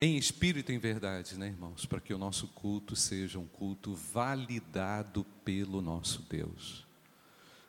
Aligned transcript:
em 0.00 0.16
espírito 0.16 0.70
e 0.70 0.74
em 0.74 0.78
verdade, 0.78 1.36
né, 1.36 1.48
irmãos? 1.48 1.84
Para 1.84 2.00
que 2.00 2.14
o 2.14 2.18
nosso 2.18 2.46
culto 2.48 2.94
seja 2.94 3.38
um 3.38 3.46
culto 3.46 3.94
validado 3.94 5.24
pelo 5.44 5.82
nosso 5.82 6.22
Deus. 6.22 6.86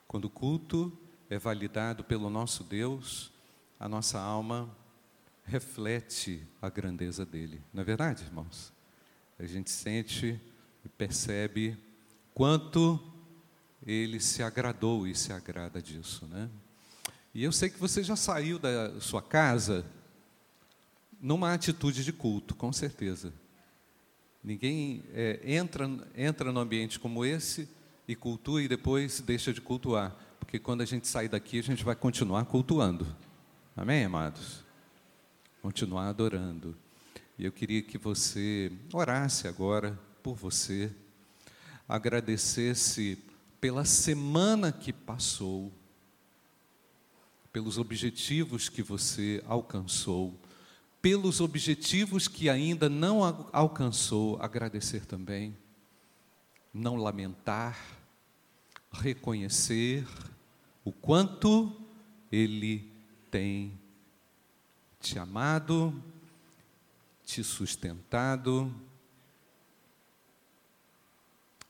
Quando 0.07 0.25
o 0.25 0.29
culto 0.29 0.95
é 1.29 1.39
validado 1.39 2.03
pelo 2.03 2.29
nosso 2.29 2.63
Deus, 2.63 3.31
a 3.79 3.89
nossa 3.89 4.19
alma 4.19 4.69
reflete 5.43 6.45
a 6.61 6.69
grandeza 6.69 7.25
dele. 7.25 7.61
Não 7.73 7.81
é 7.81 7.85
verdade, 7.85 8.23
irmãos? 8.23 8.71
A 9.39 9.45
gente 9.45 9.71
sente 9.71 10.39
e 10.85 10.89
percebe 10.89 11.77
quanto 12.33 12.99
ele 13.85 14.19
se 14.19 14.43
agradou 14.43 15.07
e 15.07 15.15
se 15.15 15.33
agrada 15.33 15.81
disso, 15.81 16.27
né? 16.27 16.49
E 17.33 17.43
eu 17.43 17.51
sei 17.51 17.69
que 17.69 17.79
você 17.79 18.03
já 18.03 18.15
saiu 18.15 18.59
da 18.59 18.99
sua 18.99 19.21
casa 19.21 19.85
numa 21.21 21.53
atitude 21.53 22.03
de 22.03 22.13
culto, 22.13 22.55
com 22.55 22.71
certeza. 22.71 23.33
Ninguém 24.43 25.03
é, 25.13 25.39
entra, 25.43 25.89
entra 26.15 26.51
no 26.51 26.59
ambiente 26.59 26.99
como 26.99 27.25
esse 27.25 27.67
e 28.07 28.15
cultua 28.15 28.63
e 28.63 28.67
depois 28.67 29.19
deixa 29.19 29.53
de 29.53 29.61
cultuar. 29.61 30.15
Porque 30.39 30.57
quando 30.57 30.81
a 30.81 30.85
gente 30.85 31.07
sair 31.07 31.27
daqui, 31.27 31.59
a 31.59 31.63
gente 31.63 31.83
vai 31.83 31.95
continuar 31.95 32.45
cultuando. 32.45 33.05
Amém, 33.75 34.05
amados? 34.05 34.63
Continuar 35.61 36.07
adorando. 36.07 36.75
E 37.37 37.45
eu 37.45 37.51
queria 37.51 37.81
que 37.81 37.97
você 37.97 38.71
orasse 38.93 39.47
agora 39.47 39.99
por 40.23 40.35
você, 40.35 40.91
agradecesse 41.87 43.17
pela 43.59 43.83
semana 43.83 44.71
que 44.71 44.93
passou, 44.93 45.71
pelos 47.51 47.77
objetivos 47.77 48.69
que 48.69 48.81
você 48.81 49.43
alcançou 49.45 50.39
pelos 51.01 51.39
objetivos 51.39 52.27
que 52.27 52.49
ainda 52.49 52.89
não 52.89 53.23
alcançou, 53.53 54.37
agradecer 54.41 55.05
também, 55.05 55.55
não 56.73 56.95
lamentar, 56.95 57.77
reconhecer 58.91 60.05
o 60.83 60.91
quanto 60.91 61.71
Ele 62.31 62.91
tem 63.31 63.79
te 64.99 65.17
amado, 65.17 65.93
te 67.23 67.43
sustentado 67.43 68.73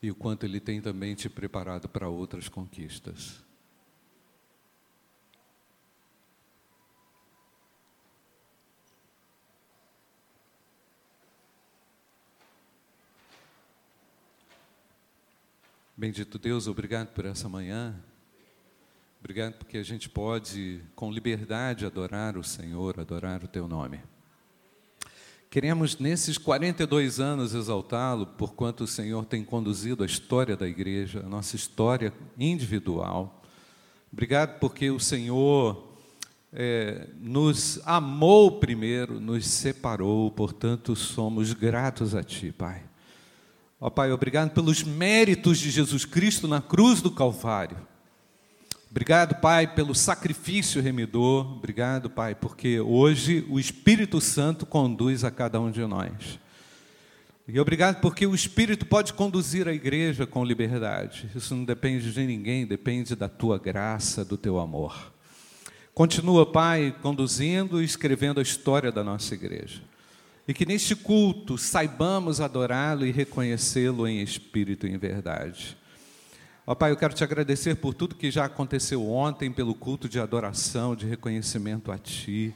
e 0.01 0.09
o 0.09 0.15
quanto 0.15 0.45
Ele 0.45 0.59
tem 0.59 0.81
também 0.81 1.13
te 1.13 1.29
preparado 1.29 1.87
para 1.87 2.09
outras 2.09 2.47
conquistas. 2.49 3.43
Bendito 15.99 16.39
Deus, 16.39 16.65
obrigado 16.65 17.09
por 17.09 17.25
essa 17.25 17.49
manhã. 17.49 17.93
Obrigado 19.19 19.55
porque 19.55 19.77
a 19.77 19.83
gente 19.83 20.07
pode, 20.07 20.81
com 20.95 21.11
liberdade, 21.11 21.85
adorar 21.85 22.37
o 22.37 22.43
Senhor, 22.43 22.97
adorar 22.97 23.43
o 23.43 23.49
Teu 23.49 23.67
nome. 23.67 23.99
Queremos, 25.49 25.99
nesses 25.99 26.37
42 26.37 27.19
anos, 27.19 27.53
exaltá-lo 27.53 28.25
por 28.25 28.53
quanto 28.53 28.85
o 28.85 28.87
Senhor 28.87 29.25
tem 29.25 29.43
conduzido 29.43 30.01
a 30.01 30.05
história 30.05 30.55
da 30.55 30.69
igreja, 30.69 31.19
a 31.19 31.27
nossa 31.27 31.57
história 31.57 32.13
individual. 32.37 33.43
Obrigado 34.09 34.57
porque 34.57 34.89
o 34.89 35.01
Senhor 35.01 35.97
é, 36.53 37.09
nos 37.19 37.77
amou 37.85 38.57
primeiro, 38.57 39.19
nos 39.19 39.45
separou, 39.45 40.31
portanto, 40.31 40.95
somos 40.95 41.51
gratos 41.51 42.15
a 42.15 42.23
Ti, 42.23 42.53
Pai. 42.53 42.88
Ó 43.81 43.87
oh, 43.87 43.91
Pai, 43.91 44.11
obrigado 44.11 44.51
pelos 44.51 44.83
méritos 44.83 45.57
de 45.57 45.71
Jesus 45.71 46.03
Cristo 46.03 46.49
na 46.49 46.61
cruz 46.61 47.01
do 47.01 47.09
Calvário. 47.09 47.77
Obrigado, 48.91 49.35
Pai, 49.35 49.73
pelo 49.73 49.95
sacrifício 49.95 50.81
remidor. 50.81 51.53
Obrigado, 51.53 52.09
Pai, 52.09 52.35
porque 52.35 52.81
hoje 52.81 53.45
o 53.47 53.57
Espírito 53.57 54.19
Santo 54.19 54.65
conduz 54.65 55.23
a 55.23 55.31
cada 55.31 55.61
um 55.61 55.71
de 55.71 55.85
nós. 55.85 56.39
E 57.47 57.57
obrigado 57.57 58.01
porque 58.01 58.27
o 58.27 58.35
Espírito 58.35 58.85
pode 58.85 59.13
conduzir 59.13 59.65
a 59.67 59.73
igreja 59.73 60.27
com 60.27 60.43
liberdade. 60.43 61.29
Isso 61.33 61.55
não 61.55 61.63
depende 61.63 62.11
de 62.11 62.25
ninguém, 62.25 62.65
depende 62.65 63.15
da 63.15 63.29
tua 63.29 63.57
graça, 63.57 64.25
do 64.25 64.35
teu 64.35 64.59
amor. 64.59 65.13
Continua, 65.93 66.45
Pai, 66.45 66.93
conduzindo 67.01 67.81
e 67.81 67.85
escrevendo 67.85 68.39
a 68.39 68.43
história 68.43 68.91
da 68.91 69.05
nossa 69.05 69.35
igreja. 69.35 69.81
E 70.49 70.53
que 70.53 70.65
neste 70.65 70.95
culto 70.95 71.59
saibamos 71.59 72.41
adorá-lo 72.41 73.05
e 73.05 73.11
reconhecê-lo 73.11 74.07
em 74.07 74.19
espírito 74.19 74.87
e 74.87 74.91
em 74.91 74.97
verdade. 74.97 75.77
Ó 76.65 76.73
Pai, 76.73 76.89
eu 76.89 76.97
quero 76.97 77.13
te 77.13 77.23
agradecer 77.23 77.75
por 77.75 77.93
tudo 77.93 78.15
que 78.15 78.31
já 78.31 78.45
aconteceu 78.45 79.07
ontem, 79.07 79.51
pelo 79.51 79.75
culto 79.75 80.09
de 80.09 80.19
adoração, 80.19 80.95
de 80.95 81.05
reconhecimento 81.05 81.91
a 81.91 81.99
Ti, 81.99 82.51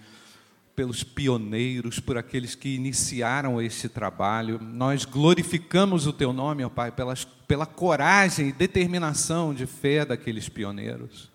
pelos 0.76 1.04
pioneiros, 1.04 2.00
por 2.00 2.18
aqueles 2.18 2.56
que 2.56 2.74
iniciaram 2.74 3.62
este 3.62 3.88
trabalho. 3.88 4.60
Nós 4.60 5.06
glorificamos 5.06 6.08
o 6.08 6.14
Teu 6.14 6.34
nome, 6.34 6.66
ó 6.66 6.70
Pai, 6.70 6.92
pelas, 6.92 7.26
pela 7.48 7.68
coragem 7.68 8.48
e 8.48 8.54
determinação 8.54 9.54
de 9.54 9.68
fé 9.68 10.04
daqueles 10.04 10.50
pioneiros. 10.50 11.30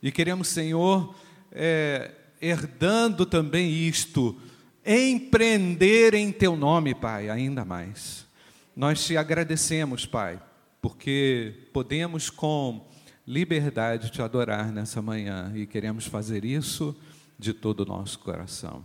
E 0.00 0.12
queremos, 0.12 0.46
Senhor, 0.46 1.12
é, 1.50 2.12
herdando 2.40 3.26
também 3.26 3.72
isto, 3.88 4.40
empreender 4.84 6.14
em 6.14 6.32
teu 6.32 6.56
nome, 6.56 6.94
Pai, 6.94 7.28
ainda 7.28 7.64
mais. 7.64 8.26
Nós 8.74 9.04
te 9.04 9.16
agradecemos, 9.16 10.06
Pai, 10.06 10.40
porque 10.80 11.68
podemos 11.72 12.30
com 12.30 12.88
liberdade 13.26 14.10
te 14.10 14.22
adorar 14.22 14.72
nessa 14.72 15.00
manhã 15.02 15.52
e 15.54 15.66
queremos 15.66 16.06
fazer 16.06 16.44
isso 16.44 16.96
de 17.38 17.52
todo 17.52 17.80
o 17.80 17.86
nosso 17.86 18.18
coração. 18.18 18.84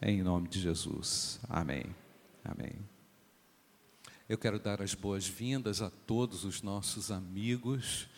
Em 0.00 0.22
nome 0.22 0.48
de 0.48 0.60
Jesus. 0.60 1.40
Amém. 1.48 1.84
Amém. 2.44 2.72
Eu 4.28 4.38
quero 4.38 4.58
dar 4.58 4.80
as 4.80 4.94
boas-vindas 4.94 5.82
a 5.82 5.90
todos 5.90 6.44
os 6.44 6.62
nossos 6.62 7.10
amigos 7.10 8.08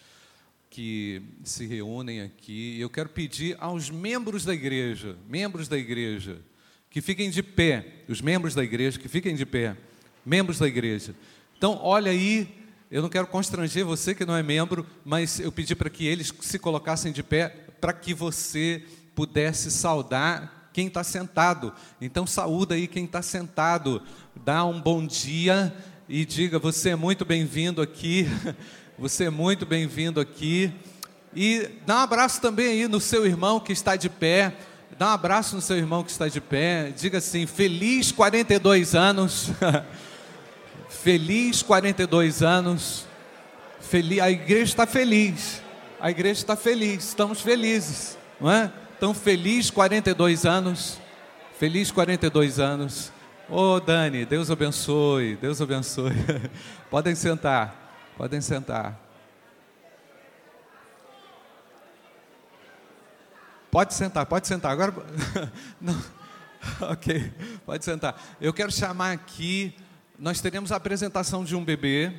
que 0.70 1.22
se 1.42 1.66
reúnem 1.66 2.20
aqui. 2.20 2.78
Eu 2.78 2.88
quero 2.90 3.08
pedir 3.08 3.56
aos 3.58 3.90
membros 3.90 4.44
da 4.44 4.54
igreja, 4.54 5.16
membros 5.28 5.68
da 5.68 5.76
igreja, 5.76 6.40
que 6.90 7.00
fiquem 7.00 7.30
de 7.30 7.42
pé, 7.42 8.04
os 8.08 8.20
membros 8.20 8.54
da 8.54 8.64
igreja, 8.64 8.98
que 8.98 9.08
fiquem 9.08 9.34
de 9.34 9.44
pé, 9.44 9.76
membros 10.24 10.58
da 10.58 10.66
igreja. 10.66 11.14
Então, 11.56 11.78
olha 11.82 12.10
aí, 12.10 12.48
eu 12.90 13.02
não 13.02 13.08
quero 13.08 13.26
constranger 13.26 13.84
você 13.84 14.14
que 14.14 14.24
não 14.24 14.36
é 14.36 14.42
membro, 14.42 14.86
mas 15.04 15.40
eu 15.40 15.50
pedi 15.50 15.74
para 15.74 15.90
que 15.90 16.06
eles 16.06 16.32
se 16.40 16.58
colocassem 16.58 17.12
de 17.12 17.22
pé, 17.22 17.48
para 17.80 17.92
que 17.92 18.14
você 18.14 18.82
pudesse 19.14 19.70
saudar 19.70 20.70
quem 20.72 20.88
está 20.88 21.02
sentado. 21.02 21.72
Então, 22.00 22.26
saúda 22.26 22.74
aí 22.74 22.86
quem 22.86 23.06
está 23.06 23.22
sentado, 23.22 24.02
dá 24.34 24.64
um 24.64 24.80
bom 24.80 25.06
dia 25.06 25.74
e 26.08 26.24
diga: 26.24 26.58
Você 26.58 26.90
é 26.90 26.96
muito 26.96 27.24
bem-vindo 27.24 27.80
aqui, 27.80 28.28
você 28.98 29.24
é 29.24 29.30
muito 29.30 29.64
bem-vindo 29.64 30.20
aqui. 30.20 30.72
E 31.34 31.68
dá 31.86 31.96
um 31.96 32.00
abraço 32.00 32.40
também 32.40 32.68
aí 32.68 32.88
no 32.88 33.00
seu 33.00 33.26
irmão 33.26 33.58
que 33.58 33.72
está 33.72 33.96
de 33.96 34.08
pé. 34.08 34.54
Dá 34.98 35.08
um 35.08 35.10
abraço 35.10 35.54
no 35.54 35.60
seu 35.60 35.76
irmão 35.76 36.02
que 36.02 36.10
está 36.10 36.26
de 36.26 36.40
pé. 36.40 36.90
Diga 36.96 37.18
assim: 37.18 37.46
Feliz 37.46 38.10
42 38.10 38.94
anos. 38.94 39.50
feliz 40.88 41.62
42 41.62 42.42
anos. 42.42 43.06
Feliz, 43.78 44.20
a 44.20 44.30
igreja 44.30 44.64
está 44.64 44.86
feliz. 44.86 45.60
A 46.00 46.10
igreja 46.10 46.40
está 46.40 46.56
feliz. 46.56 47.08
Estamos 47.08 47.42
felizes, 47.42 48.16
não 48.40 48.50
é? 48.50 48.72
Então, 48.96 49.12
feliz 49.12 49.70
42 49.70 50.46
anos. 50.46 50.98
Feliz 51.58 51.90
42 51.90 52.58
anos. 52.58 53.12
Ô 53.48 53.74
oh, 53.74 53.80
Dani, 53.80 54.24
Deus 54.24 54.50
abençoe. 54.50 55.36
Deus 55.36 55.60
abençoe. 55.60 56.14
podem 56.90 57.14
sentar. 57.14 58.14
Podem 58.16 58.40
sentar. 58.40 59.05
Pode 63.70 63.94
sentar, 63.94 64.26
pode 64.26 64.46
sentar. 64.46 64.72
Agora. 64.72 64.94
Não. 65.80 65.94
Ok, 66.80 67.32
pode 67.64 67.84
sentar. 67.84 68.20
Eu 68.40 68.52
quero 68.52 68.72
chamar 68.72 69.12
aqui. 69.12 69.74
Nós 70.18 70.40
teremos 70.40 70.72
a 70.72 70.76
apresentação 70.76 71.44
de 71.44 71.54
um 71.54 71.64
bebê, 71.64 72.12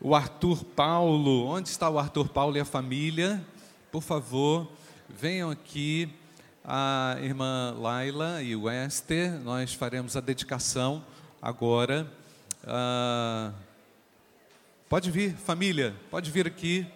o 0.00 0.14
Arthur 0.14 0.64
Paulo. 0.64 1.46
Onde 1.46 1.68
está 1.68 1.88
o 1.88 1.98
Arthur 1.98 2.28
Paulo 2.28 2.56
e 2.56 2.60
a 2.60 2.64
família? 2.64 3.44
Por 3.90 4.02
favor, 4.02 4.70
venham 5.08 5.50
aqui. 5.50 6.08
A 6.64 7.16
irmã 7.20 7.74
Laila 7.76 8.40
e 8.42 8.54
o 8.54 8.70
Esther. 8.70 9.32
Nós 9.40 9.74
faremos 9.74 10.16
a 10.16 10.20
dedicação 10.20 11.04
agora. 11.40 12.06
Ah, 12.64 13.52
pode 14.88 15.10
vir, 15.10 15.34
família, 15.34 15.94
pode 16.10 16.30
vir 16.30 16.46
aqui. 16.46 16.86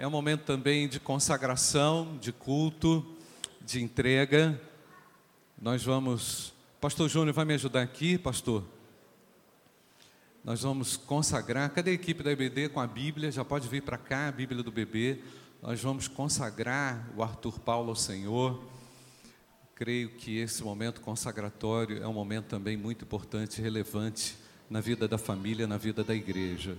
É 0.00 0.06
um 0.06 0.10
momento 0.10 0.44
também 0.44 0.88
de 0.88 0.98
consagração, 0.98 2.16
de 2.22 2.32
culto, 2.32 3.04
de 3.60 3.82
entrega. 3.82 4.58
Nós 5.60 5.84
vamos 5.84 6.54
Pastor 6.80 7.06
Júnior 7.06 7.34
vai 7.34 7.44
me 7.44 7.52
ajudar 7.52 7.82
aqui, 7.82 8.16
pastor? 8.16 8.64
Nós 10.42 10.62
vamos 10.62 10.96
consagrar. 10.96 11.68
Cadê 11.68 11.90
a 11.90 11.92
equipe 11.92 12.22
da 12.22 12.32
IBD 12.32 12.70
com 12.70 12.80
a 12.80 12.86
Bíblia? 12.86 13.30
Já 13.30 13.44
pode 13.44 13.68
vir 13.68 13.82
para 13.82 13.98
cá, 13.98 14.28
a 14.28 14.32
Bíblia 14.32 14.62
do 14.62 14.72
bebê. 14.72 15.18
Nós 15.60 15.82
vamos 15.82 16.08
consagrar 16.08 17.06
o 17.14 17.22
Arthur 17.22 17.60
Paulo 17.60 17.90
ao 17.90 17.94
Senhor. 17.94 18.58
Creio 19.74 20.08
que 20.08 20.38
esse 20.38 20.62
momento 20.62 21.02
consagratório 21.02 22.02
é 22.02 22.08
um 22.08 22.14
momento 22.14 22.46
também 22.46 22.74
muito 22.74 23.04
importante 23.04 23.58
e 23.58 23.62
relevante 23.62 24.34
na 24.70 24.80
vida 24.80 25.06
da 25.06 25.18
família, 25.18 25.66
na 25.66 25.76
vida 25.76 26.02
da 26.02 26.14
igreja. 26.14 26.78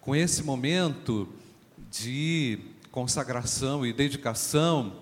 Com 0.00 0.14
esse 0.14 0.44
momento 0.44 1.28
de 1.90 2.58
consagração 2.90 3.86
e 3.86 3.92
dedicação, 3.92 4.94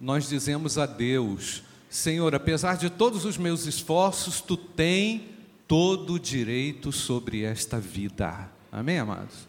nós 0.00 0.28
dizemos 0.28 0.78
a 0.78 0.86
Deus: 0.86 1.62
Senhor, 1.88 2.34
apesar 2.34 2.76
de 2.76 2.90
todos 2.90 3.24
os 3.24 3.36
meus 3.36 3.66
esforços, 3.66 4.40
tu 4.40 4.56
tem 4.56 5.28
todo 5.66 6.14
o 6.14 6.18
direito 6.18 6.92
sobre 6.92 7.42
esta 7.42 7.78
vida. 7.78 8.50
Amém, 8.72 8.98
amados? 8.98 9.48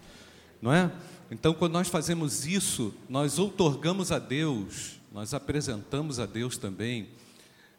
Não 0.61 0.73
é? 0.73 0.91
Então, 1.31 1.53
quando 1.53 1.73
nós 1.73 1.87
fazemos 1.87 2.45
isso, 2.45 2.93
nós 3.07 3.39
outorgamos 3.39 4.11
a 4.11 4.19
Deus, 4.19 4.99
nós 5.11 5.33
apresentamos 5.33 6.19
a 6.19 6.25
Deus 6.25 6.57
também, 6.57 7.09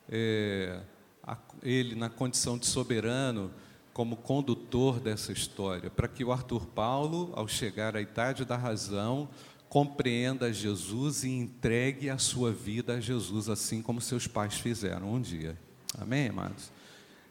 é, 0.09 0.81
a, 1.23 1.37
Ele 1.63 1.95
na 1.95 2.09
condição 2.09 2.57
de 2.57 2.67
soberano, 2.67 3.51
como 3.93 4.17
condutor 4.17 4.99
dessa 4.99 5.33
história, 5.33 5.91
para 5.91 6.09
que 6.09 6.25
o 6.25 6.33
Arthur 6.33 6.67
Paulo, 6.67 7.33
ao 7.35 7.47
chegar 7.47 7.95
à 7.95 8.01
idade 8.01 8.45
da 8.45 8.57
razão, 8.57 9.29
compreenda 9.69 10.53
Jesus 10.53 11.25
e 11.25 11.31
entregue 11.31 12.11
a 12.11 12.19
sua 12.19 12.53
vida 12.53 12.95
a 12.95 13.01
Jesus, 13.01 13.49
assim 13.49 13.83
como 13.83 14.01
seus 14.01 14.27
pais 14.27 14.55
fizeram 14.55 15.15
um 15.15 15.21
dia. 15.21 15.59
Amém, 15.99 16.29
amados? 16.29 16.71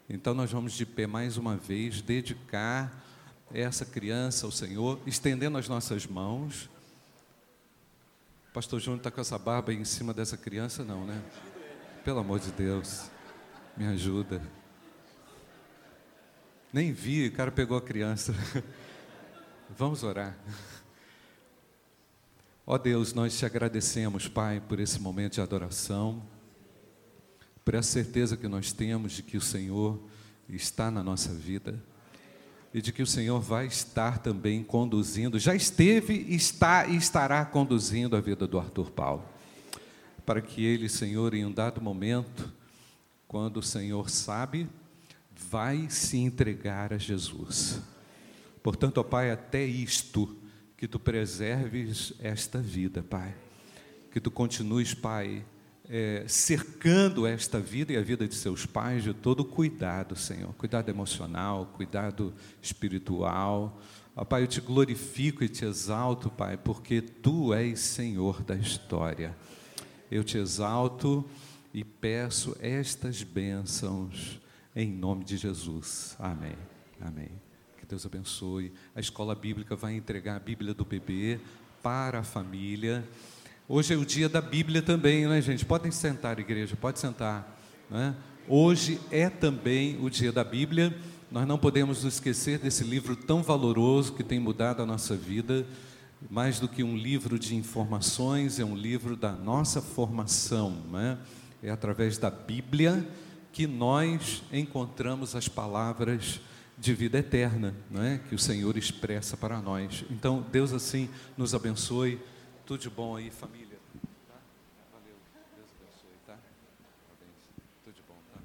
Então 0.09 0.33
nós 0.33 0.51
vamos 0.51 0.73
de 0.73 0.85
pé 0.85 1.07
mais 1.07 1.37
uma 1.37 1.55
vez 1.55 2.01
dedicar 2.01 3.03
essa 3.53 3.85
criança 3.85 4.45
ao 4.45 4.51
Senhor, 4.51 4.99
estendendo 5.05 5.57
as 5.57 5.67
nossas 5.67 6.05
mãos. 6.05 6.69
Pastor 8.53 8.79
Júnior 8.79 8.97
está 8.99 9.09
com 9.09 9.21
essa 9.21 9.37
barba 9.37 9.73
em 9.73 9.85
cima 9.85 10.13
dessa 10.13 10.37
criança, 10.37 10.83
não, 10.83 11.05
né? 11.05 11.21
Pelo 12.03 12.19
amor 12.19 12.39
de 12.39 12.51
Deus, 12.51 13.09
me 13.77 13.85
ajuda. 13.85 14.41
Nem 16.73 16.93
vi, 16.93 17.27
o 17.27 17.31
cara 17.33 17.51
pegou 17.51 17.77
a 17.77 17.81
criança. 17.81 18.33
Vamos 19.77 20.03
orar. 20.03 20.37
Ó 22.65 22.75
oh 22.75 22.77
Deus, 22.77 23.13
nós 23.13 23.37
te 23.37 23.45
agradecemos, 23.45 24.29
Pai, 24.29 24.61
por 24.61 24.79
esse 24.79 24.97
momento 24.97 25.33
de 25.33 25.41
adoração, 25.41 26.23
por 27.65 27.73
essa 27.73 27.91
certeza 27.91 28.37
que 28.37 28.47
nós 28.47 28.71
temos 28.71 29.11
de 29.11 29.21
que 29.21 29.35
o 29.35 29.41
Senhor 29.41 30.01
está 30.47 30.89
na 30.89 31.03
nossa 31.03 31.33
vida 31.33 31.77
e 32.73 32.81
de 32.81 32.93
que 32.93 33.03
o 33.03 33.07
Senhor 33.07 33.41
vai 33.41 33.65
estar 33.65 34.19
também 34.19 34.63
conduzindo, 34.63 35.37
já 35.37 35.53
esteve, 35.53 36.25
está 36.33 36.87
e 36.87 36.95
estará 36.95 37.43
conduzindo 37.43 38.15
a 38.15 38.21
vida 38.21 38.47
do 38.47 38.57
Arthur 38.57 38.91
Paulo, 38.91 39.25
para 40.25 40.41
que 40.41 40.63
ele, 40.63 40.87
Senhor, 40.87 41.33
em 41.33 41.45
um 41.45 41.51
dado 41.51 41.81
momento, 41.81 42.49
quando 43.27 43.57
o 43.57 43.63
Senhor 43.63 44.09
sabe, 44.09 44.69
vai 45.49 45.89
se 45.89 46.17
entregar 46.17 46.93
a 46.93 46.97
Jesus. 46.97 47.81
Portanto, 48.61 48.99
ó 48.99 49.03
Pai, 49.03 49.31
até 49.31 49.63
isto 49.63 50.37
que 50.77 50.87
tu 50.87 50.99
preserves 50.99 52.13
esta 52.19 52.59
vida, 52.59 53.03
Pai. 53.03 53.35
Que 54.11 54.19
tu 54.19 54.29
continues, 54.29 54.93
Pai, 54.93 55.45
é, 55.89 56.23
cercando 56.27 57.25
esta 57.25 57.59
vida 57.59 57.93
e 57.93 57.97
a 57.97 58.01
vida 58.01 58.27
de 58.27 58.35
seus 58.35 58.65
pais 58.65 59.03
de 59.03 59.13
todo 59.13 59.45
cuidado, 59.45 60.15
Senhor. 60.15 60.53
Cuidado 60.53 60.89
emocional, 60.89 61.71
cuidado 61.75 62.33
espiritual. 62.61 63.79
Ó, 64.15 64.25
Pai, 64.25 64.43
eu 64.43 64.47
te 64.47 64.61
glorifico 64.61 65.43
e 65.43 65.49
te 65.49 65.65
exalto, 65.65 66.29
Pai, 66.29 66.57
porque 66.57 67.01
tu 67.01 67.53
és 67.53 67.79
Senhor 67.79 68.43
da 68.43 68.55
história. 68.55 69.35
Eu 70.09 70.23
te 70.23 70.37
exalto 70.37 71.25
e 71.73 71.83
peço 71.83 72.55
estas 72.59 73.23
bênçãos 73.23 74.40
em 74.75 74.91
nome 74.91 75.23
de 75.23 75.37
Jesus. 75.37 76.15
Amém. 76.19 76.55
Amém. 76.99 77.31
Deus 77.91 78.05
abençoe. 78.05 78.71
A 78.95 79.01
escola 79.01 79.35
bíblica 79.35 79.75
vai 79.75 79.93
entregar 79.93 80.37
a 80.37 80.39
Bíblia 80.39 80.73
do 80.73 80.85
bebê 80.85 81.41
para 81.83 82.19
a 82.19 82.23
família. 82.23 83.05
Hoje 83.67 83.93
é 83.93 83.97
o 83.97 84.05
dia 84.05 84.29
da 84.29 84.39
Bíblia 84.39 84.81
também, 84.81 85.27
né, 85.27 85.41
gente? 85.41 85.65
Podem 85.65 85.91
sentar, 85.91 86.39
igreja, 86.39 86.77
pode 86.77 86.99
sentar. 86.99 87.59
Né? 87.89 88.15
Hoje 88.47 88.97
é 89.11 89.29
também 89.29 90.01
o 90.01 90.09
dia 90.09 90.31
da 90.31 90.41
Bíblia. 90.41 90.97
Nós 91.29 91.45
não 91.45 91.57
podemos 91.57 92.05
nos 92.05 92.13
esquecer 92.13 92.59
desse 92.59 92.85
livro 92.85 93.13
tão 93.13 93.43
valoroso 93.43 94.13
que 94.13 94.23
tem 94.23 94.39
mudado 94.39 94.81
a 94.81 94.85
nossa 94.85 95.13
vida. 95.13 95.67
Mais 96.29 96.61
do 96.61 96.69
que 96.69 96.81
um 96.81 96.95
livro 96.95 97.37
de 97.37 97.57
informações, 97.57 98.57
é 98.57 98.63
um 98.63 98.75
livro 98.75 99.17
da 99.17 99.33
nossa 99.33 99.81
formação. 99.81 100.77
Né? 100.89 101.17
É 101.61 101.69
através 101.69 102.17
da 102.17 102.31
Bíblia 102.31 103.05
que 103.51 103.67
nós 103.67 104.43
encontramos 104.51 105.35
as 105.35 105.47
palavras 105.47 106.39
de 106.77 106.93
vida 106.95 107.19
eterna, 107.19 107.75
não 107.89 108.01
é? 108.01 108.17
que 108.17 108.33
o 108.33 108.39
Senhor 108.39 108.75
expressa 108.77 109.37
para 109.37 109.61
nós. 109.61 110.03
Então, 110.09 110.41
Deus 110.51 110.73
assim 110.73 111.09
nos 111.37 111.53
abençoe. 111.53 112.19
Tudo 112.65 112.81
de 112.81 112.89
bom 112.89 113.15
aí, 113.15 113.29
família. 113.29 113.77
Tá? 114.27 114.35
Valeu. 114.91 115.15
Deus 115.55 115.69
abençoe, 115.79 116.17
tá? 116.25 116.37
Tudo 117.83 117.93
de 117.93 118.01
bom, 118.07 118.15
tá? 118.33 118.39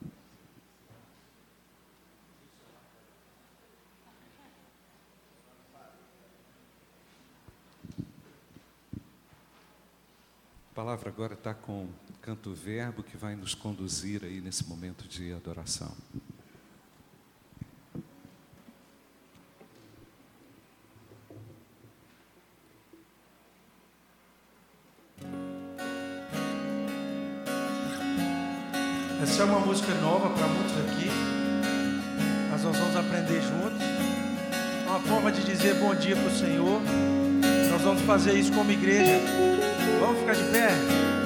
A 10.71 10.75
palavra 10.75 11.09
agora 11.09 11.33
está 11.33 11.55
com 11.55 11.89
canto 12.27 12.53
verbo 12.53 13.05
que 13.05 13.17
vai 13.17 13.37
nos 13.37 13.55
conduzir 13.55 14.25
aí 14.25 14.41
nesse 14.41 14.67
momento 14.67 15.07
de 15.07 15.33
adoração. 15.33 15.93
Essa 29.23 29.43
é 29.43 29.45
uma 29.45 29.61
música 29.61 29.95
nova 30.01 30.29
para 30.31 30.49
muitos 30.49 30.77
aqui. 30.79 31.09
Nós 32.51 32.61
vamos 32.61 32.97
aprender 32.97 33.41
juntos. 33.41 33.81
É 34.85 34.89
uma 34.89 34.99
forma 34.99 35.31
de 35.31 35.45
dizer 35.45 35.77
bom 35.77 35.95
dia 35.95 36.17
para 36.17 36.27
o 36.27 36.37
Senhor. 36.37 36.83
Nós 37.71 37.83
vamos 37.83 38.03
fazer 38.03 38.37
isso 38.37 38.53
como 38.53 38.73
igreja. 38.73 39.21
Vamos 40.01 40.19
ficar 40.19 40.35
de 40.35 40.43
pé? 40.51 41.26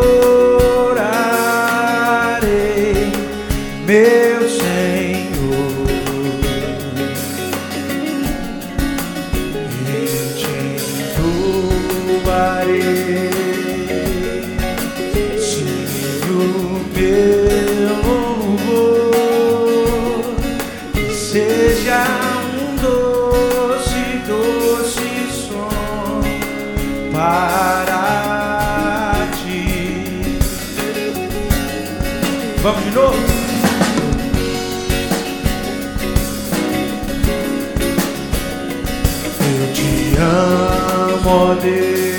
إلهام 40.21 41.27
عليك 41.27 42.10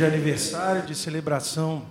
de 0.00 0.06
aniversário, 0.06 0.86
de 0.86 0.94
celebração 0.94 1.84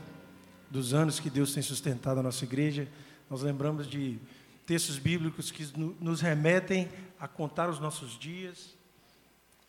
dos 0.68 0.96
anos 0.96 1.20
que 1.20 1.30
Deus 1.30 1.54
tem 1.54 1.62
sustentado 1.62 2.20
a 2.20 2.24
nossa 2.24 2.44
igreja, 2.44 2.88
nós 3.30 3.44
lembramos 3.44 3.86
de 3.86 4.18
textos 4.66 4.98
bíblicos 4.98 5.52
que 5.52 5.72
nos 5.78 6.20
remetem 6.20 6.90
a 7.20 7.28
contar 7.28 7.70
os 7.70 7.80
nossos 7.80 8.18
dias, 8.18 8.76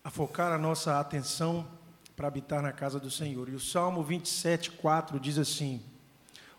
a 0.03 0.09
focar 0.09 0.53
a 0.53 0.57
nossa 0.57 0.99
atenção 0.99 1.69
para 2.17 2.29
habitar 2.29 2.63
na 2.63 2.73
casa 2.73 2.99
do 2.99 3.11
Senhor. 3.11 3.47
E 3.51 3.55
o 3.55 3.61
Salmo 3.61 4.03
27, 4.03 4.71
4 4.71 5.21
diz 5.21 5.37
assim: 5.37 5.83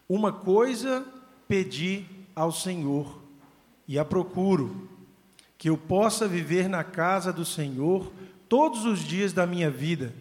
Uma 0.08 0.32
coisa 0.32 1.04
pedi 1.48 2.06
ao 2.36 2.52
Senhor 2.52 3.24
e 3.88 3.98
a 3.98 4.06
procuro, 4.06 4.88
que 5.58 5.68
eu 5.68 5.78
possa 5.80 6.28
viver 6.28 6.70
na 6.70 6.84
casa 6.84 7.34
do 7.34 7.44
Senhor 7.44 8.14
todos 8.48 8.86
os 8.86 9.00
dias 9.00 9.34
da 9.34 9.48
minha 9.48 9.72
vida 9.72 10.14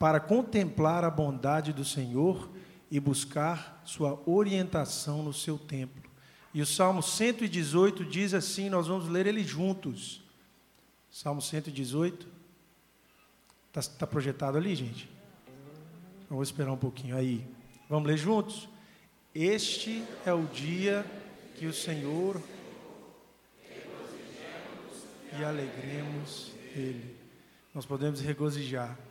para 0.00 0.18
contemplar 0.18 1.04
a 1.04 1.10
bondade 1.10 1.74
do 1.74 1.84
Senhor 1.84 2.48
e 2.90 2.98
buscar 2.98 3.82
sua 3.84 4.18
orientação 4.24 5.22
no 5.22 5.30
seu 5.30 5.58
templo. 5.58 6.10
E 6.54 6.62
o 6.62 6.66
Salmo 6.66 7.02
118 7.02 8.06
diz 8.06 8.32
assim: 8.32 8.70
nós 8.70 8.86
vamos 8.86 9.08
ler 9.08 9.26
ele 9.26 9.44
juntos. 9.44 10.22
Salmo 11.10 11.42
118. 11.42 12.26
Está 13.68 13.82
tá 13.98 14.06
projetado 14.06 14.56
ali, 14.56 14.74
gente? 14.74 15.06
Vamos 16.30 16.48
esperar 16.48 16.72
um 16.72 16.78
pouquinho 16.78 17.14
aí. 17.14 17.46
Vamos 17.86 18.08
ler 18.08 18.16
juntos? 18.16 18.70
Este 19.34 20.02
é 20.24 20.32
o 20.32 20.46
dia 20.46 21.04
que 21.56 21.66
o 21.66 21.74
Senhor 21.74 22.40
e 25.38 25.44
alegremos 25.44 26.52
Ele. 26.74 27.16
Nós 27.74 27.84
podemos 27.84 28.20
regozijar. 28.20 29.09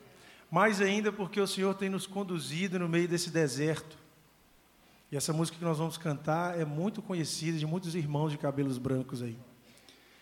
Mais 0.49 0.81
ainda 0.81 1.11
porque 1.11 1.39
o 1.39 1.47
Senhor 1.47 1.73
tem 1.75 1.89
nos 1.89 2.07
conduzido 2.07 2.79
no 2.79 2.89
meio 2.89 3.07
desse 3.07 3.29
deserto. 3.29 3.97
E 5.11 5.17
essa 5.17 5.33
música 5.33 5.57
que 5.57 5.63
nós 5.63 5.77
vamos 5.77 5.97
cantar 5.97 6.59
é 6.59 6.65
muito 6.65 7.01
conhecida 7.01 7.57
de 7.57 7.65
muitos 7.65 7.95
irmãos 7.95 8.31
de 8.31 8.37
cabelos 8.37 8.77
brancos 8.77 9.21
aí. 9.21 9.37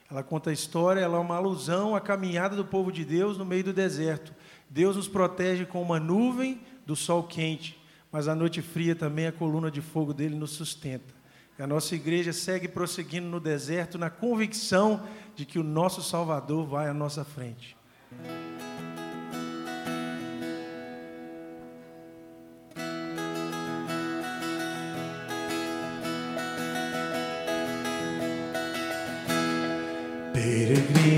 Ela 0.10 0.24
conta 0.24 0.50
a 0.50 0.53
história, 0.53 1.01
ela 1.01 1.17
é 1.17 1.19
uma 1.19 1.36
alusão 1.36 1.96
à 1.96 2.00
caminhada 2.00 2.55
do 2.55 2.63
povo 2.63 2.91
de 2.91 3.03
Deus 3.03 3.38
no 3.38 3.43
meio 3.43 3.65
do 3.65 3.74
deserto. 3.74 4.34
Deus 4.69 4.96
nos 4.96 5.07
protege 5.07 5.65
com 5.65 5.81
uma 5.81 6.00
nuvem 6.00 6.62
do 6.86 6.96
sol 6.96 7.24
quente, 7.24 7.77
mas 8.10 8.29
a 8.29 8.36
noite 8.36 8.62
fria 8.62 8.96
também 8.96 9.27
a 9.27 9.31
coluna 9.34 9.69
de 9.69 9.81
fogo 9.81 10.13
dele 10.13 10.36
nos 10.36 10.51
sustenta. 10.51 11.13
E 11.60 11.62
a 11.62 11.67
nossa 11.67 11.96
igreja 11.96 12.31
segue 12.31 12.67
prosseguindo 12.67 13.27
no 13.27 13.39
deserto 13.39 13.98
na 13.98 14.10
convicção 14.10 15.03
de 15.36 15.46
que 15.46 15.60
o 15.60 15.63
nosso 15.63 16.01
Salvador 16.01 16.65
vai 16.65 16.88
à 16.88 16.93
nossa 16.93 17.25
frente. 17.25 17.75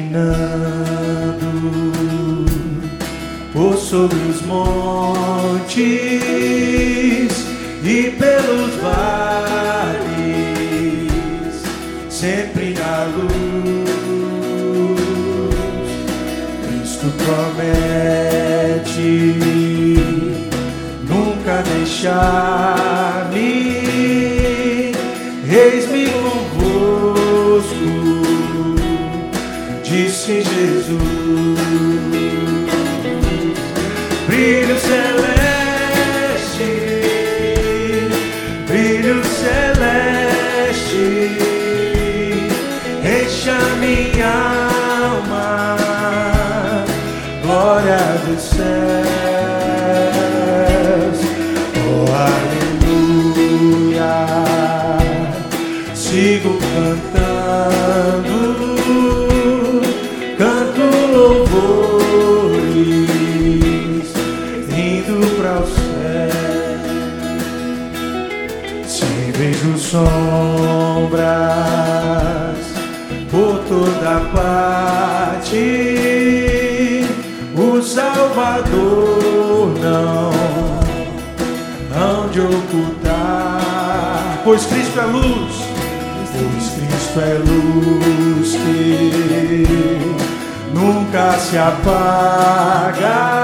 Peregrinando 0.10 0.50
por 3.54 3.78
sobre 3.78 4.18
os 4.18 4.42
montes 4.44 5.80
e 7.84 8.12
pelos 8.18 8.76
vales, 8.76 10.00
sempre 12.10 12.74
na 12.74 13.06
luz. 13.06 13.90
Cristo 16.68 17.08
promete 17.24 18.74
nunca 21.08 21.64
deixar-me. 21.64 23.29
Pois 84.50 84.66
Cristo 84.66 85.00
é 85.00 85.06
luz, 85.06 85.64
pois 86.34 86.70
Cristo 86.74 87.20
é 87.20 87.34
luz 87.38 88.56
que 88.56 89.62
nunca 90.74 91.38
se 91.38 91.56
apaga. 91.56 93.39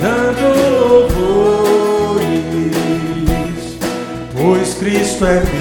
Dando 0.00 0.44
louvores, 0.80 2.18
pois 4.34 4.74
Cristo 4.74 5.26
é 5.26 5.57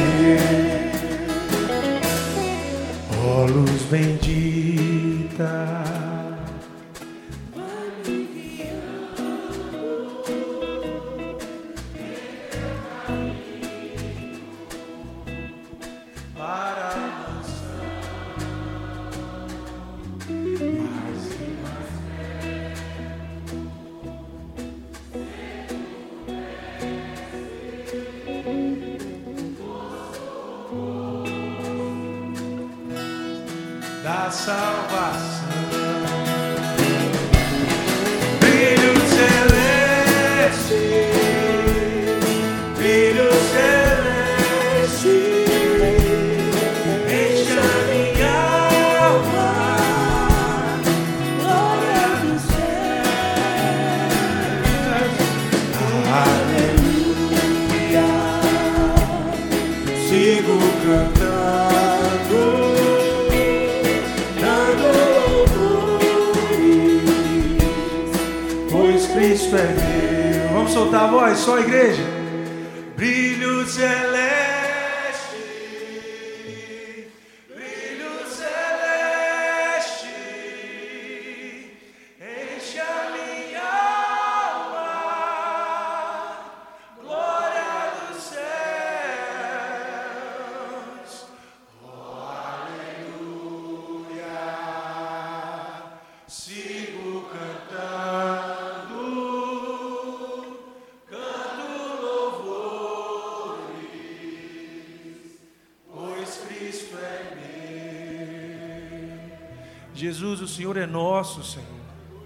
Senhor 110.57 110.75
é 110.75 110.87
nosso, 110.87 111.43
Senhor. 111.43 111.67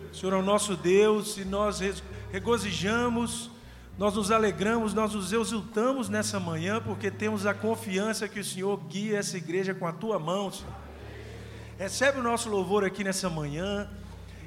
O 0.09 0.15
Senhor 0.15 0.33
é 0.33 0.37
o 0.37 0.41
nosso 0.41 0.77
Deus 0.77 1.37
e 1.37 1.43
nós 1.43 1.81
regozijamos, 2.31 3.51
nós 3.97 4.15
nos 4.15 4.31
alegramos, 4.31 4.93
nós 4.93 5.13
nos 5.13 5.33
exultamos 5.33 6.07
nessa 6.07 6.39
manhã 6.39 6.81
porque 6.81 7.11
temos 7.11 7.45
a 7.45 7.53
confiança 7.53 8.29
que 8.29 8.39
o 8.39 8.43
Senhor 8.43 8.77
guia 8.87 9.19
essa 9.19 9.35
igreja 9.35 9.73
com 9.73 9.85
a 9.85 9.91
tua 9.91 10.17
mão, 10.17 10.49
Senhor. 10.49 10.73
Recebe 11.77 12.19
o 12.19 12.23
nosso 12.23 12.47
louvor 12.49 12.85
aqui 12.85 13.03
nessa 13.03 13.29
manhã. 13.29 13.89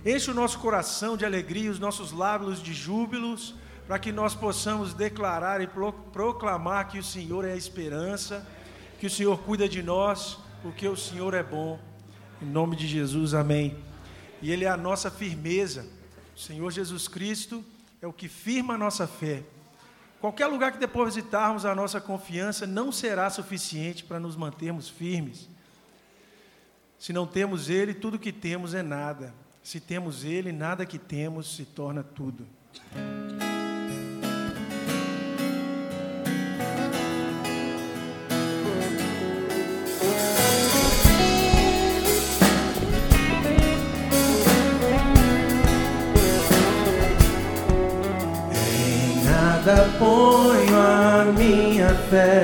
Enche 0.05 0.31
o 0.31 0.35
nosso 0.35 0.59
coração 0.61 1.15
de 1.15 1.27
alegria, 1.27 1.71
os 1.71 1.79
nossos 1.79 2.11
lábios 2.11 2.63
de 2.63 2.73
júbilos, 2.73 3.55
para 3.87 3.99
que 3.99 4.11
nós 4.13 4.35
possamos 4.35 4.95
declarar 4.95 5.61
e 5.61 5.67
pro- 5.67 5.93
proclamar 5.93 6.89
que 6.89 6.99
o 6.99 7.05
Senhor 7.05 7.45
é 7.45 7.53
a 7.53 7.57
esperança, 7.57 8.47
que 8.99 9.07
o 9.07 9.11
Senhor 9.11 9.37
cuida 9.41 9.69
de 9.69 9.83
nós, 9.83 10.39
porque 10.63 10.89
o 10.89 10.97
Senhor 10.97 11.35
é 11.35 11.43
bom. 11.43 11.79
Em 12.45 12.47
nome 12.47 12.77
de 12.77 12.87
Jesus, 12.87 13.33
amém. 13.33 13.75
E 14.43 14.53
Ele 14.53 14.67
é 14.67 14.69
a 14.69 14.77
nossa 14.77 15.11
firmeza. 15.11 15.87
O 16.37 16.39
Senhor 16.39 16.71
Jesus 16.71 17.09
Cristo 17.09 17.65
é 18.03 18.07
o 18.07 18.13
que 18.13 18.29
firma 18.29 18.75
a 18.75 18.79
nossa 18.79 19.07
fé. 19.07 19.43
Qualquer 20.21 20.47
lugar 20.47 20.71
que 20.71 20.79
depositarmos 20.79 21.65
a 21.65 21.75
nossa 21.75 22.03
confiança 22.03 22.67
não 22.67 22.93
será 22.93 23.31
suficiente 23.31 24.05
para 24.05 24.21
nos 24.21 24.37
mantermos 24.37 24.91
firmes. 24.91 25.49
Se 26.99 27.15
não 27.15 27.27
temos 27.27 27.71
Ele, 27.71 27.95
tudo 27.95 28.19
que 28.19 28.31
temos 28.31 28.75
é 28.75 28.83
nada. 28.83 29.33
Se 29.63 29.81
temos 29.81 30.23
Ele, 30.23 30.53
nada 30.53 30.85
que 30.85 30.99
temos 30.99 31.57
se 31.57 31.65
torna 31.65 32.03
tudo. 32.03 32.47
Ponho 49.99 50.77
a 50.77 51.25
minha 51.37 51.95
fé, 52.11 52.43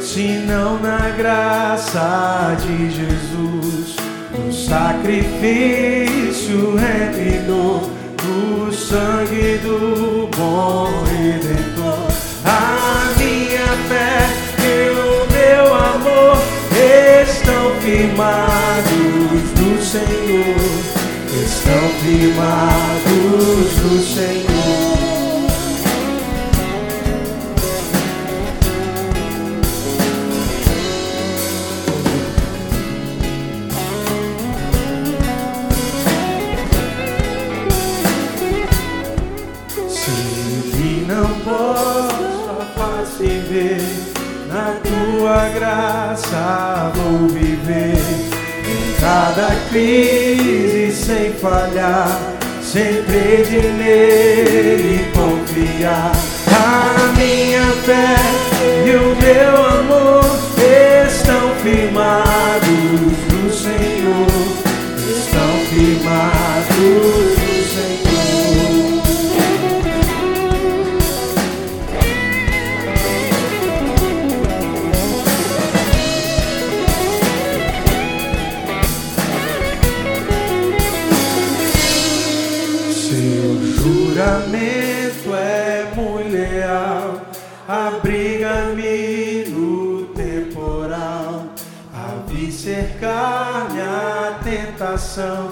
senão 0.00 0.78
na 0.78 1.10
graça 1.16 2.56
de 2.60 2.90
Jesus, 2.90 3.96
no 4.32 4.52
sacrifício 4.52 5.16
remidor, 6.76 7.90
do 8.16 8.72
sangue 8.72 9.58
do 9.58 10.28
bom 10.36 10.88
Redentor. 11.04 12.08
A 12.44 13.12
minha 13.18 13.66
fé 13.88 14.28
e 14.58 14.90
o 14.90 15.26
meu 15.32 15.74
amor 15.74 16.38
estão 17.22 17.64
firmados 17.80 19.44
no 19.58 19.82
Senhor, 19.82 20.56
estão 21.44 21.84
firmados 22.00 23.70
no 23.82 23.98
Senhor. 24.00 24.91
Tua 45.22 45.48
graça 45.50 46.90
vou 46.96 47.28
viver. 47.28 47.94
Em 47.94 49.00
cada 49.00 49.54
crise 49.70 50.90
sem 50.90 51.32
falhar, 51.34 52.20
sempre 52.60 53.44
de 53.48 53.68
nele 53.68 55.12
confiar. 55.12 56.10
A 56.48 57.12
minha 57.16 57.66
fé 57.84 58.16
e 58.84 58.96
o 58.96 59.14
meu 59.16 59.64
amor 59.64 60.24
estão 61.06 61.54
firmados 61.62 63.31
so 95.12 95.51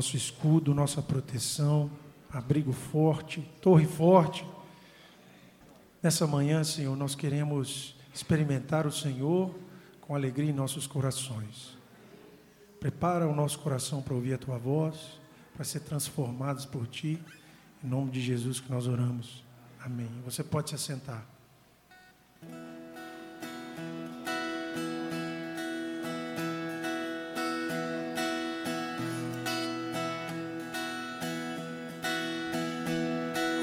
nosso 0.00 0.16
escudo, 0.16 0.74
nossa 0.74 1.02
proteção, 1.02 1.90
abrigo 2.32 2.72
forte, 2.72 3.42
torre 3.60 3.84
forte. 3.84 4.46
Nessa 6.02 6.26
manhã, 6.26 6.64
Senhor, 6.64 6.96
nós 6.96 7.14
queremos 7.14 7.94
experimentar 8.14 8.86
o 8.86 8.90
Senhor 8.90 9.54
com 10.00 10.14
alegria 10.14 10.48
em 10.48 10.54
nossos 10.54 10.86
corações. 10.86 11.76
Prepara 12.80 13.28
o 13.28 13.34
nosso 13.34 13.58
coração 13.58 14.00
para 14.00 14.14
ouvir 14.14 14.32
a 14.32 14.38
tua 14.38 14.56
voz, 14.56 15.20
para 15.52 15.64
ser 15.64 15.80
transformados 15.80 16.64
por 16.64 16.86
ti. 16.86 17.22
Em 17.84 17.86
nome 17.86 18.10
de 18.10 18.22
Jesus 18.22 18.58
que 18.58 18.72
nós 18.72 18.86
oramos. 18.86 19.44
Amém. 19.84 20.08
Você 20.24 20.42
pode 20.42 20.70
se 20.70 20.76
assentar. 20.76 21.26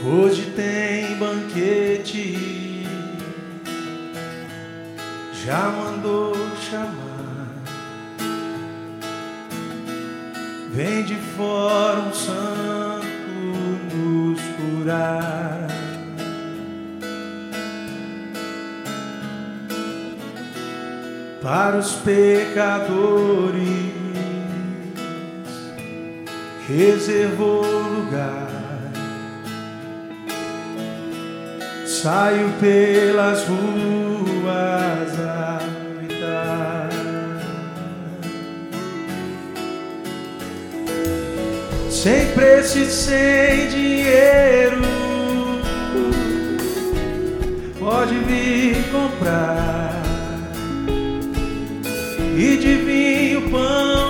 Hoje 0.10 0.54
tem 0.56 1.18
banquete, 1.18 2.88
já 5.44 5.68
mandou 5.68 6.34
chamar. 6.62 7.50
Vem 10.72 11.04
de 11.04 11.16
fora 11.16 12.00
um 12.00 12.14
santo 12.14 13.06
nos 13.94 14.40
curar. 14.56 15.68
Para 21.42 21.80
os 21.80 21.92
pecadores 21.96 23.58
reservou 26.66 27.66
lugar. 27.66 28.47
Saio 32.02 32.52
pelas 32.60 33.44
ruas 33.48 35.20
a 35.20 35.60
gritar. 35.98 36.90
Sem 41.90 42.28
preço 42.34 42.78
e 42.78 42.86
sem 42.86 43.68
dinheiro, 43.70 44.84
pode 47.80 48.14
vir 48.20 48.76
comprar. 48.92 50.04
E 52.38 52.58
de 52.58 52.76
vinho, 52.76 53.50
pão 53.50 54.07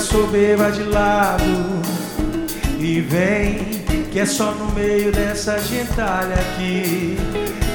soberba 0.00 0.70
de 0.72 0.82
lado 0.82 1.44
e 2.78 3.00
vem, 3.00 3.82
que 4.10 4.18
é 4.18 4.26
só 4.26 4.52
no 4.52 4.72
meio 4.72 5.12
dessa 5.12 5.58
gentalha 5.58 6.34
aqui 6.34 7.16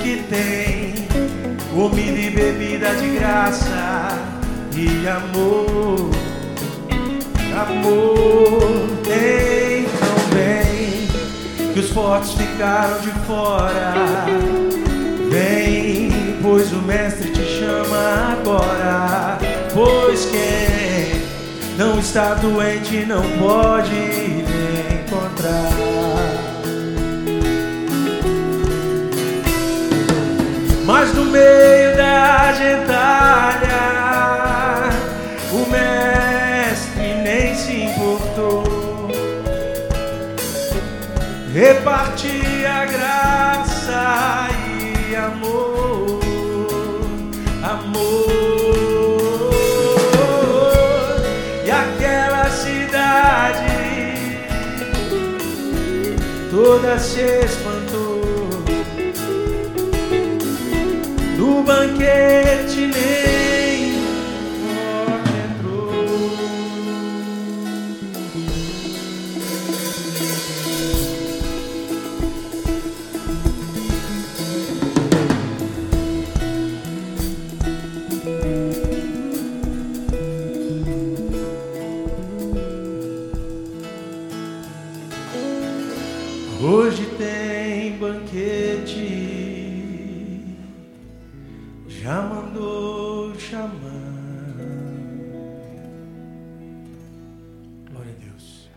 que 0.01 0.23
tem 0.29 0.93
comida 1.73 2.19
e 2.19 2.29
bebida 2.31 2.95
de 2.95 3.15
graça 3.15 4.09
e 4.75 5.07
amor, 5.07 6.09
amor 7.55 8.87
tem 9.03 9.85
também 9.85 11.07
que 11.73 11.79
os 11.79 11.89
fortes 11.91 12.31
ficaram 12.31 12.99
de 13.01 13.11
fora. 13.25 13.93
Vem, 15.29 16.09
pois 16.41 16.71
o 16.71 16.81
mestre 16.81 17.29
te 17.31 17.43
chama 17.43 18.37
agora. 18.39 19.37
Pois 19.73 20.25
quem 20.25 20.84
não 21.77 21.99
está 21.99 22.35
doente 22.35 23.05
não 23.05 23.21
pode 23.37 23.91
lhe 23.91 25.03
encontrar. 25.03 25.71
Mas 30.85 31.13
no 31.13 31.25
meio 31.25 31.97
da 31.97 32.53
gentalha, 32.53 33.81
o 35.51 35.69
mestre 35.69 37.13
nem 37.23 37.55
se 37.55 37.83
importou. 37.83 38.63
Repartir 41.53 42.14
se 56.99 57.54
Glória 97.89 98.11
a 98.11 98.15
Deus. 98.15 98.69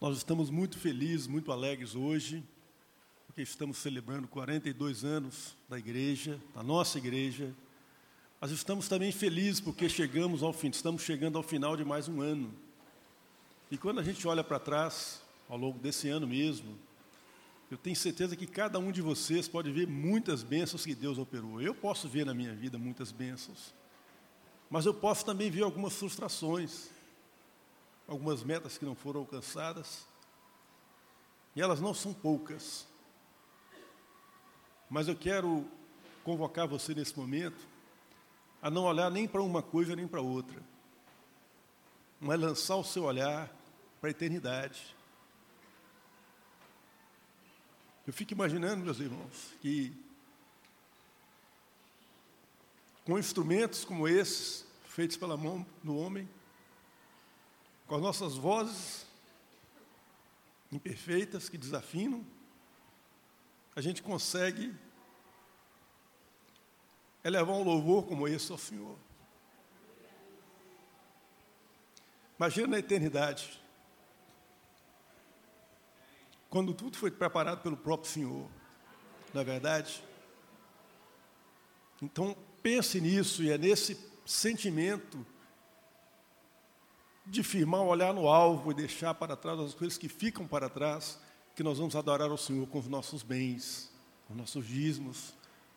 Nós 0.00 0.16
estamos 0.16 0.50
muito 0.50 0.76
felizes, 0.76 1.28
muito 1.28 1.52
alegres 1.52 1.94
hoje, 1.94 2.42
porque 3.28 3.40
estamos 3.42 3.78
celebrando 3.78 4.26
42 4.26 5.04
anos 5.04 5.54
da 5.68 5.78
igreja, 5.78 6.40
da 6.52 6.64
nossa 6.64 6.98
igreja. 6.98 7.54
Mas 8.40 8.50
estamos 8.50 8.88
também 8.88 9.12
felizes 9.12 9.60
porque 9.60 9.88
chegamos 9.88 10.42
ao 10.42 10.52
fim, 10.52 10.70
estamos 10.70 11.02
chegando 11.02 11.38
ao 11.38 11.44
final 11.44 11.76
de 11.76 11.84
mais 11.84 12.08
um 12.08 12.20
ano. 12.20 12.52
E 13.70 13.78
quando 13.78 14.00
a 14.00 14.02
gente 14.02 14.26
olha 14.26 14.42
para 14.42 14.58
trás, 14.58 15.22
ao 15.48 15.56
longo 15.56 15.78
desse 15.78 16.08
ano 16.08 16.26
mesmo, 16.26 16.76
eu 17.70 17.76
tenho 17.76 17.94
certeza 17.94 18.34
que 18.34 18.46
cada 18.46 18.78
um 18.78 18.90
de 18.90 19.02
vocês 19.02 19.46
pode 19.46 19.70
ver 19.70 19.86
muitas 19.86 20.42
bênçãos 20.42 20.84
que 20.84 20.94
Deus 20.94 21.18
operou. 21.18 21.60
Eu 21.60 21.74
posso 21.74 22.08
ver 22.08 22.24
na 22.24 22.32
minha 22.32 22.54
vida 22.54 22.78
muitas 22.78 23.12
bênçãos. 23.12 23.74
Mas 24.70 24.86
eu 24.86 24.94
posso 24.94 25.24
também 25.24 25.50
ver 25.50 25.62
algumas 25.62 25.94
frustrações, 25.94 26.88
algumas 28.06 28.42
metas 28.42 28.78
que 28.78 28.84
não 28.84 28.94
foram 28.94 29.20
alcançadas. 29.20 30.06
E 31.54 31.60
elas 31.60 31.80
não 31.80 31.92
são 31.92 32.14
poucas. 32.14 32.86
Mas 34.88 35.06
eu 35.06 35.14
quero 35.14 35.66
convocar 36.24 36.66
você 36.66 36.94
nesse 36.94 37.18
momento 37.18 37.66
a 38.60 38.70
não 38.70 38.84
olhar 38.84 39.10
nem 39.10 39.28
para 39.28 39.42
uma 39.42 39.62
coisa 39.62 39.94
nem 39.94 40.08
para 40.08 40.20
outra, 40.20 40.60
mas 42.20 42.40
lançar 42.40 42.76
o 42.76 42.84
seu 42.84 43.04
olhar 43.04 43.50
para 44.00 44.08
a 44.08 44.10
eternidade. 44.10 44.96
Eu 48.08 48.12
fico 48.14 48.32
imaginando, 48.32 48.82
meus 48.82 49.00
irmãos, 49.00 49.52
que 49.60 49.94
com 53.04 53.18
instrumentos 53.18 53.84
como 53.84 54.08
esses, 54.08 54.64
feitos 54.86 55.18
pela 55.18 55.36
mão 55.36 55.66
do 55.84 55.94
homem, 55.94 56.26
com 57.86 57.96
as 57.96 58.00
nossas 58.00 58.34
vozes 58.34 59.04
imperfeitas 60.72 61.50
que 61.50 61.58
desafinam, 61.58 62.24
a 63.76 63.82
gente 63.82 64.02
consegue 64.02 64.74
elevar 67.22 67.56
um 67.56 67.62
louvor 67.62 68.06
como 68.06 68.26
esse 68.26 68.50
ao 68.50 68.56
Senhor. 68.56 68.96
Imagina 72.38 72.68
na 72.68 72.78
eternidade, 72.78 73.62
quando 76.48 76.72
tudo 76.72 76.96
foi 76.96 77.10
preparado 77.10 77.62
pelo 77.62 77.76
próprio 77.76 78.10
Senhor, 78.10 78.48
na 79.34 79.42
é 79.42 79.44
verdade? 79.44 80.02
Então, 82.00 82.36
pense 82.62 83.00
nisso, 83.00 83.42
e 83.42 83.50
é 83.50 83.58
nesse 83.58 83.98
sentimento 84.24 85.26
de 87.26 87.42
firmar 87.42 87.82
o 87.82 87.88
olhar 87.88 88.14
no 88.14 88.28
alvo 88.28 88.70
e 88.70 88.74
deixar 88.74 89.12
para 89.14 89.36
trás 89.36 89.58
as 89.60 89.74
coisas 89.74 89.98
que 89.98 90.08
ficam 90.08 90.46
para 90.46 90.70
trás, 90.70 91.20
que 91.54 91.62
nós 91.62 91.78
vamos 91.78 91.94
adorar 91.94 92.30
ao 92.30 92.38
Senhor 92.38 92.66
com 92.68 92.78
os 92.78 92.88
nossos 92.88 93.22
bens, 93.22 93.92
com 94.26 94.32
os 94.32 94.38
nossos 94.38 94.66
dízimos, 94.66 95.34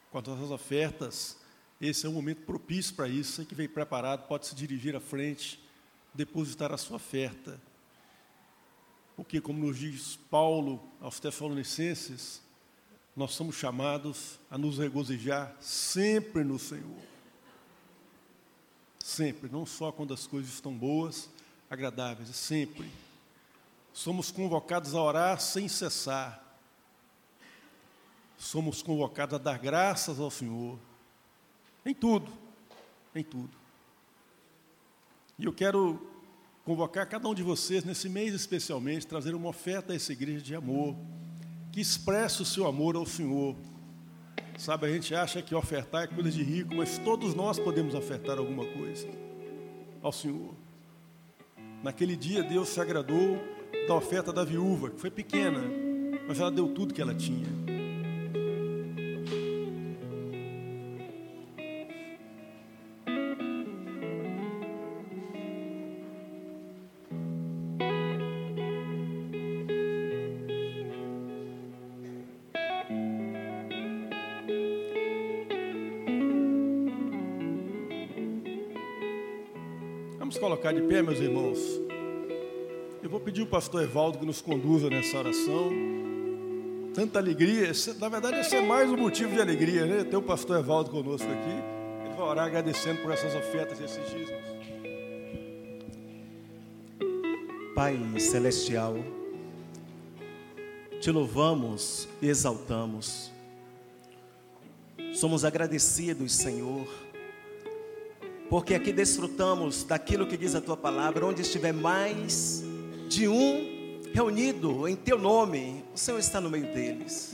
com 0.09 0.19
as 0.19 0.23
nossas 0.23 0.51
ofertas. 0.51 1.37
Esse 1.81 2.05
é 2.05 2.09
um 2.09 2.13
momento 2.13 2.43
propício 2.43 2.95
para 2.95 3.09
isso. 3.09 3.33
Você 3.33 3.45
que 3.45 3.55
veio 3.55 3.69
preparado 3.69 4.27
pode 4.27 4.45
se 4.45 4.55
dirigir 4.55 4.95
à 4.95 5.01
frente, 5.01 5.61
depositar 6.13 6.71
a 6.71 6.77
sua 6.77 6.95
oferta 6.95 7.59
porque, 9.21 9.39
como 9.39 9.67
nos 9.67 9.77
diz 9.77 10.15
Paulo 10.31 10.81
aos 10.99 11.19
Tessalonicenses, 11.19 12.41
nós 13.15 13.33
somos 13.33 13.55
chamados 13.55 14.39
a 14.49 14.57
nos 14.57 14.79
regozijar 14.79 15.55
sempre 15.61 16.43
no 16.43 16.57
Senhor. 16.57 16.97
Sempre, 18.97 19.47
não 19.47 19.63
só 19.63 19.91
quando 19.91 20.11
as 20.11 20.25
coisas 20.25 20.51
estão 20.51 20.73
boas, 20.73 21.29
agradáveis, 21.69 22.35
sempre. 22.35 22.91
Somos 23.93 24.31
convocados 24.31 24.95
a 24.95 25.01
orar 25.03 25.39
sem 25.39 25.67
cessar. 25.67 26.43
Somos 28.39 28.81
convocados 28.81 29.35
a 29.35 29.37
dar 29.37 29.59
graças 29.59 30.19
ao 30.19 30.31
Senhor. 30.31 30.79
Em 31.85 31.93
tudo, 31.93 32.33
em 33.13 33.23
tudo. 33.23 33.55
E 35.37 35.45
eu 35.45 35.53
quero 35.53 36.10
convocar 36.63 37.07
cada 37.07 37.27
um 37.27 37.33
de 37.33 37.43
vocês, 37.43 37.83
nesse 37.83 38.07
mês 38.07 38.33
especialmente, 38.33 39.07
trazer 39.07 39.33
uma 39.33 39.49
oferta 39.49 39.93
a 39.93 39.95
essa 39.95 40.11
igreja 40.11 40.41
de 40.41 40.55
amor, 40.55 40.95
que 41.71 41.81
expresse 41.81 42.41
o 42.41 42.45
seu 42.45 42.67
amor 42.67 42.95
ao 42.95 43.05
Senhor. 43.05 43.55
Sabe, 44.57 44.85
a 44.85 44.89
gente 44.89 45.15
acha 45.15 45.41
que 45.41 45.55
ofertar 45.55 46.03
é 46.03 46.07
coisa 46.07 46.29
de 46.29 46.43
rico, 46.43 46.75
mas 46.75 46.97
todos 46.99 47.33
nós 47.33 47.57
podemos 47.57 47.95
ofertar 47.95 48.37
alguma 48.37 48.65
coisa 48.65 49.07
ao 50.01 50.11
Senhor. 50.11 50.53
Naquele 51.81 52.15
dia, 52.15 52.43
Deus 52.43 52.69
se 52.69 52.79
agradou 52.79 53.39
da 53.87 53.95
oferta 53.95 54.31
da 54.31 54.43
viúva, 54.43 54.91
que 54.91 54.99
foi 54.99 55.09
pequena, 55.09 55.63
mas 56.27 56.39
ela 56.39 56.51
deu 56.51 56.67
tudo 56.67 56.93
que 56.93 57.01
ela 57.01 57.15
tinha. 57.15 57.70
Pé, 80.91 81.01
meus 81.01 81.19
irmãos. 81.21 81.57
Eu 83.01 83.09
vou 83.09 83.21
pedir 83.21 83.41
o 83.41 83.47
pastor 83.47 83.81
Evaldo 83.81 84.17
que 84.17 84.25
nos 84.25 84.41
conduza 84.41 84.89
nessa 84.89 85.19
oração. 85.19 85.71
Tanta 86.93 87.17
alegria, 87.17 87.71
na 87.97 88.09
verdade, 88.09 88.41
esse 88.41 88.57
é 88.57 88.61
mais 88.61 88.89
um 88.89 88.97
motivo 88.97 89.33
de 89.33 89.39
alegria, 89.39 89.85
né? 89.85 90.03
Ter 90.03 90.17
o 90.17 90.21
pastor 90.21 90.59
Evaldo 90.59 90.91
conosco 90.91 91.29
aqui. 91.31 92.05
Ele 92.05 92.13
vai 92.13 92.27
orar 92.27 92.45
agradecendo 92.47 93.01
por 93.01 93.09
essas 93.09 93.33
ofertas 93.33 93.79
e 93.79 93.85
esses 93.85 94.03
dízimos. 94.09 94.41
Pai 97.73 97.97
Celestial, 98.19 98.97
te 100.99 101.09
louvamos 101.09 102.05
e 102.21 102.27
exaltamos. 102.27 103.31
Somos 105.13 105.45
agradecidos, 105.45 106.33
Senhor 106.33 106.85
porque 108.51 108.75
aqui 108.75 108.91
desfrutamos 108.91 109.85
daquilo 109.85 110.27
que 110.27 110.35
diz 110.35 110.55
a 110.55 110.59
tua 110.59 110.75
palavra, 110.75 111.25
onde 111.25 111.41
estiver 111.41 111.71
mais 111.71 112.61
de 113.07 113.25
um 113.25 114.01
reunido 114.13 114.89
em 114.89 114.93
teu 114.93 115.17
nome, 115.17 115.85
o 115.95 115.97
Senhor 115.97 116.19
está 116.19 116.41
no 116.41 116.49
meio 116.49 116.65
deles. 116.73 117.33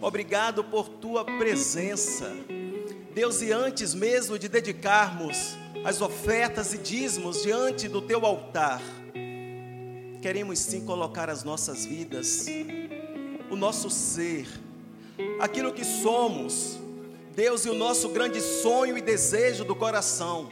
Obrigado 0.00 0.64
por 0.64 0.88
tua 0.88 1.24
presença. 1.24 2.34
Deus, 3.14 3.40
e 3.40 3.52
antes 3.52 3.94
mesmo 3.94 4.36
de 4.36 4.48
dedicarmos 4.48 5.56
as 5.84 6.00
ofertas 6.00 6.74
e 6.74 6.78
dízimos 6.78 7.44
diante 7.44 7.86
do 7.86 8.02
teu 8.02 8.26
altar, 8.26 8.82
queremos 10.20 10.58
sim 10.58 10.84
colocar 10.84 11.30
as 11.30 11.44
nossas 11.44 11.86
vidas, 11.86 12.46
o 13.48 13.54
nosso 13.54 13.88
ser, 13.88 14.48
aquilo 15.38 15.72
que 15.72 15.84
somos, 15.84 16.80
Deus, 17.38 17.64
e 17.64 17.70
o 17.70 17.74
nosso 17.74 18.08
grande 18.08 18.40
sonho 18.40 18.98
e 18.98 19.00
desejo 19.00 19.64
do 19.64 19.76
coração 19.76 20.48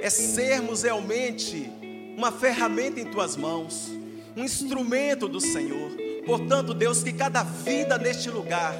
é 0.00 0.10
sermos 0.10 0.82
realmente 0.82 1.70
uma 2.16 2.32
ferramenta 2.32 2.98
em 2.98 3.04
tuas 3.04 3.36
mãos, 3.36 3.88
um 4.36 4.42
instrumento 4.42 5.28
do 5.28 5.40
Senhor. 5.40 5.92
Portanto, 6.26 6.74
Deus, 6.74 7.04
que 7.04 7.12
cada 7.12 7.44
vida 7.44 7.96
neste 7.98 8.28
lugar, 8.28 8.74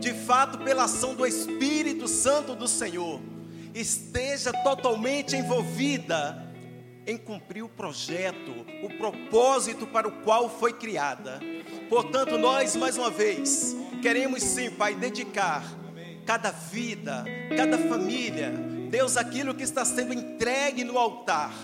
de 0.00 0.12
fato, 0.12 0.58
pela 0.58 0.86
ação 0.86 1.14
do 1.14 1.24
Espírito 1.24 2.08
Santo 2.08 2.56
do 2.56 2.66
Senhor, 2.66 3.20
esteja 3.72 4.52
totalmente 4.64 5.36
envolvida 5.36 6.44
em 7.06 7.16
cumprir 7.16 7.62
o 7.62 7.68
projeto, 7.68 8.66
o 8.82 8.88
propósito 8.98 9.86
para 9.86 10.08
o 10.08 10.22
qual 10.24 10.50
foi 10.50 10.72
criada. 10.72 11.38
Portanto, 11.88 12.36
nós, 12.36 12.74
mais 12.74 12.98
uma 12.98 13.12
vez, 13.12 13.76
queremos 14.02 14.42
sim, 14.42 14.70
Pai, 14.70 14.96
dedicar 14.96 15.85
cada 16.26 16.50
vida, 16.50 17.24
cada 17.56 17.78
família, 17.78 18.50
Deus, 18.90 19.16
aquilo 19.16 19.54
que 19.54 19.62
está 19.62 19.84
sendo 19.84 20.12
entregue 20.12 20.82
no 20.82 20.98
altar, 20.98 21.54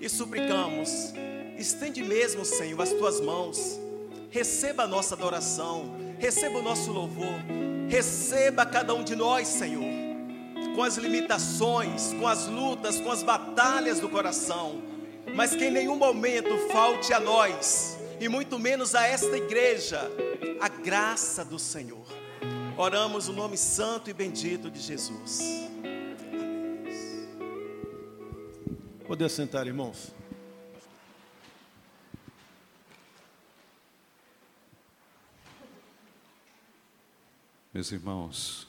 e 0.00 0.08
suplicamos, 0.08 1.14
estende 1.56 2.02
mesmo, 2.02 2.44
Senhor, 2.44 2.82
as 2.82 2.90
tuas 2.90 3.20
mãos, 3.20 3.78
receba 4.28 4.82
a 4.82 4.86
nossa 4.88 5.14
adoração, 5.14 5.96
receba 6.18 6.58
o 6.58 6.62
nosso 6.62 6.90
louvor, 6.90 7.38
receba 7.88 8.66
cada 8.66 8.92
um 8.92 9.04
de 9.04 9.14
nós, 9.14 9.46
Senhor, 9.46 9.86
com 10.74 10.82
as 10.82 10.96
limitações, 10.96 12.12
com 12.14 12.26
as 12.26 12.46
lutas, 12.48 13.00
com 13.00 13.10
as 13.10 13.22
batalhas 13.22 14.00
do 14.00 14.08
coração, 14.08 14.82
mas 15.34 15.54
que 15.54 15.64
em 15.64 15.70
nenhum 15.70 15.96
momento 15.96 16.58
falte 16.72 17.12
a 17.12 17.20
nós, 17.20 17.96
e 18.20 18.28
muito 18.28 18.58
menos 18.58 18.96
a 18.96 19.06
esta 19.06 19.36
igreja, 19.36 20.10
a 20.60 20.68
graça 20.68 21.44
do 21.44 21.58
Senhor 21.58 22.15
Oramos 22.78 23.26
o 23.26 23.32
nome 23.32 23.56
santo 23.56 24.10
e 24.10 24.12
bendito 24.12 24.70
de 24.70 24.78
Jesus. 24.78 25.40
Poder 29.06 29.30
sentar, 29.30 29.66
irmãos. 29.66 30.14
Meus 37.72 37.90
irmãos, 37.92 38.68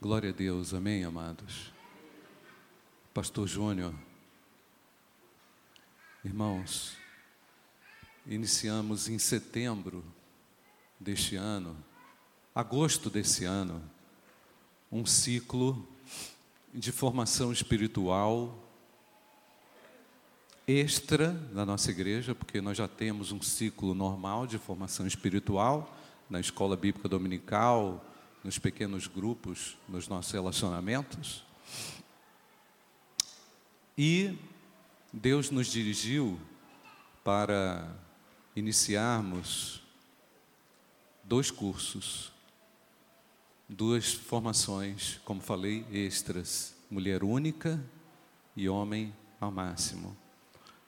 glória 0.00 0.30
a 0.30 0.32
Deus, 0.32 0.72
amém, 0.72 1.04
amados. 1.04 1.70
Pastor 3.12 3.46
Júnior, 3.46 3.94
irmãos, 6.24 6.96
iniciamos 8.26 9.06
em 9.06 9.18
setembro 9.18 10.02
deste 10.98 11.36
ano, 11.36 11.76
agosto 12.58 13.08
desse 13.08 13.44
ano, 13.44 13.80
um 14.90 15.06
ciclo 15.06 15.86
de 16.74 16.90
formação 16.90 17.52
espiritual 17.52 18.68
extra 20.66 21.40
na 21.52 21.64
nossa 21.64 21.92
igreja, 21.92 22.34
porque 22.34 22.60
nós 22.60 22.76
já 22.76 22.88
temos 22.88 23.30
um 23.30 23.40
ciclo 23.40 23.94
normal 23.94 24.44
de 24.44 24.58
formação 24.58 25.06
espiritual 25.06 25.96
na 26.28 26.40
escola 26.40 26.76
bíblica 26.76 27.08
dominical, 27.08 28.04
nos 28.42 28.58
pequenos 28.58 29.06
grupos, 29.06 29.78
nos 29.88 30.08
nossos 30.08 30.32
relacionamentos. 30.32 31.44
E 33.96 34.36
Deus 35.12 35.48
nos 35.48 35.68
dirigiu 35.68 36.40
para 37.22 37.88
iniciarmos 38.56 39.80
dois 41.22 41.52
cursos, 41.52 42.36
duas 43.68 44.14
formações, 44.14 45.20
como 45.24 45.40
falei, 45.40 45.84
extras: 45.92 46.74
mulher 46.90 47.22
única 47.22 47.82
e 48.56 48.68
homem 48.68 49.14
ao 49.40 49.50
máximo. 49.50 50.16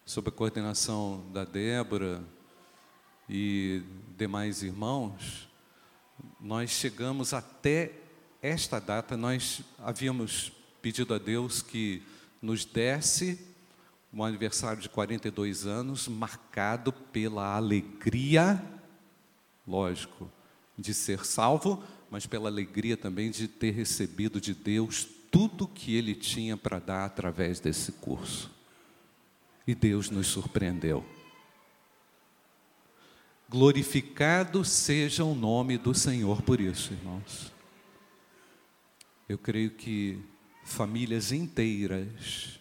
Sob 0.07 0.29
a 0.29 0.33
coordenação 0.33 1.25
da 1.33 1.45
Débora 1.45 2.25
e 3.29 3.83
demais 4.17 4.63
irmãos, 4.63 5.49
nós 6.41 6.71
chegamos 6.71 7.33
até 7.35 7.93
esta 8.43 8.81
data, 8.81 9.17
nós 9.17 9.63
havíamos 9.79 10.51
pedido 10.81 11.13
a 11.15 11.19
Deus 11.19 11.61
que 11.61 12.03
nos 12.41 12.65
desse 12.65 13.39
um 14.13 14.25
aniversário 14.25 14.83
de 14.83 14.89
42 14.89 15.67
anos 15.67 16.09
marcado 16.09 16.93
pela 16.93 17.55
alegria, 17.55 18.61
lógico, 19.67 20.29
de 20.77 20.93
ser 20.93 21.25
salvo, 21.25 21.85
mas 22.11 22.27
pela 22.27 22.49
alegria 22.49 22.97
também 22.97 23.31
de 23.31 23.47
ter 23.47 23.71
recebido 23.71 24.41
de 24.41 24.53
Deus 24.53 25.07
tudo 25.31 25.69
que 25.69 25.95
Ele 25.95 26.15
tinha 26.15 26.57
para 26.57 26.81
dar 26.81 27.05
através 27.05 27.61
desse 27.61 27.93
curso. 27.93 28.51
E 29.67 29.75
Deus 29.75 30.11
nos 30.11 30.27
surpreendeu. 30.27 31.05
Glorificado 33.49 34.65
seja 34.65 35.25
o 35.25 35.35
nome 35.35 35.79
do 35.79 35.95
Senhor 35.95 36.43
por 36.43 36.61
isso, 36.61 36.93
irmãos. 36.93 37.53
Eu 39.29 39.39
creio 39.39 39.71
que 39.71 40.21
famílias 40.65 41.31
inteiras 41.31 42.59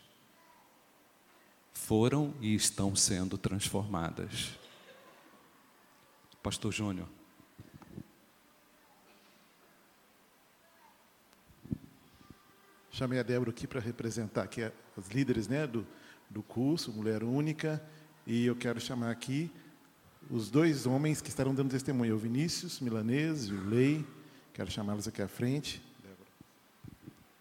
foram 1.73 2.35
e 2.39 2.53
estão 2.53 2.95
sendo 2.95 3.38
transformadas. 3.38 4.51
Pastor 6.43 6.71
Júnior. 6.71 7.07
Chamei 12.99 13.17
a 13.17 13.23
Débora 13.23 13.51
aqui 13.51 13.65
para 13.65 13.79
representar 13.79 14.43
aqui 14.43 14.62
as 14.62 15.07
líderes 15.07 15.47
né, 15.47 15.65
do, 15.65 15.88
do 16.29 16.43
curso, 16.43 16.91
Mulher 16.91 17.23
Única, 17.23 17.81
e 18.27 18.45
eu 18.45 18.57
quero 18.57 18.77
chamar 18.77 19.09
aqui 19.09 19.49
os 20.29 20.49
dois 20.51 20.85
homens 20.85 21.21
que 21.21 21.29
estarão 21.29 21.55
dando 21.55 21.71
testemunho, 21.71 22.13
o 22.15 22.17
Vinícius 22.17 22.81
Milanês 22.81 23.45
e 23.45 23.53
o 23.53 23.69
Lei, 23.69 24.05
quero 24.53 24.69
chamá-los 24.69 25.07
aqui 25.07 25.21
à 25.21 25.29
frente. 25.29 25.81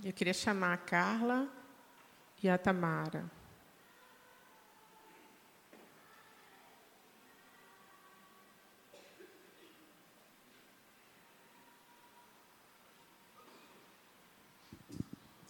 Eu 0.05 0.13
queria 0.13 0.33
chamar 0.33 0.75
a 0.75 0.77
Carla 0.77 1.49
e 2.41 2.49
a 2.49 2.57
Tamara. 2.57 3.29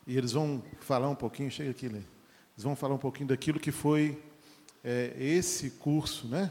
E 0.08 0.16
eles 0.16 0.32
vão 0.32 0.62
falar 0.80 1.10
um 1.10 1.14
pouquinho, 1.14 1.50
chega 1.50 1.70
aqui, 1.70 1.86
Lei. 1.86 2.00
Eles 2.54 2.64
vão 2.64 2.74
falar 2.74 2.94
um 2.94 2.98
pouquinho 2.98 3.28
daquilo 3.28 3.60
que 3.60 3.70
foi 3.70 4.18
é, 4.82 5.14
esse 5.18 5.72
curso, 5.72 6.26
né? 6.26 6.50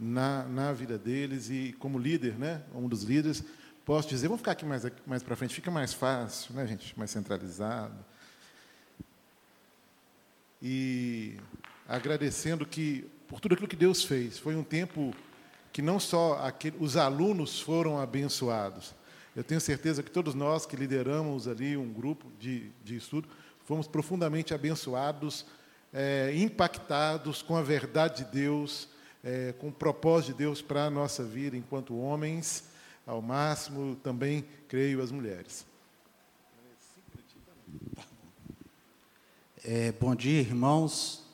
Na, 0.00 0.44
na 0.44 0.72
vida 0.72 0.96
deles 0.96 1.50
e 1.50 1.76
como 1.78 1.98
líder, 1.98 2.38
né? 2.38 2.62
Um 2.74 2.88
dos 2.88 3.02
líderes, 3.02 3.44
posso 3.84 4.08
dizer, 4.08 4.28
vamos 4.28 4.40
ficar 4.40 4.52
aqui 4.52 4.64
mais, 4.64 4.82
mais 5.06 5.22
para 5.22 5.36
frente, 5.36 5.54
fica 5.54 5.70
mais 5.70 5.92
fácil, 5.92 6.54
né, 6.54 6.66
gente? 6.66 6.98
Mais 6.98 7.10
centralizado. 7.10 8.02
E 10.62 11.36
agradecendo 11.86 12.64
que, 12.64 13.06
por 13.28 13.40
tudo 13.40 13.52
aquilo 13.52 13.68
que 13.68 13.76
Deus 13.76 14.02
fez, 14.04 14.38
foi 14.38 14.56
um 14.56 14.64
tempo 14.64 15.14
que 15.70 15.82
não 15.82 16.00
só 16.00 16.38
aquele, 16.38 16.78
os 16.80 16.96
alunos 16.96 17.60
foram 17.60 18.00
abençoados, 18.00 18.94
eu 19.36 19.42
tenho 19.42 19.60
certeza 19.60 20.02
que 20.02 20.10
todos 20.10 20.34
nós 20.34 20.64
que 20.64 20.76
lideramos 20.76 21.48
ali 21.48 21.76
um 21.76 21.92
grupo 21.92 22.30
de, 22.38 22.70
de 22.84 22.96
estudo, 22.96 23.28
fomos 23.64 23.88
profundamente 23.88 24.54
abençoados, 24.54 25.44
é, 25.92 26.32
impactados 26.36 27.42
com 27.42 27.56
a 27.56 27.62
verdade 27.62 28.24
de 28.24 28.30
Deus, 28.30 28.88
é, 29.24 29.52
com 29.58 29.68
o 29.68 29.72
propósito 29.72 30.32
de 30.32 30.38
Deus 30.38 30.62
para 30.62 30.84
a 30.84 30.90
nossa 30.90 31.24
vida 31.24 31.56
enquanto 31.56 31.98
homens, 31.98 32.64
ao 33.06 33.20
máximo, 33.20 33.96
também, 33.96 34.44
creio, 34.68 35.02
as 35.02 35.10
mulheres. 35.10 35.66
É, 39.64 39.92
bom 39.92 40.14
dia, 40.14 40.40
irmãos. 40.40 41.24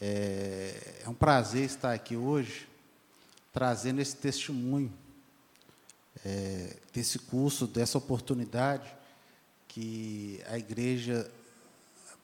É, 0.00 1.00
é 1.04 1.08
um 1.08 1.14
prazer 1.14 1.64
estar 1.64 1.92
aqui 1.92 2.14
hoje, 2.14 2.68
trazendo 3.52 4.00
esse 4.00 4.16
testemunho 4.16 4.92
é, 6.24 6.76
desse 6.92 7.18
curso, 7.18 7.66
dessa 7.66 7.98
oportunidade 7.98 8.90
que 9.66 10.42
a 10.48 10.58
Igreja 10.58 11.30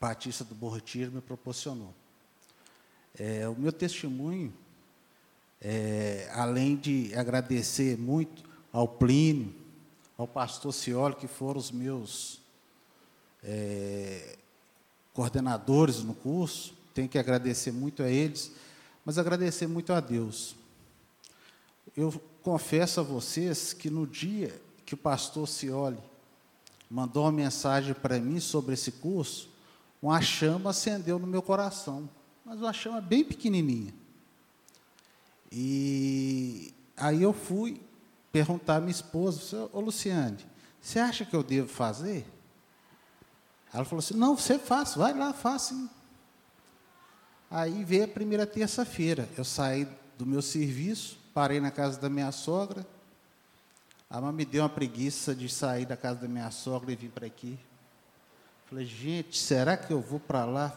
Batista 0.01 0.45
do 0.45 0.55
Borretiro 0.55 1.13
me 1.13 1.21
proporcionou. 1.21 1.95
É, 3.19 3.49
o 3.49 3.55
meu 3.55 3.73
testemunho, 3.73 4.53
é, 5.61 6.29
além 6.33 6.77
de 6.77 7.15
agradecer 7.15 7.97
muito 7.97 8.43
ao 8.73 8.89
Plínio, 8.89 9.55
ao 10.19 10.27
pastor 10.27 10.73
Cioli, 10.73 11.15
que 11.15 11.27
foram 11.27 11.59
os 11.59 11.71
meus 11.71 12.41
é, 13.43 14.37
coordenadores 15.13 16.03
no 16.03 16.15
curso, 16.15 16.75
tenho 16.93 17.09
que 17.09 17.19
agradecer 17.19 17.73
muito 17.73 18.03
a 18.03 18.09
eles, 18.09 18.53
mas 19.05 19.19
agradecer 19.19 19.67
muito 19.67 19.93
a 19.93 20.01
Deus. 20.01 20.57
Eu 21.97 22.21
confesso 22.45 23.01
a 23.01 23.03
vocês 23.03 23.73
que 23.73 23.89
no 23.89 24.07
dia 24.07 24.61
que 24.85 24.93
o 24.93 24.99
pastor 24.99 25.49
Cioli 25.49 25.99
mandou 26.91 27.25
uma 27.25 27.33
mensagem 27.33 27.95
para 27.95 28.21
mim 28.21 28.39
sobre 28.39 28.75
esse 28.75 28.93
curso, 28.93 29.49
uma 30.01 30.21
chama 30.21 30.71
acendeu 30.71 31.19
no 31.19 31.27
meu 31.27 31.41
coração, 31.41 32.09
mas 32.45 32.61
uma 32.61 32.73
chama 32.75 33.01
bem 33.01 33.25
pequenininha. 33.25 33.95
E 35.51 36.75
aí 36.95 37.23
eu 37.23 37.33
fui 37.33 37.81
perguntar 38.31 38.77
à 38.77 38.81
minha 38.81 38.91
esposa, 38.91 39.71
ô 39.73 39.81
Luciane, 39.81 40.45
você 40.79 40.99
acha 40.99 41.25
que 41.25 41.35
eu 41.35 41.43
devo 41.43 41.69
fazer? 41.69 42.27
Ela 43.73 43.87
falou 43.87 44.01
assim, 44.01 44.15
não, 44.15 44.37
você 44.37 44.59
faz, 44.59 44.95
vai 44.95 45.15
lá, 45.15 45.33
faça. 45.33 45.75
Aí 47.51 47.85
veio 47.85 48.05
a 48.05 48.09
primeira 48.09 48.47
terça-feira, 48.47 49.27
eu 49.39 49.45
saí 49.45 49.89
do 50.19 50.27
meu 50.27 50.43
serviço, 50.43 51.24
parei 51.35 51.61
na 51.61 51.73
casa 51.73 52.01
da 52.01 52.09
minha 52.09 52.31
sogra, 52.31 52.87
a 54.09 54.21
mãe 54.21 54.33
me 54.33 54.45
deu 54.45 54.63
uma 54.63 54.69
preguiça 54.69 55.35
de 55.35 55.49
sair 55.49 55.85
da 55.85 55.97
casa 55.97 56.21
da 56.21 56.29
minha 56.29 56.51
sogra 56.53 56.93
e 56.93 56.97
vir 56.97 57.11
para 57.11 57.27
aqui. 57.27 57.59
Falei, 58.67 58.87
gente, 58.87 59.37
será 59.37 59.77
que 59.77 59.93
eu 59.93 60.01
vou 60.01 60.21
para 60.21 60.45
lá? 60.45 60.73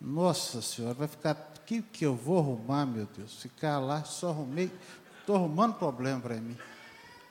Nossa 0.00 0.62
Senhora, 0.62 0.94
vai 0.94 1.08
ficar. 1.08 1.34
O 1.56 1.66
que, 1.66 1.82
que 1.82 2.06
eu 2.06 2.14
vou 2.14 2.38
arrumar, 2.38 2.86
meu 2.86 3.06
Deus? 3.06 3.42
Ficar 3.42 3.80
lá, 3.80 4.04
só 4.04 4.30
arrumei. 4.30 4.70
Estou 5.18 5.34
arrumando 5.34 5.74
problema 5.74 6.20
para 6.20 6.36
mim. 6.36 6.56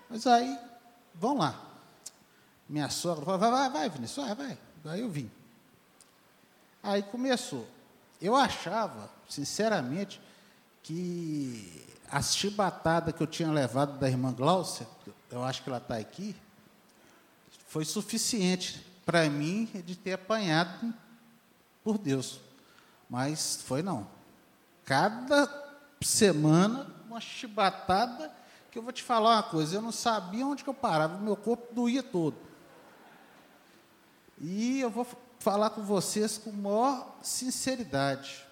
Mas 0.09 0.27
aí, 0.27 0.59
vamos 1.13 1.39
lá. 1.39 1.61
Minha 2.67 2.89
sogra 2.89 3.23
falou, 3.23 3.39
vai, 3.39 3.51
vai, 3.51 3.69
vai, 3.69 3.89
Vinícius, 3.89 4.25
vai, 4.25 4.36
vai. 4.36 4.57
Aí 4.86 4.99
eu 4.99 5.09
vim. 5.09 5.31
Aí 6.83 7.01
começou. 7.03 7.65
Eu 8.21 8.36
achava, 8.36 9.09
sinceramente, 9.29 10.19
que 10.83 11.94
as 12.12 12.36
chibatadas 12.36 13.14
que 13.14 13.22
eu 13.22 13.28
tinha 13.28 13.51
levado 13.51 13.97
da 13.99 14.08
irmã 14.08 14.32
Gláucia, 14.34 14.88
eu 15.32 15.43
acho 15.43 15.64
que 15.64 15.70
ela 15.70 15.80
está 15.80 15.97
aqui, 15.97 16.36
foi 17.68 17.84
suficiente 17.84 18.86
para 19.06 19.30
mim 19.30 19.70
de 19.86 19.95
ter 19.95 20.14
apanhado 20.14 20.93
por 21.84 21.97
Deus. 21.97 22.39
Mas 23.10 23.62
foi 23.64 23.82
não. 23.84 24.08
Cada 24.84 25.47
semana, 26.01 26.88
uma 27.08 27.20
chibatada, 27.20 28.32
que 28.72 28.78
eu 28.78 28.84
vou 28.84 28.91
te 28.91 29.03
falar 29.03 29.36
uma 29.36 29.43
coisa, 29.43 29.76
eu 29.76 29.82
não 29.82 29.91
sabia 29.91 30.45
onde 30.45 30.64
que 30.64 30.70
eu 30.70 30.74
parava, 30.74 31.18
meu 31.18 31.36
corpo 31.36 31.74
doía 31.74 32.03
todo. 32.03 32.36
E 34.39 34.80
eu 34.80 34.89
vou 34.89 35.08
falar 35.39 35.70
com 35.70 35.84
vocês 35.84 36.38
com 36.38 36.51
maior 36.51 37.18
sinceridade. 37.22 38.43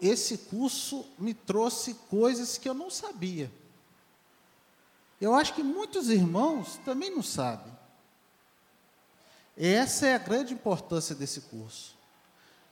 Esse 0.00 0.38
curso 0.38 1.04
me 1.18 1.34
trouxe 1.34 1.94
coisas 2.08 2.56
que 2.56 2.68
eu 2.68 2.74
não 2.74 2.90
sabia. 2.90 3.50
Eu 5.20 5.34
acho 5.34 5.54
que 5.54 5.62
muitos 5.62 6.08
irmãos 6.08 6.78
também 6.84 7.10
não 7.10 7.22
sabem. 7.22 7.72
Essa 9.56 10.06
é 10.06 10.14
a 10.14 10.18
grande 10.18 10.52
importância 10.52 11.14
desse 11.14 11.42
curso. 11.42 11.96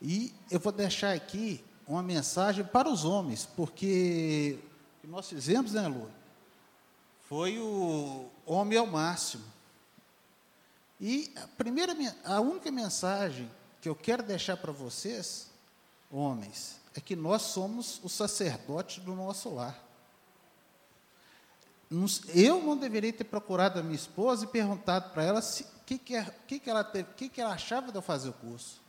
E 0.01 0.33
eu 0.51 0.59
vou 0.59 0.73
deixar 0.73 1.15
aqui 1.15 1.65
uma 1.87 2.03
mensagem 2.03 2.65
para 2.65 2.89
os 2.89 3.05
homens, 3.05 3.47
porque 3.47 4.59
nós 5.05 5.29
fizemos, 5.29 5.73
né, 5.73 5.87
Lu? 5.87 6.11
Foi 7.29 7.59
o 7.59 8.29
homem 8.45 8.79
ao 8.79 8.87
máximo. 8.87 9.45
E 11.01 11.33
a 11.37 11.47
primeira, 11.49 11.95
a 12.25 12.41
única 12.41 12.71
mensagem 12.71 13.51
que 13.81 13.89
eu 13.89 13.95
quero 13.95 14.23
deixar 14.23 14.57
para 14.57 14.73
vocês, 14.73 15.49
homens, 16.11 16.82
é 16.95 17.01
que 17.01 17.17
nós 17.17 17.43
somos 17.43 18.01
o 18.03 18.09
sacerdote 18.09 19.01
do 19.01 19.15
nosso 19.15 19.55
lar. 19.55 19.79
Eu 22.29 22.63
não 22.63 22.77
deveria 22.77 23.13
ter 23.13 23.25
procurado 23.25 23.79
a 23.79 23.83
minha 23.83 23.95
esposa 23.95 24.45
e 24.45 24.49
perguntado 24.49 25.11
para 25.11 25.23
ela 25.23 25.41
o 25.41 25.85
que, 25.85 25.99
que, 25.99 26.17
é, 26.17 26.25
que, 26.47 26.59
que, 26.59 26.71
ela 26.71 26.85
que, 26.85 27.29
que 27.29 27.41
ela 27.41 27.53
achava 27.53 27.93
de 27.93 27.99
eu 27.99 28.03
fazer 28.03 28.31
o 28.31 28.35
curso. 28.35 28.81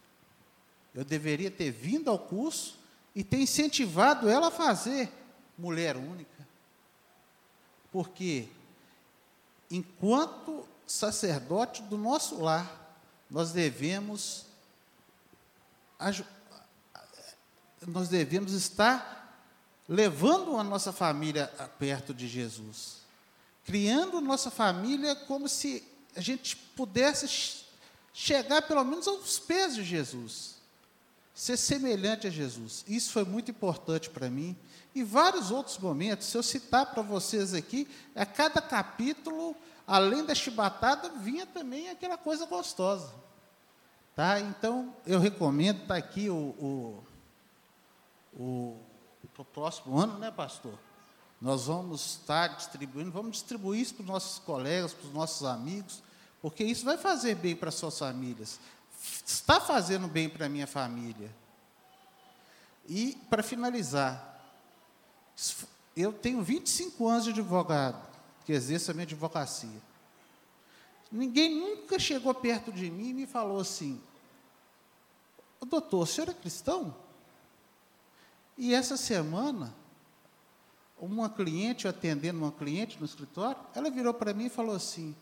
Eu 0.96 1.04
deveria 1.04 1.52
ter 1.52 1.72
vindo 1.72 2.10
ao 2.10 2.20
curso 2.20 2.78
e 3.16 3.24
ter 3.24 3.40
incentivado 3.40 4.30
ela 4.30 4.48
a 4.48 4.52
fazer 4.52 5.12
mulher 5.58 5.98
única. 5.98 6.48
Porque, 7.92 8.48
enquanto 9.70 10.66
sacerdote 10.88 11.82
do 11.84 11.98
nosso 11.98 12.42
lar, 12.42 12.98
nós 13.30 13.52
devemos 13.52 14.46
nós 17.88 18.10
devemos 18.10 18.54
estar 18.54 19.42
levando 19.88 20.58
a 20.58 20.64
nossa 20.64 20.92
família 20.92 21.48
perto 21.78 22.14
de 22.14 22.28
Jesus, 22.28 22.98
criando 23.66 24.22
nossa 24.22 24.50
família 24.50 25.16
como 25.16 25.48
se 25.48 25.84
a 26.16 26.22
gente 26.22 26.56
pudesse 26.56 27.66
chegar 28.14 28.62
pelo 28.62 28.84
menos 28.84 29.08
aos 29.08 29.40
pés 29.40 29.76
de 29.76 29.84
Jesus, 29.84 30.56
ser 31.34 31.58
semelhante 31.58 32.28
a 32.28 32.30
Jesus. 32.30 32.86
Isso 32.88 33.12
foi 33.12 33.26
muito 33.26 33.52
importante 33.52 34.10
para 34.10 34.30
mim. 34.30 34.56
E 34.94 35.04
vários 35.04 35.50
outros 35.50 35.78
momentos, 35.80 36.28
se 36.28 36.38
eu 36.38 36.44
citar 36.44 36.94
para 36.94 37.02
vocês 37.02 37.54
aqui, 37.54 37.88
a 38.16 38.26
cada 38.26 38.62
capítulo 38.62 39.56
além 39.88 40.24
da 40.24 40.34
chibatada, 40.34 41.10
vinha 41.10 41.46
também 41.46 41.90
aquela 41.90 42.18
coisa 42.18 42.46
gostosa. 42.46 43.12
Tá? 44.16 44.40
Então, 44.40 44.96
eu 45.06 45.20
recomendo, 45.20 45.82
está 45.82 45.96
aqui 45.96 46.30
o, 46.30 46.36
o, 46.36 47.04
o, 48.38 48.80
o 49.38 49.46
próximo 49.46 49.98
ano, 50.00 50.18
né, 50.20 50.32
pastor? 50.32 50.78
Nós 51.42 51.66
vamos 51.66 52.06
estar 52.06 52.56
distribuindo, 52.56 53.12
vamos 53.12 53.34
distribuir 53.34 53.82
isso 53.82 53.96
para 53.96 54.04
os 54.04 54.08
nossos 54.08 54.40
colegas, 54.40 54.94
para 54.94 55.08
os 55.08 55.14
nossos 55.14 55.46
amigos, 55.46 56.02
porque 56.42 56.64
isso 56.64 56.86
vai 56.86 56.98
fazer 56.98 57.36
bem 57.36 57.56
para 57.56 57.70
as 57.70 57.76
suas 57.76 57.98
famílias. 58.00 58.60
Está 59.26 59.60
fazendo 59.60 60.08
bem 60.08 60.30
para 60.30 60.46
a 60.46 60.50
minha 60.50 60.68
família. 60.68 61.34
E, 62.88 63.18
para 63.30 63.44
finalizar, 63.44 64.42
eu 65.96 66.14
tenho 66.14 66.42
25 66.42 67.08
anos 67.08 67.26
de 67.26 67.32
advogado 67.32 68.02
que 68.46 68.52
exerça 68.52 68.92
a 68.92 68.94
minha 68.94 69.06
advocacia. 69.06 69.82
Ninguém 71.12 71.56
nunca 71.56 72.00
chegou 72.00 72.34
perto 72.34 72.72
de 72.72 72.90
mim 72.90 73.10
e 73.10 73.14
me 73.14 73.28
falou 73.28 73.60
assim: 73.60 74.02
Doutor, 75.68 76.04
o 76.04 76.06
senhor 76.06 76.30
é 76.30 76.34
cristão? 76.34 76.96
E 78.58 78.74
essa 78.74 78.96
semana, 78.96 79.74
uma 80.98 81.30
cliente, 81.30 81.86
eu 81.86 81.90
atendendo 81.90 82.40
uma 82.40 82.52
cliente 82.52 83.00
no 83.00 83.06
escritório, 83.06 83.62
ela 83.74 83.90
virou 83.90 84.14
para 84.14 84.34
mim 84.34 84.46
e 84.46 84.50
falou 84.50 84.76
assim: 84.76 85.16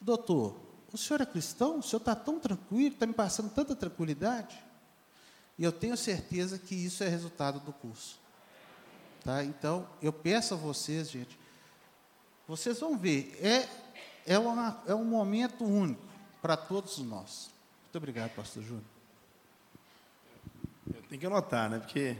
Doutor, 0.00 0.56
o 0.92 0.98
senhor 0.98 1.20
é 1.20 1.26
cristão? 1.26 1.78
O 1.78 1.82
senhor 1.82 2.00
está 2.00 2.14
tão 2.14 2.40
tranquilo, 2.40 2.94
está 2.94 3.06
me 3.06 3.12
passando 3.12 3.50
tanta 3.50 3.76
tranquilidade? 3.76 4.56
E 5.58 5.64
eu 5.64 5.72
tenho 5.72 5.96
certeza 5.96 6.58
que 6.58 6.74
isso 6.74 7.02
é 7.02 7.08
resultado 7.08 7.60
do 7.60 7.72
curso. 7.72 8.18
Tá? 9.24 9.42
Então, 9.42 9.88
eu 10.00 10.12
peço 10.12 10.54
a 10.54 10.56
vocês, 10.56 11.10
gente, 11.10 11.38
vocês 12.46 12.78
vão 12.78 12.96
ver, 12.96 13.36
é, 13.42 13.68
é, 14.24 14.38
uma, 14.38 14.82
é 14.86 14.94
um 14.94 15.04
momento 15.04 15.64
único 15.64 16.02
para 16.40 16.56
todos 16.56 16.98
nós. 16.98 17.50
Muito 17.82 17.96
obrigado, 17.96 18.34
pastor 18.34 18.62
Júnior. 18.62 18.95
Tenho 21.08 21.20
que 21.20 21.26
anotar, 21.26 21.70
né? 21.70 21.78
Porque, 21.78 22.16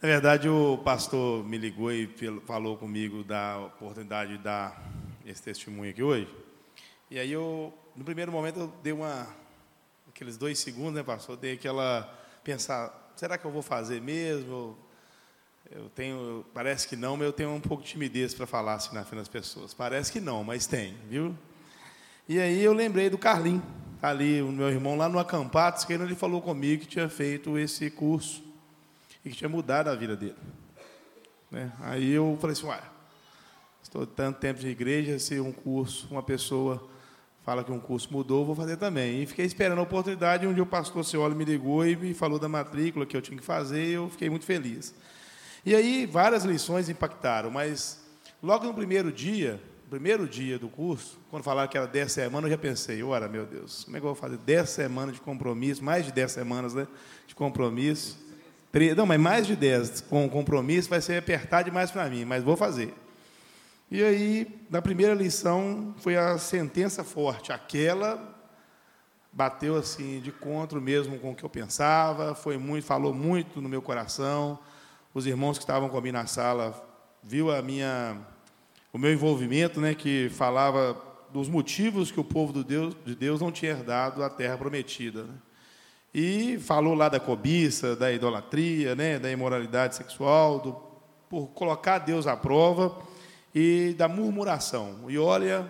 na 0.00 0.08
verdade, 0.08 0.48
o 0.48 0.78
pastor 0.78 1.44
me 1.44 1.58
ligou 1.58 1.90
e 1.90 2.08
falou 2.46 2.76
comigo 2.76 3.24
da 3.24 3.58
oportunidade 3.58 4.36
de 4.36 4.38
dar 4.38 4.80
esse 5.26 5.42
testemunho 5.42 5.90
aqui 5.90 6.00
hoje. 6.00 6.32
E 7.10 7.18
aí 7.18 7.32
eu, 7.32 7.76
no 7.96 8.04
primeiro 8.04 8.30
momento, 8.30 8.60
eu 8.60 8.72
dei 8.84 8.92
uma, 8.92 9.26
aqueles 10.08 10.36
dois 10.36 10.60
segundos, 10.60 10.94
né, 10.94 11.02
pastor? 11.02 11.34
Eu 11.34 11.40
dei 11.40 11.54
aquela, 11.54 12.02
pensar, 12.44 13.12
será 13.16 13.36
que 13.36 13.44
eu 13.44 13.50
vou 13.50 13.62
fazer 13.62 14.00
mesmo? 14.00 14.78
Eu 15.72 15.88
tenho, 15.90 16.46
parece 16.54 16.86
que 16.86 16.94
não, 16.94 17.16
mas 17.16 17.26
eu 17.26 17.32
tenho 17.32 17.50
um 17.50 17.60
pouco 17.60 17.82
de 17.82 17.88
timidez 17.88 18.32
para 18.32 18.46
falar 18.46 18.74
assim 18.74 18.94
na 18.94 19.04
frente 19.04 19.22
das 19.22 19.28
pessoas. 19.28 19.74
Parece 19.74 20.12
que 20.12 20.20
não, 20.20 20.44
mas 20.44 20.68
tem, 20.68 20.96
viu? 21.08 21.36
E 22.28 22.38
aí 22.38 22.62
eu 22.62 22.72
lembrei 22.72 23.10
do 23.10 23.18
Carlinho, 23.18 23.60
tá 23.60 23.87
ali, 24.00 24.40
o 24.42 24.52
meu 24.52 24.68
irmão 24.68 24.96
lá 24.96 25.08
no 25.08 25.18
Acampatos, 25.18 25.84
que 25.84 25.92
ele 25.92 26.14
falou 26.14 26.40
comigo 26.40 26.82
que 26.82 26.88
tinha 26.88 27.08
feito 27.08 27.58
esse 27.58 27.90
curso 27.90 28.42
e 29.24 29.30
que 29.30 29.36
tinha 29.36 29.48
mudado 29.48 29.88
a 29.88 29.94
vida 29.94 30.16
dele. 30.16 30.36
Né? 31.50 31.72
Aí 31.80 32.10
eu 32.10 32.36
falei 32.40 32.52
assim, 32.52 32.66
uai, 32.66 32.82
estou 33.82 34.06
tanto 34.06 34.38
tempo 34.38 34.60
de 34.60 34.68
igreja, 34.68 35.18
se 35.18 35.40
um 35.40 35.52
curso, 35.52 36.06
uma 36.10 36.22
pessoa 36.22 36.88
fala 37.44 37.64
que 37.64 37.72
um 37.72 37.80
curso 37.80 38.12
mudou, 38.12 38.44
vou 38.44 38.54
fazer 38.54 38.76
também. 38.76 39.22
E 39.22 39.26
fiquei 39.26 39.46
esperando 39.46 39.78
a 39.78 39.82
oportunidade, 39.82 40.46
um 40.46 40.52
dia 40.52 40.62
o 40.62 40.66
pastor 40.66 41.04
Cioli 41.04 41.34
me 41.34 41.44
ligou 41.44 41.86
e 41.86 41.96
me 41.96 42.12
falou 42.12 42.38
da 42.38 42.48
matrícula 42.48 43.06
que 43.06 43.16
eu 43.16 43.22
tinha 43.22 43.38
que 43.38 43.44
fazer, 43.44 43.84
e 43.86 43.92
eu 43.92 44.08
fiquei 44.10 44.28
muito 44.28 44.44
feliz. 44.44 44.94
E 45.64 45.74
aí 45.74 46.06
várias 46.06 46.44
lições 46.44 46.88
impactaram, 46.88 47.50
mas 47.50 48.04
logo 48.42 48.66
no 48.66 48.74
primeiro 48.74 49.10
dia, 49.10 49.60
primeiro 49.88 50.28
dia 50.28 50.58
do 50.58 50.68
curso, 50.68 51.18
quando 51.30 51.42
falaram 51.42 51.68
que 51.68 51.76
era 51.76 51.86
10 51.86 52.12
semanas, 52.12 52.44
eu 52.44 52.56
já 52.56 52.58
pensei, 52.58 53.02
ora, 53.02 53.28
meu 53.28 53.46
Deus, 53.46 53.84
como 53.84 53.96
é 53.96 54.00
que 54.00 54.06
eu 54.06 54.14
vou 54.14 54.20
fazer 54.20 54.36
10 54.36 54.68
semanas 54.68 55.14
de 55.14 55.20
compromisso, 55.20 55.82
mais 55.82 56.04
de 56.04 56.12
10 56.12 56.30
semanas 56.30 56.74
né, 56.74 56.86
de 57.26 57.34
compromisso? 57.34 58.18
Não, 58.96 59.06
mas 59.06 59.18
mais 59.18 59.46
de 59.46 59.56
10 59.56 60.02
com 60.02 60.28
compromisso 60.28 60.88
vai 60.88 61.00
ser 61.00 61.18
apertar 61.18 61.62
demais 61.62 61.90
para 61.90 62.08
mim, 62.08 62.24
mas 62.24 62.44
vou 62.44 62.56
fazer. 62.56 62.94
E 63.90 64.02
aí, 64.04 64.46
na 64.70 64.80
primeira 64.80 65.14
lição, 65.14 65.94
foi 65.98 66.16
a 66.16 66.38
sentença 66.38 67.02
forte. 67.02 67.50
Aquela 67.50 68.36
bateu 69.32 69.74
assim 69.74 70.20
de 70.20 70.30
contra 70.30 70.80
mesmo 70.80 71.18
com 71.18 71.32
o 71.32 71.34
que 71.34 71.44
eu 71.44 71.48
pensava, 71.48 72.34
foi 72.34 72.58
muito, 72.58 72.84
falou 72.84 73.14
muito 73.14 73.60
no 73.60 73.68
meu 73.68 73.82
coração 73.82 74.58
os 75.14 75.26
irmãos 75.26 75.58
que 75.58 75.64
estavam 75.64 75.88
comigo 75.88 76.16
na 76.16 76.26
sala 76.26 76.74
viu 77.22 77.52
a 77.52 77.60
minha 77.62 78.16
o 78.92 78.98
meu 78.98 79.12
envolvimento, 79.12 79.80
né, 79.80 79.94
que 79.94 80.28
falava 80.30 81.00
dos 81.30 81.48
motivos 81.48 82.10
que 82.10 82.20
o 82.20 82.24
povo 82.24 82.52
do 82.52 82.64
Deus, 82.64 82.96
de 83.04 83.14
Deus 83.14 83.40
não 83.40 83.52
tinha 83.52 83.72
herdado 83.72 84.22
a 84.22 84.30
terra 84.30 84.56
prometida. 84.56 85.24
Né? 85.24 85.34
E 86.14 86.58
falou 86.58 86.94
lá 86.94 87.08
da 87.08 87.20
cobiça, 87.20 87.94
da 87.94 88.12
idolatria, 88.12 88.94
né, 88.94 89.18
da 89.18 89.30
imoralidade 89.30 89.94
sexual, 89.94 90.58
do, 90.58 90.72
por 91.28 91.48
colocar 91.48 91.98
Deus 91.98 92.26
à 92.26 92.36
prova 92.36 92.98
e 93.54 93.94
da 93.98 94.08
murmuração. 94.08 95.04
E 95.08 95.18
olha, 95.18 95.68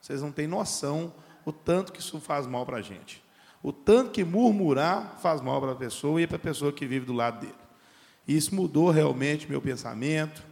vocês 0.00 0.22
não 0.22 0.30
têm 0.30 0.46
noção 0.46 1.12
o 1.44 1.52
tanto 1.52 1.92
que 1.92 2.00
isso 2.00 2.20
faz 2.20 2.46
mal 2.46 2.64
para 2.64 2.78
a 2.78 2.82
gente. 2.82 3.22
O 3.62 3.72
tanto 3.72 4.10
que 4.10 4.24
murmurar 4.24 5.18
faz 5.20 5.40
mal 5.40 5.60
para 5.60 5.72
a 5.72 5.76
pessoa 5.76 6.20
e 6.20 6.26
para 6.26 6.36
a 6.36 6.40
pessoa 6.40 6.72
que 6.72 6.86
vive 6.86 7.06
do 7.06 7.12
lado 7.12 7.40
dele. 7.40 7.54
Isso 8.26 8.54
mudou 8.54 8.90
realmente 8.90 9.48
meu 9.48 9.60
pensamento, 9.60 10.42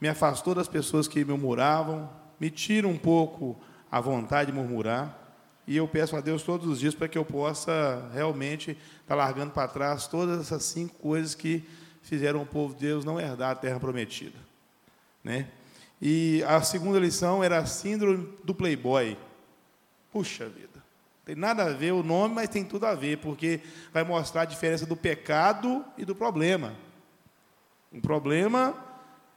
me 0.00 0.08
afastou 0.08 0.54
das 0.54 0.68
pessoas 0.68 1.08
que 1.08 1.24
murmuravam, 1.24 2.10
me 2.38 2.50
tira 2.50 2.86
um 2.86 2.98
pouco 2.98 3.58
a 3.90 4.00
vontade 4.00 4.50
de 4.50 4.56
murmurar. 4.56 5.24
E 5.66 5.76
eu 5.76 5.88
peço 5.88 6.16
a 6.16 6.20
Deus 6.20 6.42
todos 6.42 6.66
os 6.68 6.78
dias 6.78 6.94
para 6.94 7.08
que 7.08 7.18
eu 7.18 7.24
possa 7.24 8.08
realmente 8.12 8.70
estar 8.70 8.80
tá 9.08 9.14
largando 9.14 9.52
para 9.52 9.66
trás 9.66 10.06
todas 10.06 10.40
essas 10.40 10.64
cinco 10.64 10.94
coisas 10.96 11.34
que 11.34 11.64
fizeram 12.02 12.42
o 12.42 12.46
povo 12.46 12.74
de 12.74 12.80
Deus 12.80 13.04
não 13.04 13.18
herdar 13.18 13.50
a 13.50 13.54
terra 13.54 13.80
prometida. 13.80 14.38
né? 15.24 15.48
E 16.00 16.44
a 16.46 16.60
segunda 16.62 16.98
lição 16.98 17.42
era 17.42 17.58
a 17.58 17.66
síndrome 17.66 18.32
do 18.44 18.54
playboy. 18.54 19.16
Puxa 20.12 20.48
vida. 20.48 20.84
Tem 21.24 21.34
nada 21.34 21.64
a 21.64 21.72
ver 21.72 21.92
o 21.92 22.04
nome, 22.04 22.36
mas 22.36 22.48
tem 22.48 22.64
tudo 22.64 22.86
a 22.86 22.94
ver, 22.94 23.18
porque 23.18 23.60
vai 23.92 24.04
mostrar 24.04 24.42
a 24.42 24.44
diferença 24.44 24.86
do 24.86 24.94
pecado 24.94 25.84
e 25.98 26.04
do 26.04 26.14
problema. 26.14 26.74
Um 27.92 28.00
problema 28.00 28.85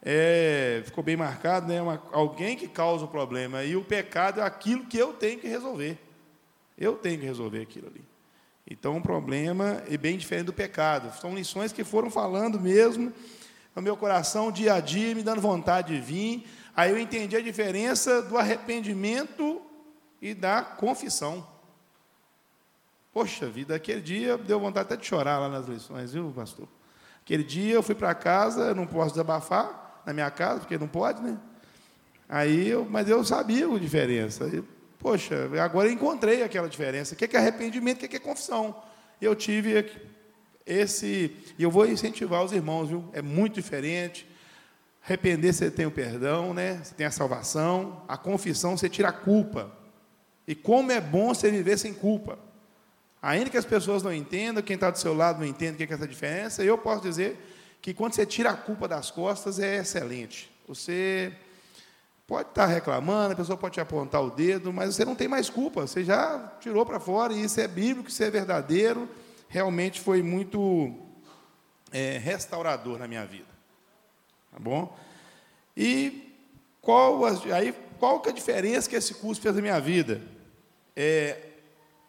é, 0.02 0.82
ficou 0.86 1.04
bem 1.04 1.18
marcado, 1.18 1.68
né? 1.68 1.82
Uma, 1.82 2.02
alguém 2.12 2.56
que 2.56 2.68
causa 2.68 3.06
o 3.06 3.08
problema. 3.08 3.64
E 3.64 3.76
o 3.76 3.84
pecado 3.84 4.40
é 4.40 4.44
aquilo 4.44 4.86
que 4.86 4.98
eu 4.98 5.14
tenho 5.14 5.40
que 5.40 5.48
resolver. 5.48 5.98
Eu 6.78 6.96
tenho 6.96 7.20
que 7.20 7.26
resolver 7.26 7.62
aquilo 7.62 7.88
ali. 7.88 8.04
Então, 8.66 8.96
um 8.96 9.02
problema 9.02 9.84
é 9.90 9.98
bem 9.98 10.18
diferente 10.18 10.46
do 10.46 10.54
pecado. 10.54 11.14
São 11.20 11.36
lições 11.36 11.74
que 11.74 11.84
foram 11.84 12.10
falando 12.10 12.60
mesmo 12.60 13.12
no 13.76 13.82
meu 13.82 13.98
coração, 13.98 14.52
dia 14.52 14.76
a 14.76 14.80
dia, 14.80 15.14
me 15.14 15.24
dando 15.24 15.42
vontade 15.42 15.94
de 15.94 16.00
vir. 16.00 16.48
Aí 16.76 16.92
eu 16.92 16.98
entendi 16.98 17.36
a 17.36 17.42
diferença 17.42 18.22
do 18.22 18.38
arrependimento 18.38 19.62
e 20.22 20.34
da 20.34 20.62
confissão. 20.62 21.46
Poxa 23.12 23.48
vida, 23.48 23.76
aquele 23.76 24.02
dia 24.02 24.38
deu 24.38 24.60
vontade 24.60 24.86
até 24.86 24.96
de 24.96 25.06
chorar 25.06 25.40
lá 25.40 25.50
nas 25.50 25.68
lições, 25.68 26.14
viu, 26.14 26.32
pastor? 26.34 26.68
Aquele 27.22 27.44
dia 27.44 27.74
eu 27.74 27.84
fui 27.84 27.96
para 27.96 28.14
casa, 28.14 28.74
não 28.74 28.86
posso 28.88 29.12
desabafar 29.12 29.89
na 30.06 30.14
minha 30.14 30.30
casa, 30.32 30.62
porque 30.62 30.78
não 30.78 30.88
pode, 30.88 31.22
né? 31.22 31.38
Aí, 32.28 32.68
eu, 32.70 32.86
mas 32.86 33.10
eu 33.10 33.24
sabia 33.24 33.68
a 33.68 33.80
diferença. 33.80 34.50
Poxa, 35.00 35.50
agora 35.64 35.88
eu 35.88 35.94
encontrei 35.94 36.44
aquela 36.44 36.70
diferença. 36.70 37.14
O 37.14 37.18
que 37.18 37.36
é 37.36 37.40
arrependimento, 37.40 38.06
o 38.06 38.08
que 38.08 38.16
é 38.16 38.20
confissão? 38.20 38.84
Eu 39.20 39.36
tive 39.36 39.92
esse, 40.66 41.36
e 41.58 41.64
eu 41.64 41.72
vou 41.72 41.88
incentivar 41.88 42.44
os 42.44 42.52
irmãos, 42.52 42.90
viu? 42.90 43.04
É 43.14 43.22
muito 43.22 43.56
diferente. 43.56 44.28
Arrepender, 45.04 45.54
você 45.54 45.72
tem 45.72 45.86
o 45.86 45.92
perdão, 45.92 46.54
né? 46.54 46.82
Você 46.84 46.94
tem 46.94 47.08
a 47.08 47.12
salvação. 47.12 48.04
A 48.08 48.16
confissão, 48.18 48.78
você 48.78 48.88
tira 48.88 49.10
a 49.10 49.14
culpa. 49.14 49.72
E 50.48 50.54
como 50.54 50.92
é 50.92 51.02
bom 51.02 51.34
você 51.34 51.50
viver 51.50 51.78
sem 51.78 51.94
culpa. 51.94 52.38
Ainda 53.22 53.50
que 53.50 53.58
as 53.58 53.66
pessoas 53.66 54.04
não 54.04 54.14
entendam, 54.14 54.64
quem 54.64 54.76
está 54.76 54.90
do 54.90 54.98
seu 54.98 55.14
lado 55.14 55.40
não 55.40 55.46
entenda 55.46 55.74
o 55.74 55.78
que 55.78 55.92
é 55.92 55.96
essa 55.96 56.08
diferença, 56.08 56.64
eu 56.64 56.78
posso 56.78 57.02
dizer 57.02 57.38
que 57.82 57.94
quando 57.94 58.14
você 58.14 58.26
tira 58.26 58.52
a 58.52 58.58
culpa 58.58 58.88
das 58.88 59.10
costas 59.10 59.60
é 59.60 59.78
excelente. 59.78 60.52
Você 60.68 61.34
pode 62.28 62.50
estar 62.50 62.68
reclamando, 62.68 63.34
a 63.34 63.36
pessoa 63.36 63.58
pode 63.58 63.74
te 63.74 63.82
apontar 63.82 64.22
o 64.24 64.30
dedo, 64.30 64.72
mas 64.72 64.96
você 64.96 65.04
não 65.04 65.16
tem 65.16 65.28
mais 65.28 65.50
culpa, 65.50 65.82
você 65.82 66.04
já 66.04 66.54
tirou 66.60 66.86
para 66.86 67.00
fora, 67.00 67.34
e 67.34 67.44
isso 67.44 67.60
é 67.60 67.68
bíblico, 67.68 68.10
isso 68.10 68.24
é 68.24 68.30
verdadeiro, 68.30 69.10
realmente 69.48 70.00
foi 70.00 70.22
muito 70.22 70.96
é, 71.92 72.18
restaurador 72.20 73.00
na 73.00 73.08
minha 73.08 73.26
vida. 73.26 73.48
Tá 74.52 74.60
bom? 74.60 74.96
E 75.76 76.36
qual, 76.82 77.26
aí, 77.26 77.74
qual 77.98 78.20
que 78.20 78.30
é 78.30 78.32
a 78.32 78.36
diferença 78.36 78.90
que 78.90 78.96
esse 78.96 79.16
curso 79.16 79.42
fez 79.42 79.56
na 79.56 79.62
minha 79.62 79.80
vida? 79.80 80.22
É, 80.96 81.38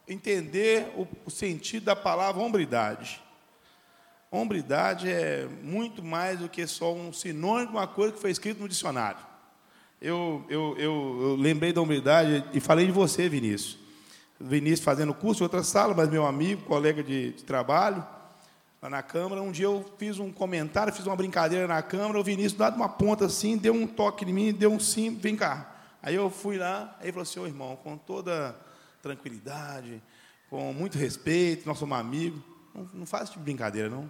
entender 0.06 0.92
o, 0.96 1.06
o 1.24 1.30
sentido 1.30 1.84
da 1.84 1.96
palavra 1.96 2.42
hombridade. 2.42 3.22
Hombridade 4.30 5.08
é 5.08 5.48
muito 5.62 6.04
mais 6.04 6.38
do 6.38 6.48
que 6.48 6.64
só 6.66 6.94
um 6.94 7.12
sinônimo 7.12 7.72
de 7.72 7.76
uma 7.76 7.86
coisa 7.86 8.12
que 8.12 8.20
foi 8.20 8.30
escrito 8.30 8.60
no 8.60 8.68
dicionário. 8.68 9.18
Eu, 10.00 10.44
eu, 10.48 10.76
eu, 10.78 11.18
eu 11.20 11.36
lembrei 11.36 11.72
da 11.72 11.80
hombridade 11.80 12.44
e 12.52 12.60
falei 12.60 12.86
de 12.86 12.92
você, 12.92 13.28
Vinícius. 13.28 13.76
Vinícius 14.40 14.84
fazendo 14.84 15.12
curso 15.12 15.42
em 15.42 15.44
outra 15.44 15.62
sala, 15.64 15.94
mas 15.94 16.08
meu 16.08 16.24
amigo, 16.24 16.62
colega 16.62 17.02
de, 17.02 17.32
de 17.32 17.44
trabalho, 17.44 18.06
lá 18.80 18.88
na 18.88 19.02
Câmara. 19.02 19.42
Um 19.42 19.50
dia 19.50 19.66
eu 19.66 19.84
fiz 19.98 20.18
um 20.18 20.32
comentário, 20.32 20.92
fiz 20.92 21.06
uma 21.06 21.16
brincadeira 21.16 21.66
na 21.66 21.82
Câmara, 21.82 22.18
o 22.18 22.24
Vinícius, 22.24 22.54
dado 22.54 22.76
uma 22.76 22.88
ponta 22.88 23.26
assim, 23.26 23.58
deu 23.58 23.74
um 23.74 23.86
toque 23.86 24.24
em 24.24 24.32
mim, 24.32 24.52
deu 24.52 24.72
um 24.72 24.80
sim, 24.80 25.14
vem 25.14 25.36
cá. 25.36 25.70
Aí 26.00 26.14
eu 26.14 26.30
fui 26.30 26.56
lá, 26.56 26.96
aí 26.98 27.06
ele 27.06 27.12
falou 27.12 27.22
assim, 27.24 27.40
ô 27.40 27.46
irmão, 27.46 27.76
com 27.76 27.98
toda 27.98 28.56
tranquilidade, 29.02 30.00
com 30.48 30.72
muito 30.72 30.96
respeito, 30.96 31.66
nós 31.66 31.78
somos 31.78 31.98
amigos. 31.98 32.40
Não, 32.74 32.88
não 32.94 33.06
faz 33.06 33.28
tipo 33.28 33.40
de 33.40 33.44
brincadeira, 33.44 33.90
não. 33.90 34.08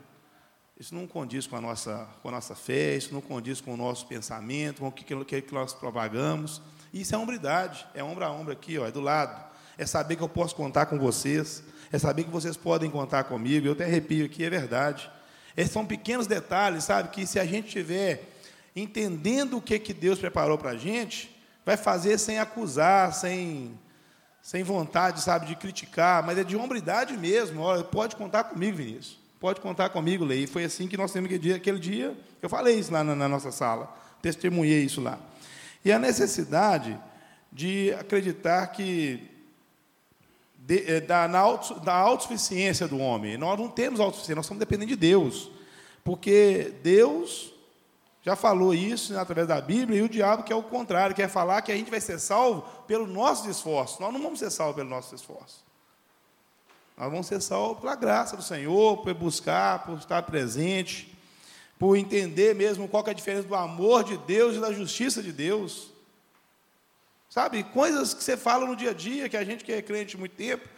Isso 0.81 0.95
não 0.95 1.07
condiz 1.07 1.47
com 1.47 1.57
a 1.57 1.61
nossa, 1.61 2.09
com 2.22 2.31
a 2.31 2.33
nossa 2.33 2.55
fé, 2.55 2.97
isso 2.97 3.12
não 3.12 3.20
condiz 3.20 3.61
com 3.61 3.74
o 3.74 3.76
nosso 3.76 4.07
pensamento, 4.07 4.81
com 4.81 4.89
o 4.89 4.91
que, 4.91 5.05
que, 5.05 5.43
que 5.43 5.53
nós 5.53 5.74
propagamos. 5.74 6.62
Isso 6.91 7.14
é 7.14 7.18
hombridade, 7.18 7.87
é 7.95 8.03
ombro 8.03 8.24
a 8.24 8.33
ombro 8.33 8.51
aqui, 8.51 8.78
ó, 8.78 8.87
é 8.87 8.91
do 8.91 9.03
lado. 9.03 9.45
É 9.76 9.85
saber 9.85 10.16
que 10.16 10.22
eu 10.22 10.28
posso 10.28 10.57
contar 10.57 10.87
com 10.87 10.99
vocês, 10.99 11.62
é 11.93 11.99
saber 11.99 12.24
que 12.24 12.31
vocês 12.31 12.57
podem 12.57 12.91
contar 12.91 13.24
comigo. 13.24 13.66
Eu 13.66 13.72
até 13.72 13.85
arrepio 13.85 14.24
aqui, 14.24 14.43
é 14.43 14.49
verdade. 14.49 15.11
Esses 15.55 15.70
são 15.70 15.85
pequenos 15.85 16.26
detalhes, 16.26 16.85
sabe, 16.85 17.11
que 17.11 17.26
se 17.26 17.39
a 17.39 17.45
gente 17.45 17.68
tiver 17.68 18.31
entendendo 18.74 19.59
o 19.59 19.62
que, 19.62 19.78
que 19.78 19.93
Deus 19.93 20.18
preparou 20.18 20.57
para 20.57 20.70
a 20.70 20.76
gente, 20.78 21.31
vai 21.62 21.76
fazer 21.76 22.16
sem 22.16 22.39
acusar, 22.39 23.12
sem 23.12 23.78
sem 24.41 24.62
vontade, 24.62 25.20
sabe, 25.20 25.45
de 25.45 25.55
criticar, 25.57 26.24
mas 26.24 26.39
é 26.39 26.43
de 26.43 26.57
hombridade 26.57 27.14
mesmo. 27.18 27.61
Olha, 27.61 27.85
pode 27.85 28.16
contar 28.16 28.45
comigo, 28.45 28.78
Vinícius. 28.78 29.19
Pode 29.41 29.61
contar 29.61 29.88
comigo, 29.88 30.24
Lei. 30.24 30.45
E 30.45 30.47
foi 30.47 30.64
assim 30.64 30.86
que 30.86 30.97
nós 30.97 31.11
temos 31.11 31.26
aquele 31.26 31.43
dia, 31.43 31.57
aquele 31.57 31.78
dia 31.78 32.16
eu 32.43 32.49
falei 32.49 32.78
isso 32.78 32.93
lá 32.93 33.03
na, 33.03 33.16
na 33.16 33.28
nossa 33.28 33.51
sala, 33.51 33.93
testemunhei 34.20 34.84
isso 34.84 35.01
lá. 35.01 35.18
E 35.84 35.91
a 35.91 35.99
necessidade 35.99 36.97
de 37.51 37.93
acreditar 37.95 38.66
que 38.68 39.28
de, 40.59 40.84
é, 40.86 41.01
da, 41.01 41.26
na 41.26 41.38
auto, 41.38 41.80
da 41.80 41.95
autossuficiência 41.95 42.86
do 42.86 42.99
homem. 42.99 43.36
Nós 43.36 43.59
não 43.59 43.68
temos 43.68 43.99
autossuficiência, 43.99 44.36
nós 44.36 44.47
somos 44.47 44.61
dependentes 44.61 44.95
de 44.95 45.01
Deus. 45.01 45.51
Porque 46.05 46.74
Deus 46.82 47.53
já 48.22 48.36
falou 48.36 48.74
isso 48.74 49.18
através 49.18 49.49
da 49.49 49.61
Bíblia, 49.61 49.99
e 49.99 50.03
o 50.03 50.09
diabo 50.09 50.43
quer 50.43 50.55
o 50.55 50.62
contrário, 50.62 51.16
quer 51.16 51.28
falar 51.28 51.62
que 51.62 51.72
a 51.72 51.76
gente 51.76 51.91
vai 51.91 52.01
ser 52.01 52.18
salvo 52.18 52.62
pelo 52.86 53.07
nosso 53.07 53.49
esforço. 53.49 54.01
Nós 54.01 54.12
não 54.12 54.22
vamos 54.22 54.38
ser 54.38 54.51
salvos 54.51 54.76
pelo 54.76 54.91
nosso 54.91 55.14
esforço. 55.14 55.64
Nós 57.01 57.11
vamos 57.11 57.28
ser 57.28 57.40
salvos 57.40 57.80
pela 57.80 57.96
graça 57.96 58.36
do 58.36 58.42
Senhor, 58.42 58.98
por 58.98 59.14
buscar, 59.14 59.86
por 59.86 59.96
estar 59.96 60.22
presente, 60.24 61.11
por 61.78 61.96
entender 61.96 62.55
mesmo 62.55 62.86
qual 62.86 63.03
é 63.07 63.11
a 63.11 63.14
diferença 63.14 63.48
do 63.48 63.55
amor 63.55 64.05
de 64.05 64.18
Deus 64.18 64.57
e 64.57 64.61
da 64.61 64.70
justiça 64.70 65.22
de 65.22 65.32
Deus. 65.32 65.88
Sabe, 67.30 67.62
coisas 67.62 68.12
que 68.12 68.22
você 68.22 68.36
fala 68.36 68.66
no 68.66 68.76
dia 68.76 68.90
a 68.90 68.92
dia, 68.92 69.30
que 69.30 69.36
a 69.38 69.42
gente 69.42 69.64
que 69.64 69.72
é 69.72 69.80
crente 69.80 70.18
muito 70.18 70.36
tempo, 70.36 70.68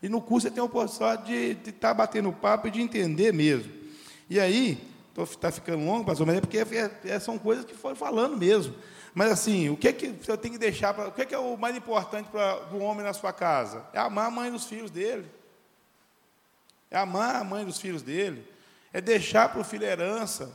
e 0.00 0.08
no 0.08 0.20
curso 0.20 0.46
você 0.46 0.54
tem 0.54 0.60
a 0.60 0.64
oportunidade 0.64 1.24
de, 1.54 1.70
estar 1.70 1.92
batendo 1.92 2.32
papo 2.32 2.68
e 2.68 2.70
de 2.70 2.80
entender 2.80 3.32
mesmo. 3.32 3.72
E 4.30 4.38
aí, 4.38 4.78
Está 5.18 5.50
ficando 5.50 5.84
longo, 5.84 6.06
pastor, 6.06 6.26
mas 6.26 6.36
é 6.36 6.40
porque 6.40 6.56
é, 6.58 7.00
é, 7.04 7.18
são 7.18 7.38
coisas 7.38 7.66
que 7.66 7.74
foram 7.74 7.94
falando 7.94 8.34
mesmo. 8.34 8.74
Mas 9.12 9.30
assim, 9.30 9.68
o 9.68 9.76
que 9.76 9.88
é 9.88 9.92
que 9.92 10.08
você 10.08 10.34
tem 10.38 10.52
que 10.52 10.56
deixar 10.56 10.94
para. 10.94 11.08
O 11.08 11.12
que 11.12 11.20
é, 11.20 11.26
que 11.26 11.34
é 11.34 11.38
o 11.38 11.54
mais 11.54 11.76
importante 11.76 12.30
para 12.30 12.72
o 12.72 12.78
homem 12.78 13.04
na 13.04 13.12
sua 13.12 13.30
casa? 13.30 13.84
É 13.92 13.98
amar 13.98 14.28
a 14.28 14.30
mãe 14.30 14.50
dos 14.50 14.64
filhos 14.64 14.90
dele. 14.90 15.26
É 16.92 16.98
amar 16.98 17.36
a 17.36 17.42
mãe 17.42 17.64
dos 17.64 17.80
filhos 17.80 18.02
dele. 18.02 18.46
É 18.92 19.00
deixar 19.00 19.48
para 19.48 19.62
o 19.62 19.64
filho 19.64 19.86
herança. 19.86 20.54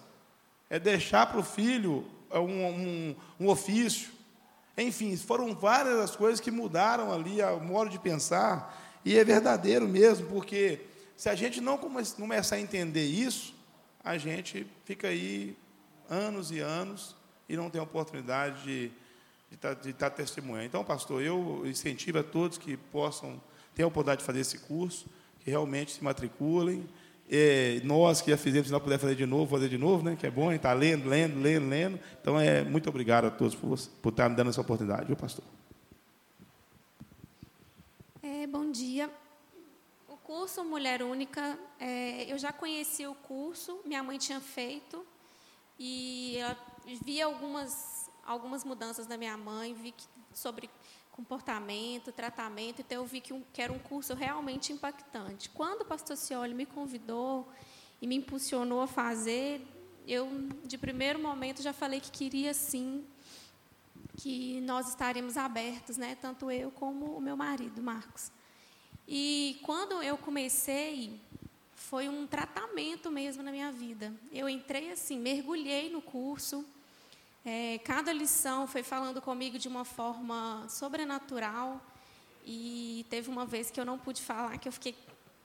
É 0.70 0.78
deixar 0.78 1.26
para 1.26 1.40
o 1.40 1.44
filho 1.44 2.06
um, 2.32 2.68
um, 2.68 3.16
um 3.40 3.48
ofício. 3.48 4.12
Enfim, 4.78 5.18
foram 5.18 5.56
várias 5.56 5.98
as 6.00 6.16
coisas 6.16 6.40
que 6.40 6.52
mudaram 6.52 7.12
ali 7.12 7.42
o 7.42 7.60
modo 7.60 7.90
de 7.90 7.98
pensar. 7.98 9.00
E 9.04 9.18
é 9.18 9.24
verdadeiro 9.24 9.88
mesmo, 9.88 10.28
porque 10.28 10.82
se 11.16 11.28
a 11.28 11.34
gente 11.34 11.60
não 11.60 11.76
começar 11.76 12.58
a 12.58 12.60
entender 12.60 13.06
isso, 13.06 13.56
a 14.04 14.16
gente 14.20 14.68
fica 14.86 15.08
aí 15.08 15.58
anos 16.08 16.52
e 16.52 16.60
anos 16.60 17.16
e 17.50 17.58
não 17.58 17.68
tem 17.68 17.82
a 17.82 17.84
oportunidade 17.84 18.62
de, 18.62 18.92
de, 19.50 19.56
estar, 19.56 19.76
tá, 19.76 19.82
de 19.82 19.94
tá 19.94 20.10
testemunhando. 20.12 20.68
Então, 20.68 20.84
pastor, 20.84 21.24
eu 21.24 21.64
incentivo 21.66 22.20
a 22.20 22.24
todos 22.24 22.60
que 22.60 22.78
possam 22.78 23.42
ter 23.74 23.82
a 23.82 23.88
oportunidade 23.88 24.20
de 24.20 24.26
fazer 24.28 24.42
esse 24.42 24.60
curso, 24.60 25.08
realmente 25.50 25.92
se 25.92 26.04
matriculem. 26.04 26.88
É, 27.30 27.82
nós 27.84 28.22
que 28.22 28.32
já 28.32 28.38
fizemos, 28.38 28.68
se 28.68 28.74
não 28.74 28.80
puder 28.80 29.00
fazer 29.00 29.16
de 29.16 29.26
novo, 29.26 29.52
fazer 29.52 29.68
de 29.68 29.78
novo, 29.78 30.04
né? 30.04 30.16
que 30.16 30.26
é 30.26 30.32
bom, 30.32 30.52
estar 30.52 30.74
lendo, 30.74 31.10
lendo, 31.10 31.40
lendo, 31.40 31.68
lendo. 31.68 32.00
Então, 32.22 32.40
é, 32.40 32.64
muito 32.64 32.88
obrigado 32.90 33.26
a 33.26 33.32
todos 33.32 33.56
por, 33.56 33.78
por 34.02 34.10
estar 34.10 34.30
me 34.30 34.36
dando 34.36 34.50
essa 34.50 34.62
oportunidade, 34.62 35.06
viu, 35.08 35.16
pastor? 35.16 35.44
É, 38.24 38.48
bom 38.48 38.72
dia 38.72 39.10
curso 40.28 40.62
Mulher 40.62 41.02
Única, 41.02 41.58
é, 41.80 42.30
eu 42.30 42.38
já 42.38 42.52
conheci 42.52 43.08
o 43.08 43.16
curso, 43.16 43.80
minha 43.86 44.04
mãe 44.04 44.18
tinha 44.18 44.42
feito, 44.42 45.08
e 45.80 46.36
eu 46.86 46.98
vi 47.02 47.22
algumas, 47.22 48.10
algumas 48.26 48.66
mudanças 48.66 49.08
na 49.08 49.16
minha 49.16 49.38
mãe, 49.38 49.74
vi 49.74 49.94
que, 49.94 50.06
sobre 50.34 50.70
comportamento, 51.18 52.12
tratamento, 52.12 52.82
então 52.82 53.00
eu 53.00 53.06
vi 53.06 53.20
que, 53.20 53.34
um, 53.34 53.42
que 53.52 53.60
era 53.60 53.74
um 53.74 53.80
curso 53.80 54.14
realmente 54.14 54.72
impactante. 54.72 55.50
Quando 55.50 55.82
o 55.82 55.86
pastor 55.86 56.16
Cioli 56.16 56.54
me 56.54 56.68
convidou 56.68 57.50
e 58.00 58.06
me 58.06 58.16
impulsionou 58.16 58.82
a 58.82 58.88
fazer, 58.88 59.66
eu, 60.08 60.30
de 60.64 60.78
primeiro 60.78 61.18
momento, 61.18 61.64
já 61.64 61.74
falei 61.74 62.00
que 62.00 62.12
queria 62.12 62.54
sim, 62.54 63.04
que 64.16 64.62
nós 64.62 64.90
estaremos 64.90 65.38
abertos, 65.38 65.98
né, 65.98 66.16
tanto 66.22 66.52
eu 66.52 66.70
como 66.70 67.18
o 67.18 67.20
meu 67.20 67.36
marido, 67.36 67.82
Marcos. 67.82 68.32
E 69.08 69.60
quando 69.64 70.04
eu 70.04 70.20
comecei, 70.20 71.20
foi 71.74 72.08
um 72.08 72.28
tratamento 72.28 73.10
mesmo 73.10 73.42
na 73.42 73.52
minha 73.52 73.72
vida. 73.72 74.14
Eu 74.32 74.48
entrei 74.48 74.92
assim, 74.92 75.18
mergulhei 75.18 75.90
no 75.90 76.02
curso, 76.02 76.64
É, 77.50 77.78
cada 77.78 78.12
lição 78.12 78.68
foi 78.68 78.84
falando 78.84 79.22
comigo 79.22 79.58
de 79.58 79.70
uma 79.70 79.86
forma 79.86 80.66
sobrenatural. 80.68 81.82
E 82.46 83.06
teve 83.10 83.30
uma 83.30 83.46
vez 83.46 83.72
que 83.72 83.80
eu 83.80 83.86
não 83.86 83.98
pude 83.98 84.22
falar, 84.22 84.58
que 84.58 84.68
eu 84.68 84.72
fiquei 84.74 84.94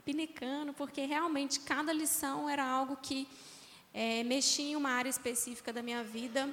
pinicando, 0.05 0.73
porque 0.73 1.03
realmente 1.03 1.61
cada 1.61 1.93
lição 1.93 2.51
era 2.51 2.67
algo 2.67 2.97
que 2.97 3.29
é, 3.95 4.25
mexia 4.25 4.73
em 4.73 4.75
uma 4.75 4.91
área 4.91 5.09
específica 5.09 5.73
da 5.73 5.81
minha 5.81 6.03
vida. 6.03 6.53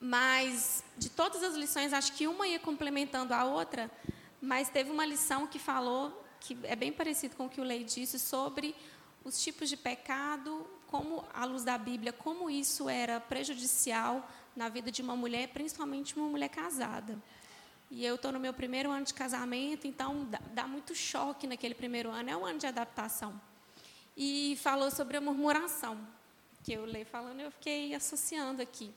Mas 0.00 0.82
de 0.98 1.08
todas 1.08 1.40
as 1.44 1.54
lições, 1.54 1.92
acho 1.92 2.12
que 2.12 2.26
uma 2.26 2.48
ia 2.48 2.58
complementando 2.58 3.32
a 3.32 3.44
outra, 3.44 3.88
mas 4.40 4.68
teve 4.68 4.90
uma 4.90 5.06
lição 5.06 5.46
que 5.46 5.60
falou, 5.60 6.20
que 6.40 6.58
é 6.64 6.74
bem 6.74 6.92
parecido 6.92 7.36
com 7.36 7.46
o 7.46 7.48
que 7.48 7.60
o 7.60 7.64
Lei 7.64 7.84
disse, 7.84 8.18
sobre 8.18 8.74
os 9.24 9.40
tipos 9.40 9.68
de 9.68 9.76
pecado, 9.76 10.66
como, 10.92 11.24
à 11.32 11.46
luz 11.46 11.64
da 11.64 11.78
Bíblia, 11.78 12.12
como 12.12 12.50
isso 12.50 12.86
era 12.86 13.18
prejudicial 13.18 14.28
na 14.54 14.68
vida 14.68 14.92
de 14.92 15.00
uma 15.00 15.16
mulher, 15.16 15.48
principalmente 15.48 16.14
uma 16.14 16.28
mulher 16.28 16.50
casada. 16.50 17.18
E 17.90 18.04
eu 18.04 18.16
estou 18.16 18.30
no 18.30 18.38
meu 18.38 18.52
primeiro 18.52 18.90
ano 18.90 19.06
de 19.06 19.14
casamento, 19.14 19.86
então 19.86 20.26
dá, 20.26 20.38
dá, 20.52 20.66
muito 20.66 20.94
choque 20.94 21.46
naquele 21.46 21.74
primeiro 21.74 22.10
ano, 22.10 22.28
é 22.28 22.36
um 22.36 22.44
ano 22.44 22.58
de 22.58 22.66
adaptação. 22.66 23.40
E 24.14 24.58
falou 24.60 24.90
sobre 24.90 25.16
a 25.16 25.20
murmuração, 25.22 25.98
que 26.62 26.74
eu 26.74 26.84
leio 26.84 27.06
falando, 27.06 27.40
eu 27.40 27.50
fiquei 27.50 27.94
associando 27.94 28.60
aqui. 28.60 28.92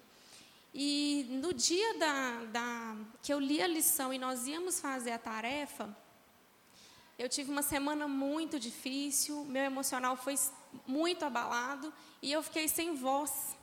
E 0.73 1.25
no 1.29 1.53
dia 1.53 1.97
da, 1.97 2.43
da, 2.51 2.97
que 3.23 3.33
eu 3.33 3.39
li 3.39 3.61
a 3.61 3.67
lição 3.67 4.13
e 4.13 4.19
nós 4.19 4.47
íamos 4.47 4.81
fazer 4.81 5.11
a 5.11 5.17
tarefa, 5.17 5.95
eu 7.17 7.29
tive 7.29 7.49
uma 7.49 7.61
semana 7.61 8.05
muito 8.05 8.59
difícil, 8.59 9.45
meu 9.45 9.63
emocional 9.63 10.17
foi 10.17 10.35
muito 10.87 11.23
abalado 11.23 11.93
e 12.21 12.31
eu 12.31 12.41
fiquei 12.43 12.67
sem 12.67 12.95
voz. 12.95 13.55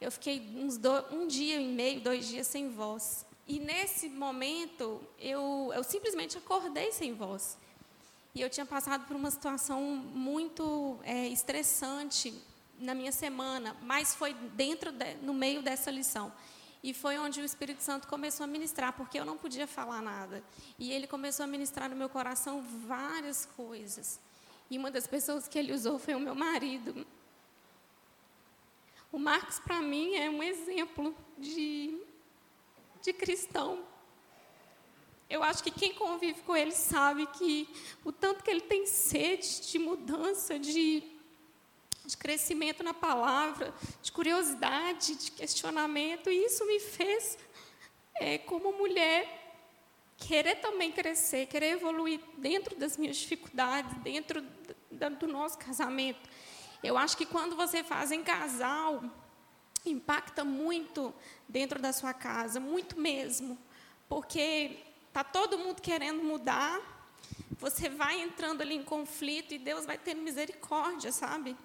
Eu 0.00 0.10
fiquei 0.10 0.40
uns 0.56 0.78
do, 0.78 0.90
um 1.14 1.26
dia 1.26 1.60
e 1.60 1.66
meio, 1.66 2.00
dois 2.00 2.26
dias 2.26 2.46
sem 2.46 2.68
voz. 2.70 3.26
E 3.46 3.58
nesse 3.58 4.08
momento, 4.08 5.00
eu, 5.18 5.72
eu 5.74 5.82
simplesmente 5.82 6.38
acordei 6.38 6.92
sem 6.92 7.12
voz. 7.12 7.58
E 8.34 8.40
eu 8.40 8.48
tinha 8.48 8.64
passado 8.64 9.06
por 9.06 9.16
uma 9.16 9.30
situação 9.30 9.80
muito 9.82 10.98
é, 11.02 11.26
estressante 11.28 12.32
na 12.78 12.94
minha 12.94 13.12
semana, 13.12 13.76
mas 13.82 14.14
foi 14.14 14.32
dentro, 14.32 14.92
de, 14.92 15.14
no 15.16 15.34
meio 15.34 15.62
dessa 15.62 15.90
lição. 15.90 16.32
E 16.82 16.94
foi 16.94 17.18
onde 17.18 17.40
o 17.40 17.44
Espírito 17.44 17.82
Santo 17.82 18.08
começou 18.08 18.44
a 18.44 18.46
ministrar, 18.46 18.94
porque 18.94 19.18
eu 19.18 19.24
não 19.24 19.36
podia 19.36 19.66
falar 19.66 20.00
nada. 20.00 20.42
E 20.78 20.90
ele 20.92 21.06
começou 21.06 21.44
a 21.44 21.46
ministrar 21.46 21.90
no 21.90 21.96
meu 21.96 22.08
coração 22.08 22.62
várias 22.86 23.44
coisas. 23.44 24.18
E 24.70 24.78
uma 24.78 24.90
das 24.90 25.06
pessoas 25.06 25.48
que 25.48 25.58
ele 25.58 25.72
usou 25.72 25.98
foi 25.98 26.14
o 26.14 26.20
meu 26.20 26.34
marido. 26.34 27.06
O 29.12 29.18
Marcos, 29.18 29.58
para 29.58 29.82
mim, 29.82 30.14
é 30.14 30.30
um 30.30 30.42
exemplo 30.42 31.14
de, 31.36 32.00
de 33.02 33.12
cristão. 33.12 33.84
Eu 35.28 35.42
acho 35.42 35.62
que 35.62 35.70
quem 35.70 35.92
convive 35.94 36.40
com 36.42 36.56
ele 36.56 36.72
sabe 36.72 37.26
que 37.26 37.68
o 38.04 38.12
tanto 38.12 38.44
que 38.44 38.50
ele 38.50 38.60
tem 38.60 38.86
sede 38.86 39.62
de 39.62 39.78
mudança, 39.78 40.58
de 40.58 41.02
de 42.10 42.16
crescimento 42.16 42.82
na 42.82 42.92
palavra, 42.92 43.72
de 44.02 44.10
curiosidade, 44.10 45.14
de 45.14 45.30
questionamento, 45.30 46.30
e 46.30 46.44
isso 46.44 46.66
me 46.66 46.80
fez, 46.80 47.38
é, 48.16 48.38
como 48.38 48.72
mulher, 48.72 49.39
querer 50.20 50.56
também 50.56 50.92
crescer, 50.92 51.46
querer 51.46 51.72
evoluir 51.72 52.20
dentro 52.36 52.76
das 52.76 52.96
minhas 52.96 53.16
dificuldades, 53.16 53.92
dentro 54.02 54.42
do 55.18 55.26
nosso 55.26 55.58
casamento. 55.58 56.20
Eu 56.82 56.96
acho 56.96 57.16
que 57.16 57.26
quando 57.26 57.56
você 57.56 57.82
faz 57.82 58.12
em 58.12 58.22
casal, 58.22 59.02
impacta 59.84 60.44
muito 60.44 61.12
dentro 61.48 61.80
da 61.80 61.92
sua 61.92 62.12
casa, 62.12 62.60
muito 62.60 63.00
mesmo, 63.00 63.58
porque 64.08 64.76
tá 65.12 65.24
todo 65.24 65.58
mundo 65.58 65.80
querendo 65.80 66.22
mudar, 66.22 66.80
você 67.58 67.88
vai 67.88 68.20
entrando 68.20 68.60
ali 68.60 68.74
em 68.74 68.84
conflito 68.84 69.52
e 69.52 69.58
Deus 69.58 69.84
vai 69.84 69.98
tendo 69.98 70.22
misericórdia, 70.22 71.12
sabe? 71.12 71.56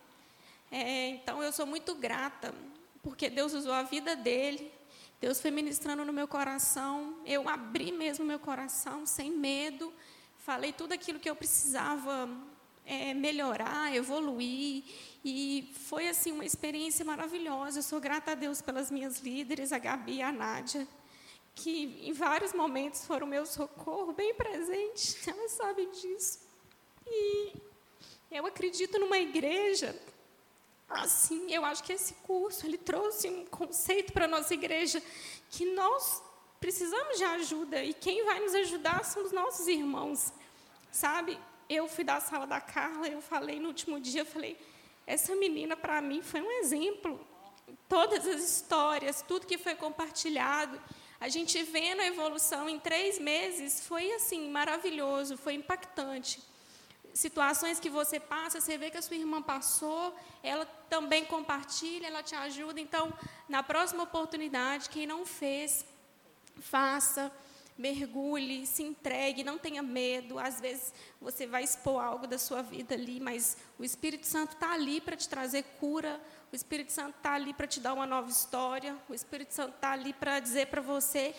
É, 0.71 1.09
então, 1.09 1.43
eu 1.43 1.51
sou 1.51 1.65
muito 1.65 1.93
grata, 1.95 2.53
porque 3.03 3.29
Deus 3.29 3.53
usou 3.53 3.71
a 3.71 3.83
vida 3.83 4.15
dele, 4.15 4.71
Deus 5.25 5.41
foi 5.41 5.49
ministrando 5.49 6.05
no 6.05 6.13
meu 6.13 6.27
coração, 6.27 7.15
eu 7.25 7.49
abri 7.49 7.91
mesmo 7.91 8.23
meu 8.23 8.37
coração, 8.37 9.07
sem 9.07 9.31
medo, 9.31 9.91
falei 10.37 10.71
tudo 10.71 10.93
aquilo 10.93 11.19
que 11.19 11.27
eu 11.27 11.35
precisava 11.35 12.29
é, 12.85 13.11
melhorar, 13.11 13.91
evoluir, 13.95 14.83
e 15.23 15.73
foi 15.87 16.07
assim 16.09 16.31
uma 16.31 16.45
experiência 16.45 17.03
maravilhosa. 17.03 17.79
Eu 17.79 17.81
sou 17.81 17.99
grata 17.99 18.33
a 18.33 18.35
Deus 18.35 18.61
pelas 18.61 18.91
minhas 18.91 19.17
líderes, 19.17 19.71
a 19.71 19.79
Gabi 19.79 20.17
e 20.17 20.21
a 20.21 20.31
Nádia, 20.31 20.87
que 21.55 21.99
em 22.03 22.13
vários 22.13 22.53
momentos 22.53 23.03
foram 23.03 23.25
meu 23.25 23.47
socorro, 23.47 24.13
bem 24.13 24.35
presente, 24.35 25.17
elas 25.27 25.53
sabem 25.53 25.89
disso. 25.89 26.39
E 27.07 27.51
eu 28.29 28.45
acredito 28.45 28.99
numa 28.99 29.17
igreja 29.17 29.99
Assim, 31.01 31.51
eu 31.51 31.65
acho 31.65 31.83
que 31.83 31.93
esse 31.93 32.13
curso 32.15 32.65
ele 32.65 32.77
trouxe 32.77 33.29
um 33.29 33.45
conceito 33.45 34.13
para 34.13 34.25
a 34.25 34.27
nossa 34.27 34.53
igreja 34.53 35.01
que 35.49 35.65
nós 35.73 36.23
precisamos 36.59 37.17
de 37.17 37.23
ajuda 37.23 37.83
e 37.83 37.93
quem 37.93 38.23
vai 38.23 38.39
nos 38.39 38.55
ajudar 38.55 39.03
são 39.03 39.23
os 39.23 39.31
nossos 39.31 39.67
irmãos. 39.67 40.31
Sabe? 40.91 41.37
Eu 41.69 41.87
fui 41.87 42.03
da 42.03 42.19
sala 42.19 42.47
da 42.47 42.61
Carla, 42.61 43.07
eu 43.07 43.21
falei 43.21 43.59
no 43.59 43.67
último 43.67 43.99
dia, 43.99 44.21
eu 44.21 44.25
falei, 44.25 44.57
essa 45.05 45.35
menina 45.35 45.75
para 45.75 46.01
mim 46.01 46.21
foi 46.21 46.41
um 46.41 46.51
exemplo. 46.51 47.19
Todas 47.89 48.25
as 48.25 48.41
histórias, 48.41 49.21
tudo 49.21 49.47
que 49.47 49.57
foi 49.57 49.75
compartilhado, 49.75 50.81
a 51.19 51.27
gente 51.27 51.61
vendo 51.63 52.01
a 52.01 52.07
evolução 52.07 52.69
em 52.69 52.79
três 52.79 53.19
meses 53.19 53.85
foi 53.85 54.11
assim 54.13 54.49
maravilhoso, 54.49 55.35
foi 55.35 55.55
impactante 55.55 56.41
situações 57.15 57.79
que 57.79 57.89
você 57.89 58.19
passa, 58.19 58.59
você 58.59 58.77
vê 58.77 58.91
que 58.91 58.97
a 58.97 59.01
sua 59.01 59.15
irmã 59.15 59.41
passou, 59.41 60.13
ela 60.43 60.65
também 60.89 61.23
compartilha, 61.23 62.07
ela 62.07 62.21
te 62.21 62.35
ajuda. 62.35 62.79
Então, 62.79 63.11
na 63.47 63.63
próxima 63.63 64.03
oportunidade, 64.03 64.89
quem 64.89 65.07
não 65.07 65.25
fez, 65.25 65.85
faça, 66.59 67.31
mergulhe, 67.77 68.67
se 68.67 68.83
entregue, 68.83 69.45
não 69.45 69.57
tenha 69.57 69.81
medo. 69.81 70.37
Às 70.37 70.59
vezes 70.59 70.93
você 71.21 71.47
vai 71.47 71.63
expor 71.63 72.03
algo 72.03 72.27
da 72.27 72.37
sua 72.37 72.61
vida 72.61 72.93
ali, 72.95 73.21
mas 73.21 73.55
o 73.79 73.83
Espírito 73.85 74.27
Santo 74.27 74.53
está 74.53 74.73
ali 74.73 74.99
para 74.99 75.15
te 75.15 75.29
trazer 75.29 75.63
cura. 75.79 76.19
O 76.51 76.55
Espírito 76.55 76.91
Santo 76.91 77.15
está 77.15 77.33
ali 77.33 77.53
para 77.53 77.65
te 77.65 77.79
dar 77.79 77.93
uma 77.93 78.05
nova 78.05 78.29
história. 78.29 78.93
O 79.07 79.13
Espírito 79.13 79.53
Santo 79.53 79.75
está 79.75 79.91
ali 79.91 80.11
para 80.11 80.41
dizer 80.41 80.67
para 80.67 80.81
você 80.81 81.33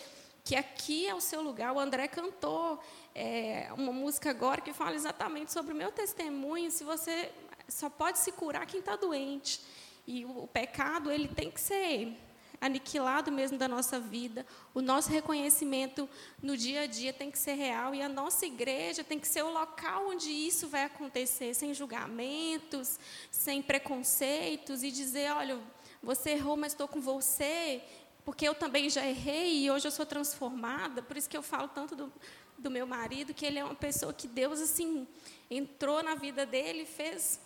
que 0.47 0.55
aqui 0.55 1.05
é 1.05 1.13
o 1.13 1.19
seu 1.19 1.41
lugar. 1.41 1.73
O 1.73 1.79
André 1.79 2.07
cantou 2.07 2.79
é, 3.13 3.67
uma 3.77 3.91
música 3.91 4.29
agora 4.29 4.61
que 4.61 4.71
fala 4.71 4.95
exatamente 4.95 5.51
sobre 5.51 5.73
o 5.73 5.75
meu 5.75 5.91
testemunho. 5.91 6.71
Se 6.71 6.85
você 6.85 7.29
só 7.67 7.89
pode 7.89 8.17
se 8.19 8.31
curar 8.31 8.65
quem 8.65 8.79
está 8.79 8.95
doente. 8.95 9.59
E 10.07 10.23
o, 10.23 10.43
o 10.43 10.47
pecado 10.47 11.11
ele 11.11 11.27
tem 11.27 11.51
que 11.51 11.59
ser 11.59 12.15
aniquilado 12.61 13.29
mesmo 13.29 13.57
da 13.57 13.67
nossa 13.67 13.99
vida. 13.99 14.45
O 14.73 14.81
nosso 14.81 15.09
reconhecimento 15.09 16.09
no 16.41 16.55
dia 16.55 16.83
a 16.83 16.87
dia 16.87 17.11
tem 17.11 17.29
que 17.29 17.37
ser 17.37 17.55
real 17.55 17.93
e 17.93 18.01
a 18.01 18.07
nossa 18.07 18.45
igreja 18.45 19.03
tem 19.03 19.19
que 19.19 19.27
ser 19.27 19.43
o 19.43 19.51
local 19.51 20.07
onde 20.07 20.29
isso 20.29 20.69
vai 20.69 20.85
acontecer, 20.85 21.53
sem 21.55 21.73
julgamentos, 21.73 22.97
sem 23.29 23.61
preconceitos 23.61 24.81
e 24.81 24.91
dizer, 24.91 25.29
olha, 25.33 25.59
você 26.01 26.29
errou, 26.31 26.55
mas 26.55 26.71
estou 26.71 26.87
com 26.87 27.01
você 27.01 27.83
porque 28.27 28.45
eu 28.45 28.53
também 28.53 28.89
já 28.89 29.05
errei 29.05 29.63
e 29.63 29.71
hoje 29.71 29.87
eu 29.87 29.91
sou 29.91 30.05
transformada. 30.05 31.01
Por 31.01 31.15
isso 31.15 31.29
que 31.29 31.37
eu 31.37 31.41
falo 31.41 31.69
tanto 31.69 31.95
do, 31.95 32.11
do 32.57 32.69
meu 32.69 32.85
marido, 32.85 33.33
que 33.33 33.45
ele 33.45 33.57
é 33.57 33.63
uma 33.63 33.73
pessoa 33.73 34.13
que 34.13 34.27
Deus 34.27 34.59
assim 34.59 35.07
entrou 35.49 36.03
na 36.03 36.13
vida 36.13 36.45
dele, 36.45 36.83
fez, 36.85 37.39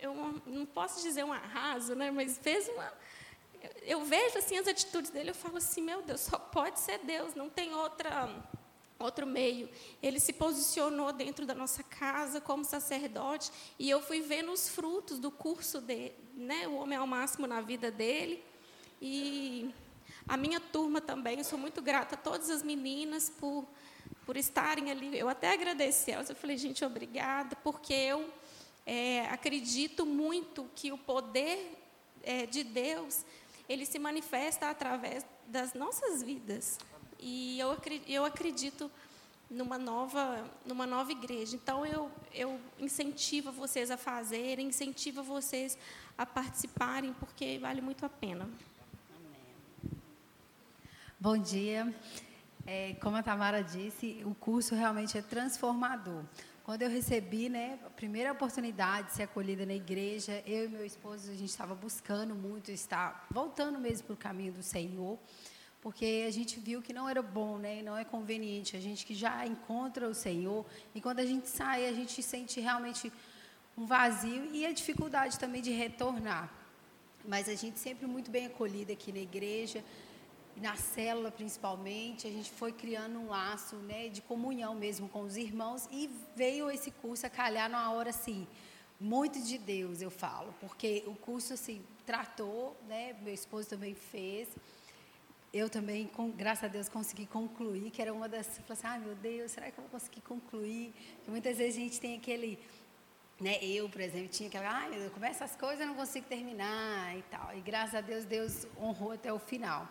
eu 0.00 0.12
não 0.44 0.66
posso 0.66 1.00
dizer 1.00 1.24
um 1.24 1.32
arraso, 1.32 1.94
né, 1.94 2.10
mas 2.10 2.38
fez 2.38 2.68
uma 2.70 2.92
eu 3.82 4.04
vejo 4.04 4.38
assim 4.38 4.58
as 4.58 4.66
atitudes 4.66 5.12
dele, 5.12 5.30
eu 5.30 5.34
falo 5.34 5.58
assim, 5.58 5.80
meu 5.80 6.02
Deus, 6.02 6.22
só 6.22 6.40
pode 6.40 6.80
ser 6.80 6.98
Deus, 7.04 7.36
não 7.36 7.48
tem 7.48 7.72
outra 7.72 8.28
outro 8.98 9.28
meio. 9.28 9.70
Ele 10.02 10.18
se 10.18 10.32
posicionou 10.32 11.12
dentro 11.12 11.46
da 11.46 11.54
nossa 11.54 11.84
casa 11.84 12.40
como 12.40 12.64
sacerdote 12.64 13.52
e 13.78 13.88
eu 13.88 14.02
fui 14.02 14.22
vendo 14.22 14.50
os 14.50 14.68
frutos 14.68 15.20
do 15.20 15.30
curso 15.30 15.80
dele, 15.80 16.16
né, 16.34 16.66
o 16.66 16.74
homem 16.74 16.98
ao 16.98 17.06
máximo 17.06 17.46
na 17.46 17.60
vida 17.60 17.92
dele. 17.92 18.42
E 19.00 19.72
a 20.28 20.36
minha 20.36 20.60
turma 20.60 21.00
também, 21.00 21.38
eu 21.38 21.44
sou 21.44 21.58
muito 21.58 21.80
grata 21.80 22.14
a 22.14 22.18
todas 22.18 22.50
as 22.50 22.62
meninas 22.62 23.30
por, 23.30 23.64
por 24.24 24.36
estarem 24.36 24.90
ali. 24.90 25.16
Eu 25.16 25.28
até 25.28 25.52
agradeci 25.52 26.10
elas, 26.10 26.28
eu 26.28 26.36
falei, 26.36 26.58
gente, 26.58 26.84
obrigada, 26.84 27.54
porque 27.56 27.92
eu 27.92 28.28
é, 28.84 29.26
acredito 29.28 30.04
muito 30.04 30.68
que 30.74 30.92
o 30.92 30.98
poder 30.98 31.78
é, 32.22 32.46
de 32.46 32.64
Deus, 32.64 33.24
ele 33.68 33.86
se 33.86 33.98
manifesta 33.98 34.68
através 34.68 35.24
das 35.46 35.74
nossas 35.74 36.22
vidas. 36.22 36.78
E 37.18 37.58
eu, 37.58 37.76
eu 38.06 38.24
acredito 38.24 38.90
numa 39.48 39.78
nova, 39.78 40.44
numa 40.64 40.86
nova 40.86 41.12
igreja. 41.12 41.54
Então, 41.54 41.86
eu, 41.86 42.10
eu 42.34 42.60
incentivo 42.78 43.52
vocês 43.52 43.90
a 43.90 43.96
fazerem, 43.96 44.68
incentivo 44.68 45.22
vocês 45.22 45.78
a 46.18 46.26
participarem, 46.26 47.12
porque 47.14 47.58
vale 47.58 47.80
muito 47.80 48.04
a 48.04 48.08
pena. 48.08 48.48
Bom 51.18 51.38
dia. 51.38 51.94
É, 52.66 52.94
como 53.00 53.16
a 53.16 53.22
Tamara 53.22 53.64
disse, 53.64 54.22
o 54.26 54.34
curso 54.34 54.74
realmente 54.74 55.16
é 55.16 55.22
transformador. 55.22 56.22
Quando 56.62 56.82
eu 56.82 56.90
recebi 56.90 57.48
né, 57.48 57.78
a 57.86 57.88
primeira 57.88 58.32
oportunidade 58.32 59.06
de 59.08 59.14
ser 59.14 59.22
acolhida 59.22 59.64
na 59.64 59.72
igreja, 59.72 60.42
eu 60.46 60.66
e 60.66 60.68
meu 60.68 60.84
esposo, 60.84 61.30
a 61.30 61.34
gente 61.34 61.48
estava 61.48 61.74
buscando 61.74 62.34
muito 62.34 62.70
estar 62.70 63.26
voltando 63.30 63.78
mesmo 63.78 64.08
para 64.08 64.12
o 64.12 64.16
caminho 64.18 64.52
do 64.52 64.62
Senhor, 64.62 65.18
porque 65.80 66.26
a 66.28 66.30
gente 66.30 66.60
viu 66.60 66.82
que 66.82 66.92
não 66.92 67.08
era 67.08 67.22
bom, 67.22 67.56
né, 67.56 67.80
não 67.80 67.96
é 67.96 68.04
conveniente, 68.04 68.76
a 68.76 68.80
gente 68.80 69.06
que 69.06 69.14
já 69.14 69.46
encontra 69.46 70.06
o 70.06 70.14
Senhor, 70.14 70.66
e 70.94 71.00
quando 71.00 71.20
a 71.20 71.24
gente 71.24 71.48
sai, 71.48 71.88
a 71.88 71.94
gente 71.94 72.22
sente 72.22 72.60
realmente 72.60 73.10
um 73.74 73.86
vazio 73.86 74.50
e 74.52 74.66
a 74.66 74.72
dificuldade 74.72 75.38
também 75.38 75.62
de 75.62 75.70
retornar. 75.70 76.52
Mas 77.26 77.48
a 77.48 77.54
gente 77.54 77.78
sempre 77.78 78.06
muito 78.06 78.30
bem 78.30 78.44
acolhida 78.44 78.92
aqui 78.92 79.10
na 79.12 79.20
igreja, 79.20 79.82
na 80.56 80.74
célula 80.74 81.30
principalmente, 81.30 82.26
a 82.26 82.30
gente 82.30 82.50
foi 82.50 82.72
criando 82.72 83.18
um 83.18 83.28
laço 83.28 83.76
né, 83.76 84.08
de 84.08 84.22
comunhão 84.22 84.74
mesmo 84.74 85.08
com 85.08 85.22
os 85.22 85.36
irmãos 85.36 85.86
e 85.90 86.10
veio 86.34 86.70
esse 86.70 86.90
curso 86.90 87.26
a 87.26 87.30
calhar 87.30 87.68
numa 87.68 87.92
hora 87.92 88.10
assim, 88.10 88.46
muito 88.98 89.38
de 89.42 89.58
Deus, 89.58 90.00
eu 90.00 90.10
falo, 90.10 90.54
porque 90.58 91.04
o 91.06 91.14
curso 91.14 91.52
assim 91.52 91.84
tratou, 92.06 92.74
né, 92.88 93.14
meu 93.20 93.34
esposo 93.34 93.68
também 93.68 93.94
fez, 93.94 94.48
eu 95.52 95.68
também, 95.68 96.06
com, 96.06 96.30
graças 96.30 96.64
a 96.64 96.68
Deus, 96.68 96.88
consegui 96.88 97.26
concluir, 97.26 97.90
que 97.90 98.00
era 98.00 98.12
uma 98.12 98.28
das, 98.28 98.58
eu 98.58 98.64
assim, 98.70 98.86
ah, 98.86 98.98
meu 98.98 99.14
Deus, 99.14 99.52
será 99.52 99.70
que 99.70 99.78
eu 99.78 99.82
vou 99.82 99.90
conseguir 99.90 100.22
concluir? 100.22 100.92
Porque 101.16 101.30
muitas 101.30 101.58
vezes 101.58 101.76
a 101.76 101.80
gente 101.80 102.00
tem 102.00 102.16
aquele, 102.16 102.58
né, 103.38 103.62
eu, 103.62 103.88
por 103.88 104.00
exemplo, 104.00 104.28
tinha 104.28 104.48
aquela, 104.48 104.84
ah, 104.84 104.88
eu 104.88 105.10
começo 105.10 105.44
as 105.44 105.54
coisas 105.56 105.80
e 105.80 105.84
não 105.84 105.94
consigo 105.94 106.26
terminar 106.26 107.16
e 107.16 107.22
tal, 107.22 107.54
e 107.54 107.60
graças 107.60 107.94
a 107.94 108.00
Deus, 108.00 108.24
Deus 108.24 108.66
honrou 108.80 109.12
até 109.12 109.30
o 109.30 109.38
final. 109.38 109.86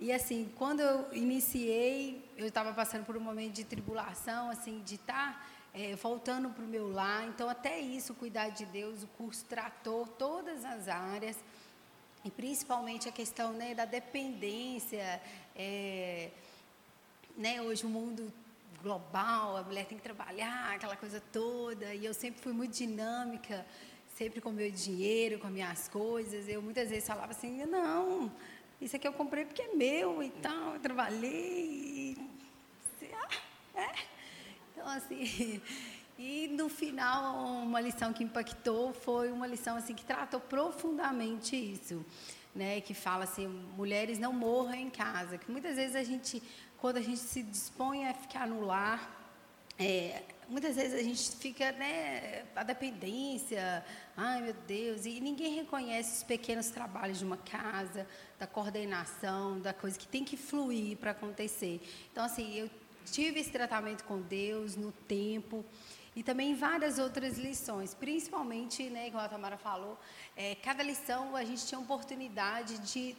E 0.00 0.12
assim, 0.12 0.48
quando 0.54 0.78
eu 0.78 1.12
iniciei, 1.12 2.24
eu 2.36 2.46
estava 2.46 2.72
passando 2.72 3.04
por 3.04 3.16
um 3.16 3.20
momento 3.20 3.52
de 3.52 3.64
tribulação, 3.64 4.48
assim, 4.48 4.80
de 4.84 4.94
estar 4.94 5.32
tá, 5.32 5.46
é, 5.74 5.96
voltando 5.96 6.50
para 6.50 6.64
o 6.64 6.68
meu 6.68 6.88
lar. 6.88 7.26
Então, 7.26 7.48
até 7.48 7.80
isso, 7.80 8.14
cuidar 8.14 8.50
de 8.50 8.64
Deus, 8.66 9.02
o 9.02 9.08
curso 9.08 9.44
tratou 9.46 10.06
todas 10.06 10.64
as 10.64 10.86
áreas, 10.86 11.36
e 12.24 12.30
principalmente 12.30 13.08
a 13.08 13.12
questão 13.12 13.52
né, 13.52 13.74
da 13.74 13.84
dependência. 13.84 15.20
É, 15.56 16.30
né, 17.36 17.60
hoje 17.60 17.84
o 17.84 17.88
mundo 17.88 18.32
global, 18.80 19.56
a 19.56 19.62
mulher 19.64 19.86
tem 19.86 19.98
que 19.98 20.04
trabalhar, 20.04 20.74
aquela 20.74 20.94
coisa 20.94 21.20
toda, 21.32 21.92
e 21.92 22.04
eu 22.04 22.14
sempre 22.14 22.40
fui 22.40 22.52
muito 22.52 22.72
dinâmica, 22.72 23.66
sempre 24.16 24.40
com 24.40 24.52
meu 24.52 24.70
dinheiro, 24.70 25.40
com 25.40 25.48
as 25.48 25.52
minhas 25.52 25.88
coisas. 25.88 26.48
Eu 26.48 26.62
muitas 26.62 26.88
vezes 26.88 27.06
falava 27.08 27.32
assim, 27.32 27.66
não 27.66 28.30
isso 28.80 28.94
aqui 28.94 29.08
eu 29.08 29.12
comprei 29.12 29.44
porque 29.44 29.62
é 29.62 29.74
meu 29.74 30.22
e 30.22 30.30
tal, 30.30 30.74
eu 30.74 30.80
trabalhei. 30.80 32.16
E, 33.02 33.10
ah, 33.12 33.80
é. 33.80 33.94
Então, 34.72 34.88
assim, 34.88 35.60
e 36.18 36.48
no 36.48 36.68
final, 36.68 37.44
uma 37.62 37.80
lição 37.80 38.12
que 38.12 38.22
impactou 38.22 38.92
foi 38.92 39.32
uma 39.32 39.46
lição 39.46 39.76
assim 39.76 39.94
que 39.94 40.04
tratou 40.04 40.40
profundamente 40.40 41.56
isso, 41.56 42.04
né? 42.54 42.80
Que 42.80 42.94
fala 42.94 43.24
assim, 43.24 43.48
mulheres 43.76 44.18
não 44.18 44.32
morram 44.32 44.74
em 44.74 44.90
casa. 44.90 45.38
Que 45.38 45.50
muitas 45.50 45.74
vezes 45.74 45.96
a 45.96 46.04
gente, 46.04 46.40
quando 46.80 46.98
a 46.98 47.02
gente 47.02 47.20
se 47.20 47.42
dispõe 47.42 48.06
a 48.06 48.14
ficar 48.14 48.46
no 48.46 48.64
lar, 48.64 49.10
é, 49.76 50.22
muitas 50.48 50.76
vezes 50.76 50.98
a 50.98 51.02
gente 51.02 51.36
fica, 51.36 51.72
né, 51.72 52.44
a 52.56 52.62
dependência, 52.62 53.84
ai 54.16 54.40
meu 54.42 54.54
Deus, 54.66 55.04
e 55.04 55.20
ninguém 55.20 55.54
reconhece 55.54 56.16
os 56.16 56.22
pequenos 56.22 56.70
trabalhos 56.70 57.18
de 57.18 57.24
uma 57.24 57.36
casa, 57.36 58.06
da 58.38 58.46
coordenação, 58.46 59.60
da 59.60 59.74
coisa 59.74 59.98
que 59.98 60.08
tem 60.08 60.24
que 60.24 60.36
fluir 60.36 60.96
para 60.96 61.10
acontecer. 61.10 61.80
Então, 62.10 62.24
assim, 62.24 62.54
eu 62.54 62.70
tive 63.04 63.40
esse 63.40 63.50
tratamento 63.50 64.04
com 64.04 64.20
Deus 64.20 64.76
no 64.76 64.92
tempo 64.92 65.64
e 66.16 66.22
também 66.22 66.54
várias 66.54 66.98
outras 66.98 67.38
lições, 67.38 67.94
principalmente, 67.94 68.88
né, 68.90 69.10
como 69.10 69.22
a 69.22 69.28
Tamara 69.28 69.56
falou, 69.56 69.98
é, 70.36 70.54
cada 70.56 70.82
lição 70.82 71.36
a 71.36 71.44
gente 71.44 71.66
tinha 71.66 71.78
oportunidade 71.78 72.78
de 72.78 73.16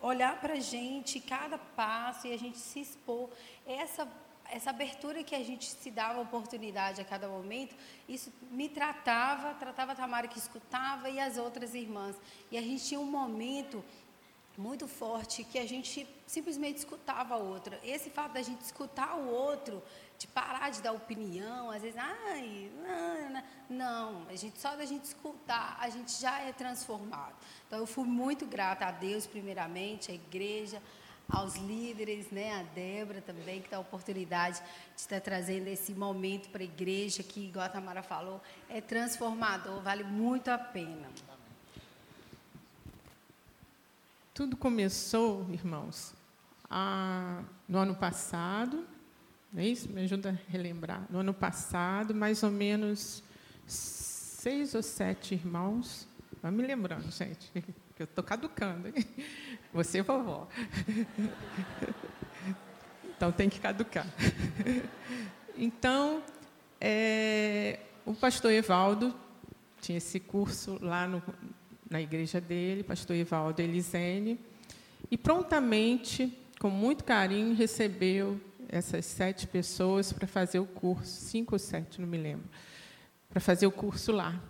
olhar 0.00 0.40
para 0.40 0.54
a 0.54 0.60
gente, 0.60 1.20
cada 1.20 1.58
passo 1.58 2.26
e 2.26 2.32
a 2.32 2.38
gente 2.38 2.58
se 2.58 2.80
expor. 2.80 3.30
Essa 3.66 4.06
essa 4.50 4.70
abertura 4.70 5.22
que 5.22 5.34
a 5.34 5.42
gente 5.42 5.66
se 5.66 5.90
dava 5.90 6.20
oportunidade 6.20 7.00
a 7.00 7.04
cada 7.04 7.28
momento, 7.28 7.74
isso 8.08 8.32
me 8.50 8.68
tratava, 8.68 9.54
tratava 9.54 9.92
a 9.92 9.94
Tamara 9.94 10.28
que 10.28 10.38
escutava 10.38 11.08
e 11.08 11.18
as 11.18 11.36
outras 11.36 11.74
irmãs. 11.74 12.16
E 12.50 12.58
a 12.58 12.62
gente 12.62 12.84
tinha 12.84 13.00
um 13.00 13.06
momento 13.06 13.84
muito 14.56 14.86
forte 14.86 15.42
que 15.42 15.58
a 15.58 15.66
gente 15.66 16.06
simplesmente 16.26 16.78
escutava 16.78 17.34
a 17.34 17.38
outra. 17.38 17.80
Esse 17.82 18.08
fato 18.10 18.32
da 18.32 18.42
gente 18.42 18.60
escutar 18.60 19.16
o 19.16 19.28
outro, 19.28 19.82
de 20.18 20.26
parar 20.28 20.70
de 20.70 20.80
dar 20.80 20.92
opinião, 20.92 21.70
às 21.70 21.82
vezes, 21.82 21.98
ai, 21.98 22.70
não, 22.86 23.42
não, 23.68 24.28
a 24.28 24.36
gente 24.36 24.60
só 24.60 24.76
da 24.76 24.84
gente 24.84 25.04
escutar, 25.04 25.76
a 25.80 25.90
gente 25.90 26.12
já 26.20 26.40
é 26.40 26.52
transformado. 26.52 27.34
Então 27.66 27.78
eu 27.80 27.86
fui 27.86 28.04
muito 28.04 28.46
grata 28.46 28.86
a 28.86 28.92
Deus 28.92 29.26
primeiramente, 29.26 30.12
à 30.12 30.14
igreja, 30.14 30.80
aos 31.28 31.56
líderes, 31.56 32.30
né, 32.30 32.60
a 32.60 32.62
Débora 32.62 33.20
também, 33.20 33.62
que 33.62 33.70
dá 33.70 33.78
a 33.78 33.80
oportunidade 33.80 34.60
de 34.94 35.00
estar 35.00 35.20
trazendo 35.20 35.68
esse 35.68 35.92
momento 35.92 36.48
para 36.50 36.62
a 36.62 36.64
igreja, 36.64 37.22
que, 37.22 37.46
igual 37.46 37.64
a 37.64 37.68
Tamara 37.68 38.02
falou, 38.02 38.40
é 38.68 38.80
transformador, 38.80 39.80
vale 39.82 40.04
muito 40.04 40.48
a 40.48 40.58
pena. 40.58 41.08
Tudo 44.32 44.56
começou, 44.56 45.46
irmãos, 45.50 46.12
no 47.68 47.78
ano 47.78 47.94
passado, 47.94 48.84
não 49.52 49.62
é 49.62 49.66
isso? 49.68 49.88
Me 49.88 50.02
ajuda 50.02 50.30
a 50.30 50.50
relembrar. 50.50 51.06
No 51.08 51.20
ano 51.20 51.32
passado, 51.32 52.12
mais 52.12 52.42
ou 52.42 52.50
menos 52.50 53.22
seis 53.64 54.74
ou 54.74 54.82
sete 54.82 55.34
irmãos. 55.34 56.08
Vai 56.42 56.50
me 56.50 56.66
lembrando, 56.66 57.08
gente, 57.12 57.50
que 57.94 58.02
eu 58.02 58.04
estou 58.04 58.24
caducando. 58.24 58.88
Hein? 58.88 58.94
Você, 59.74 60.02
vovó. 60.02 60.46
Então 63.16 63.32
tem 63.32 63.48
que 63.48 63.58
caducar. 63.58 64.06
Então, 65.56 66.22
é, 66.80 67.80
o 68.04 68.12
pastor 68.12 68.52
Evaldo 68.52 69.14
tinha 69.80 69.98
esse 69.98 70.18
curso 70.18 70.78
lá 70.80 71.06
no, 71.06 71.22
na 71.88 72.00
igreja 72.00 72.40
dele, 72.40 72.82
pastor 72.82 73.16
Ivaldo 73.16 73.60
Elisene, 73.62 74.38
e 75.10 75.16
prontamente, 75.16 76.36
com 76.58 76.70
muito 76.70 77.04
carinho, 77.04 77.54
recebeu 77.54 78.40
essas 78.68 79.04
sete 79.06 79.46
pessoas 79.46 80.12
para 80.12 80.26
fazer 80.26 80.58
o 80.58 80.66
curso, 80.66 81.06
cinco 81.06 81.54
ou 81.54 81.58
sete, 81.58 82.00
não 82.00 82.08
me 82.08 82.18
lembro, 82.18 82.48
para 83.28 83.40
fazer 83.40 83.66
o 83.66 83.72
curso 83.72 84.12
lá, 84.12 84.40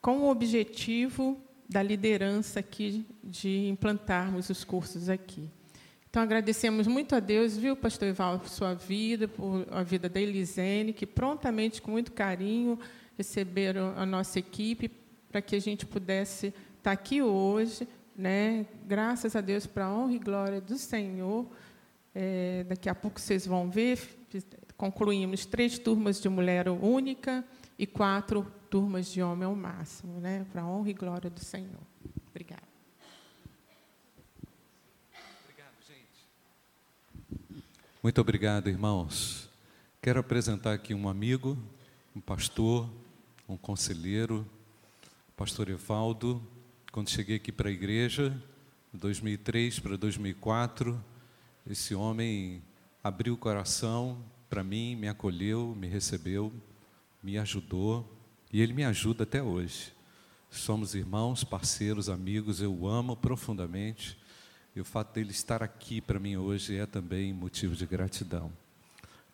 com 0.00 0.18
o 0.18 0.30
objetivo 0.30 1.40
da 1.70 1.84
liderança 1.84 2.58
aqui 2.58 3.06
de 3.22 3.68
implantarmos 3.68 4.50
os 4.50 4.64
cursos 4.64 5.08
aqui. 5.08 5.48
Então, 6.10 6.20
agradecemos 6.20 6.88
muito 6.88 7.14
a 7.14 7.20
Deus, 7.20 7.56
viu, 7.56 7.76
pastor 7.76 8.08
Ivaldo, 8.08 8.40
por 8.40 8.48
sua 8.48 8.74
vida, 8.74 9.28
por 9.28 9.64
a 9.70 9.84
vida 9.84 10.08
da 10.08 10.20
Elisene, 10.20 10.92
que 10.92 11.06
prontamente, 11.06 11.80
com 11.80 11.92
muito 11.92 12.10
carinho, 12.10 12.76
receberam 13.16 13.94
a 13.96 14.04
nossa 14.04 14.40
equipe 14.40 14.90
para 15.30 15.40
que 15.40 15.54
a 15.54 15.60
gente 15.60 15.86
pudesse 15.86 16.52
estar 16.76 16.90
aqui 16.90 17.22
hoje, 17.22 17.86
né? 18.16 18.66
Graças 18.84 19.36
a 19.36 19.40
Deus 19.40 19.64
para 19.64 19.84
a 19.84 19.94
honra 19.94 20.14
e 20.14 20.18
glória 20.18 20.60
do 20.60 20.76
Senhor. 20.76 21.46
É, 22.12 22.64
daqui 22.68 22.88
a 22.88 22.94
pouco 22.96 23.20
vocês 23.20 23.46
vão 23.46 23.70
ver. 23.70 24.00
Concluímos 24.76 25.46
três 25.46 25.78
turmas 25.78 26.20
de 26.20 26.28
mulher 26.28 26.68
única 26.68 27.44
e 27.78 27.86
quatro 27.86 28.44
turmas 28.70 29.08
de 29.08 29.20
homem 29.20 29.44
ao 29.44 29.56
máximo, 29.56 30.20
né? 30.20 30.46
Para 30.52 30.62
a 30.62 30.66
honra 30.66 30.90
e 30.90 30.94
glória 30.94 31.28
do 31.28 31.40
Senhor. 31.40 31.80
Obrigada. 32.28 32.62
Obrigado, 35.42 35.74
gente. 35.86 36.28
Muito 38.00 38.20
obrigado, 38.20 38.68
irmãos. 38.68 39.50
Quero 40.00 40.20
apresentar 40.20 40.72
aqui 40.72 40.94
um 40.94 41.08
amigo, 41.08 41.58
um 42.14 42.20
pastor, 42.20 42.88
um 43.48 43.56
conselheiro, 43.56 44.46
pastor 45.36 45.68
Evaldo, 45.68 46.40
quando 46.92 47.10
cheguei 47.10 47.36
aqui 47.36 47.50
para 47.50 47.68
a 47.68 47.72
igreja, 47.72 48.40
em 48.94 48.98
2003 48.98 49.80
para 49.80 49.96
2004, 49.96 51.02
esse 51.68 51.94
homem 51.94 52.62
abriu 53.02 53.34
o 53.34 53.36
coração 53.36 54.22
para 54.48 54.62
mim, 54.62 54.96
me 54.96 55.08
acolheu, 55.08 55.74
me 55.76 55.86
recebeu, 55.86 56.52
me 57.22 57.36
ajudou 57.36 58.19
e 58.52 58.60
ele 58.60 58.72
me 58.72 58.84
ajuda 58.84 59.24
até 59.24 59.42
hoje. 59.42 59.92
Somos 60.50 60.94
irmãos, 60.94 61.44
parceiros, 61.44 62.08
amigos, 62.08 62.60
eu 62.60 62.74
o 62.74 62.88
amo 62.88 63.16
profundamente 63.16 64.18
e 64.74 64.80
o 64.80 64.84
fato 64.84 65.14
dele 65.14 65.30
estar 65.30 65.62
aqui 65.62 66.00
para 66.00 66.18
mim 66.18 66.36
hoje 66.36 66.76
é 66.76 66.86
também 66.86 67.32
motivo 67.32 67.74
de 67.74 67.86
gratidão. 67.86 68.52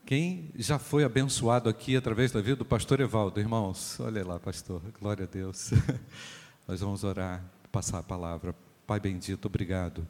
Quem 0.04 0.50
já 0.54 0.78
foi 0.78 1.04
abençoado 1.04 1.68
aqui 1.68 1.96
através 1.96 2.30
da 2.30 2.40
vida 2.40 2.56
do 2.56 2.64
pastor 2.64 3.00
Evaldo, 3.00 3.40
irmãos? 3.40 3.98
Olha 3.98 4.24
lá, 4.24 4.38
pastor, 4.38 4.80
glória 5.00 5.24
a 5.24 5.26
Deus. 5.26 5.70
Nós 6.68 6.80
vamos 6.80 7.02
orar, 7.02 7.42
passar 7.72 7.98
a 7.98 8.02
palavra. 8.02 8.54
Pai 8.86 9.00
bendito, 9.00 9.46
obrigado 9.46 10.06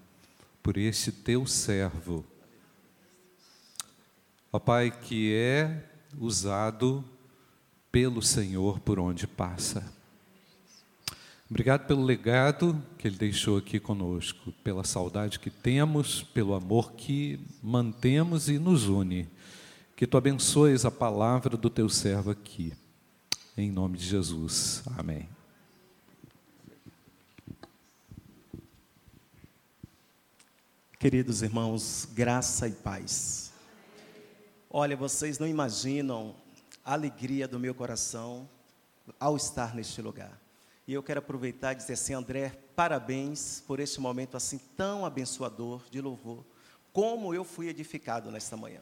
por 0.63 0.77
este 0.77 1.11
teu 1.11 1.47
servo. 1.47 2.25
Ó 4.53 4.59
Pai, 4.59 4.91
que 4.91 5.33
é 5.33 5.85
usado 6.19 7.05
pelo 7.97 8.21
Senhor 8.21 8.79
por 8.81 8.99
onde 8.99 9.27
passa. 9.27 9.83
Obrigado 11.49 11.87
pelo 11.87 12.05
legado 12.05 12.79
que 12.99 13.09
Ele 13.09 13.17
deixou 13.17 13.57
aqui 13.57 13.81
conosco, 13.81 14.53
pela 14.63 14.85
saudade 14.85 15.41
que 15.41 15.49
temos, 15.49 16.23
pelo 16.23 16.53
amor 16.53 16.93
que 16.93 17.41
mantemos 17.63 18.51
e 18.51 18.59
nos 18.59 18.87
une. 18.87 19.27
Que 19.97 20.07
Tu 20.07 20.15
abençoes 20.15 20.85
a 20.85 20.91
palavra 20.91 21.57
do 21.57 21.71
Teu 21.71 21.89
servo 21.89 22.31
aqui. 22.31 22.75
Em 23.57 23.71
nome 23.71 23.97
de 23.97 24.05
Jesus. 24.05 24.83
Amém. 24.99 25.27
Queridos 31.01 31.41
irmãos, 31.41 32.07
graça 32.13 32.69
e 32.69 32.73
paz. 32.73 33.55
Olha, 34.69 34.95
vocês 34.95 35.39
não 35.39 35.47
imaginam 35.47 36.35
alegria 36.95 37.47
do 37.47 37.59
meu 37.59 37.75
coração 37.75 38.49
ao 39.19 39.37
estar 39.37 39.75
neste 39.75 40.01
lugar. 40.01 40.41
E 40.87 40.93
eu 40.93 41.03
quero 41.03 41.19
aproveitar 41.19 41.73
e 41.73 41.77
dizer 41.77 41.95
assim, 41.95 42.15
André, 42.15 42.53
parabéns 42.75 43.63
por 43.67 43.81
este 43.81 44.01
momento 44.01 44.37
assim 44.37 44.59
tão 44.77 45.05
abençoador 45.05 45.83
de 45.91 46.01
louvor, 46.01 46.45
como 46.93 47.35
eu 47.35 47.45
fui 47.45 47.69
edificado 47.69 48.31
nesta 48.31 48.57
manhã. 48.57 48.81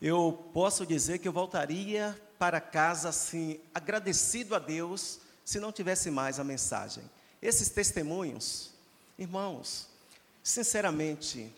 Eu 0.00 0.50
posso 0.54 0.86
dizer 0.86 1.18
que 1.18 1.26
eu 1.26 1.32
voltaria 1.32 2.18
para 2.38 2.60
casa 2.60 3.08
assim, 3.08 3.60
agradecido 3.74 4.54
a 4.54 4.58
Deus, 4.58 5.20
se 5.44 5.58
não 5.58 5.72
tivesse 5.72 6.10
mais 6.10 6.38
a 6.38 6.44
mensagem. 6.44 7.02
Esses 7.42 7.68
testemunhos, 7.68 8.72
irmãos, 9.18 9.88
Sinceramente, 10.48 11.52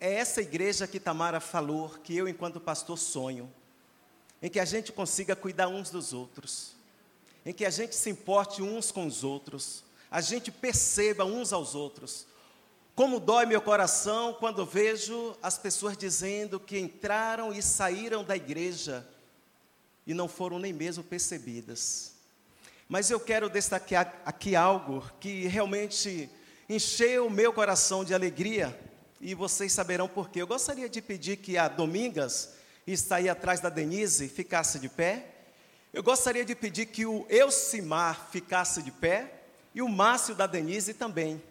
é 0.00 0.14
essa 0.14 0.40
igreja 0.40 0.84
que 0.84 0.98
Tamara 0.98 1.38
falou, 1.38 1.90
que 1.90 2.16
eu, 2.16 2.26
enquanto 2.26 2.60
pastor, 2.60 2.98
sonho, 2.98 3.48
em 4.42 4.48
que 4.48 4.60
a 4.60 4.64
gente 4.64 4.92
consiga 4.92 5.36
cuidar 5.36 5.68
uns 5.68 5.90
dos 5.90 6.12
outros, 6.12 6.72
em 7.44 7.52
que 7.52 7.64
a 7.64 7.70
gente 7.70 7.94
se 7.94 8.10
importe 8.10 8.62
uns 8.62 8.90
com 8.90 9.06
os 9.06 9.24
outros, 9.24 9.84
a 10.10 10.20
gente 10.20 10.50
perceba 10.50 11.24
uns 11.24 11.52
aos 11.52 11.74
outros. 11.74 12.26
Como 12.94 13.20
dói 13.20 13.46
meu 13.46 13.62
coração 13.62 14.34
quando 14.34 14.66
vejo 14.66 15.36
as 15.42 15.56
pessoas 15.56 15.96
dizendo 15.96 16.58
que 16.58 16.78
entraram 16.78 17.52
e 17.52 17.62
saíram 17.62 18.24
da 18.24 18.36
igreja 18.36 19.06
e 20.06 20.12
não 20.12 20.28
foram 20.28 20.58
nem 20.58 20.72
mesmo 20.72 21.04
percebidas. 21.04 22.12
Mas 22.88 23.10
eu 23.10 23.20
quero 23.20 23.48
destacar 23.48 24.20
aqui 24.26 24.56
algo 24.56 25.08
que 25.20 25.46
realmente 25.46 26.28
encheu 26.68 27.26
o 27.26 27.30
meu 27.30 27.52
coração 27.52 28.04
de 28.04 28.12
alegria 28.12 28.78
e 29.20 29.34
vocês 29.34 29.72
saberão 29.72 30.08
por 30.08 30.28
quê. 30.28 30.42
Eu 30.42 30.46
gostaria 30.46 30.88
de 30.88 31.00
pedir 31.00 31.36
que 31.36 31.56
a 31.56 31.68
Domingas, 31.68 32.54
está 32.86 33.16
aí 33.16 33.28
atrás 33.28 33.60
da 33.60 33.68
Denise, 33.68 34.28
ficasse 34.28 34.78
de 34.78 34.88
pé. 34.88 35.26
Eu 35.92 36.02
gostaria 36.02 36.44
de 36.44 36.54
pedir 36.54 36.86
que 36.86 37.04
o 37.04 37.26
Elcimar 37.28 38.28
ficasse 38.30 38.82
de 38.82 38.90
pé 38.90 39.42
e 39.74 39.82
o 39.82 39.88
Márcio 39.88 40.34
da 40.34 40.46
Denise 40.46 40.94
também. 40.94 41.42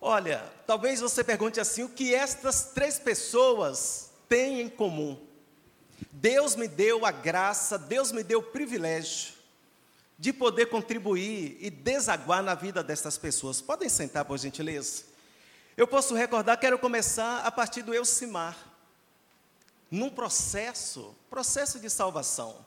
Olha, 0.00 0.44
talvez 0.66 1.00
você 1.00 1.24
pergunte 1.24 1.60
assim: 1.60 1.82
o 1.82 1.88
que 1.88 2.14
estas 2.14 2.66
três 2.72 2.98
pessoas 2.98 4.10
têm 4.28 4.60
em 4.60 4.68
comum? 4.68 5.18
Deus 6.12 6.54
me 6.54 6.68
deu 6.68 7.04
a 7.04 7.10
graça, 7.10 7.76
Deus 7.78 8.12
me 8.12 8.22
deu 8.22 8.38
o 8.38 8.42
privilégio 8.42 9.34
de 10.18 10.32
poder 10.32 10.66
contribuir 10.66 11.56
e 11.60 11.70
desaguar 11.70 12.42
na 12.42 12.54
vida 12.54 12.82
dessas 12.82 13.16
pessoas. 13.16 13.60
Podem 13.60 13.88
sentar, 13.88 14.24
por 14.24 14.36
gentileza? 14.38 15.04
Eu 15.76 15.86
posso 15.86 16.14
recordar, 16.14 16.58
quero 16.58 16.78
começar 16.78 17.46
a 17.46 17.52
partir 17.52 17.82
do 17.82 17.94
Elcimar. 17.94 18.56
Num 19.90 20.10
processo, 20.10 21.14
processo 21.30 21.78
de 21.78 21.88
salvação. 21.88 22.64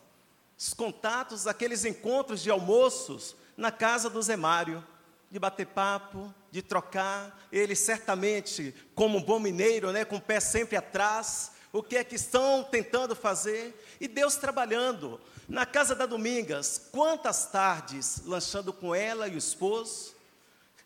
Os 0.57 0.74
contatos, 0.74 1.47
aqueles 1.47 1.86
encontros 1.86 2.41
de 2.41 2.49
almoços 2.49 3.36
na 3.57 3.72
casa 3.72 4.09
do 4.09 4.22
Zé 4.22 4.36
Mário, 4.36 4.86
de 5.30 5.39
bater 5.39 5.67
papo, 5.67 6.34
de 6.51 6.61
trocar. 6.61 7.47
Ele 7.51 7.76
certamente, 7.76 8.76
como 8.93 9.17
um 9.17 9.24
bom 9.24 9.39
mineiro, 9.39 9.91
né, 9.91 10.03
com 10.03 10.17
o 10.17 10.22
pé 10.22 10.39
sempre 10.39 10.76
atrás, 10.76 11.51
o 11.72 11.82
que 11.82 11.95
é 11.95 12.03
que 12.03 12.15
estão 12.15 12.63
tentando 12.63 13.15
fazer, 13.15 13.74
e 13.99 14.07
Deus 14.07 14.36
trabalhando. 14.36 15.19
Na 15.47 15.65
casa 15.65 15.95
da 15.95 16.05
Domingas, 16.05 16.89
quantas 16.91 17.45
tardes 17.45 18.22
lanchando 18.26 18.74
com 18.74 18.93
ela 18.93 19.28
e 19.28 19.36
o 19.36 19.38
esposo, 19.38 20.15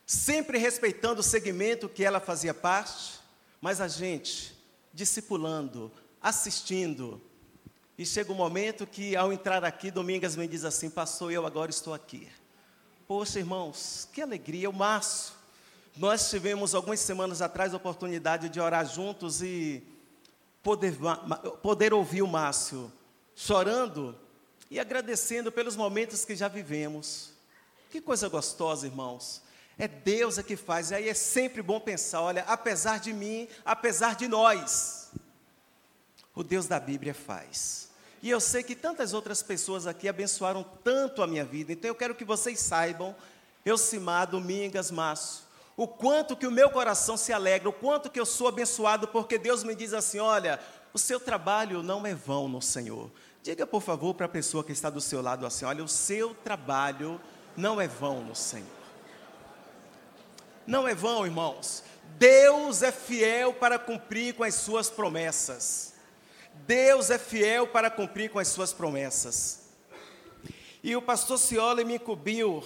sempre 0.05 0.57
respeitando 0.57 1.21
o 1.21 1.23
segmento 1.23 1.89
que 1.89 2.03
ela 2.03 2.19
fazia 2.19 2.53
parte, 2.53 3.19
mas 3.59 3.81
a 3.81 3.87
gente 3.87 4.55
discipulando, 4.93 5.91
assistindo. 6.25 7.21
E 7.95 8.03
chega 8.03 8.31
um 8.31 8.35
momento 8.35 8.87
que, 8.87 9.15
ao 9.15 9.31
entrar 9.31 9.63
aqui, 9.63 9.91
Domingas 9.91 10.35
me 10.35 10.47
diz 10.47 10.65
assim: 10.65 10.89
Pastor, 10.89 11.31
eu 11.31 11.45
agora 11.45 11.69
estou 11.69 11.93
aqui. 11.93 12.27
Poxa, 13.07 13.37
irmãos, 13.37 14.09
que 14.11 14.23
alegria, 14.23 14.67
o 14.67 14.73
Márcio. 14.73 15.35
Nós 15.95 16.27
tivemos 16.27 16.73
algumas 16.73 16.99
semanas 16.99 17.43
atrás 17.43 17.73
a 17.73 17.77
oportunidade 17.77 18.49
de 18.49 18.59
orar 18.59 18.85
juntos 18.87 19.43
e 19.43 19.83
poder, 20.63 20.97
poder 21.61 21.93
ouvir 21.93 22.23
o 22.23 22.27
Márcio 22.27 22.91
chorando 23.35 24.17
e 24.69 24.79
agradecendo 24.79 25.51
pelos 25.51 25.75
momentos 25.75 26.25
que 26.25 26.35
já 26.35 26.47
vivemos. 26.47 27.33
Que 27.91 28.01
coisa 28.01 28.27
gostosa, 28.27 28.87
irmãos. 28.87 29.43
É 29.77 29.87
Deus 29.87 30.39
é 30.39 30.43
que 30.43 30.55
faz, 30.55 30.89
e 30.89 30.95
aí 30.95 31.07
é 31.07 31.13
sempre 31.13 31.61
bom 31.61 31.79
pensar: 31.79 32.21
olha, 32.21 32.43
apesar 32.47 32.99
de 32.99 33.13
mim, 33.13 33.47
apesar 33.63 34.15
de 34.15 34.27
nós, 34.27 35.04
o 36.35 36.43
Deus 36.43 36.67
da 36.67 36.79
Bíblia 36.79 37.13
faz. 37.13 37.89
E 38.21 38.29
eu 38.29 38.39
sei 38.39 38.61
que 38.63 38.75
tantas 38.75 39.13
outras 39.13 39.41
pessoas 39.41 39.87
aqui 39.87 40.09
abençoaram 40.09 40.65
tanto 40.83 41.23
a 41.23 41.27
minha 41.27 41.45
vida, 41.45 41.71
então 41.71 41.87
eu 41.87 41.95
quero 41.95 42.15
que 42.15 42.25
vocês 42.25 42.59
saibam, 42.59 43.15
eu, 43.63 43.77
Simar, 43.77 44.27
Domingas, 44.27 44.91
Márcio, 44.91 45.45
o 45.77 45.87
quanto 45.87 46.35
que 46.35 46.47
o 46.47 46.51
meu 46.51 46.69
coração 46.69 47.17
se 47.17 47.33
alegra, 47.33 47.69
o 47.69 47.73
quanto 47.73 48.09
que 48.09 48.19
eu 48.19 48.25
sou 48.25 48.47
abençoado, 48.47 49.07
porque 49.07 49.37
Deus 49.37 49.63
me 49.63 49.75
diz 49.75 49.93
assim: 49.93 50.19
olha, 50.19 50.59
o 50.93 50.99
seu 50.99 51.19
trabalho 51.19 51.83
não 51.83 52.05
é 52.05 52.13
vão 52.13 52.47
no 52.47 52.61
Senhor. 52.61 53.11
Diga, 53.43 53.67
por 53.67 53.81
favor, 53.81 54.13
para 54.13 54.25
a 54.25 54.29
pessoa 54.29 54.63
que 54.63 54.71
está 54.71 54.89
do 54.89 55.01
seu 55.01 55.21
lado 55.21 55.45
assim: 55.45 55.65
olha, 55.65 55.83
o 55.83 55.87
seu 55.87 56.33
trabalho 56.33 57.19
não 57.57 57.79
é 57.81 57.87
vão 57.87 58.21
no 58.21 58.35
Senhor. 58.35 58.67
Não 60.65 60.87
é 60.87 60.95
vão, 60.95 61.25
irmãos. 61.25 61.83
Deus 62.17 62.81
é 62.81 62.91
fiel 62.91 63.53
para 63.53 63.77
cumprir 63.77 64.33
com 64.33 64.43
as 64.43 64.55
suas 64.55 64.89
promessas. 64.89 65.94
Deus 66.65 67.09
é 67.09 67.19
fiel 67.19 67.67
para 67.67 67.91
cumprir 67.91 68.29
com 68.29 68.39
as 68.39 68.47
suas 68.47 68.73
promessas. 68.73 69.65
E 70.83 70.95
o 70.95 71.01
pastor 71.01 71.37
Cioli 71.37 71.83
me 71.83 71.95
incumbiu 71.95 72.63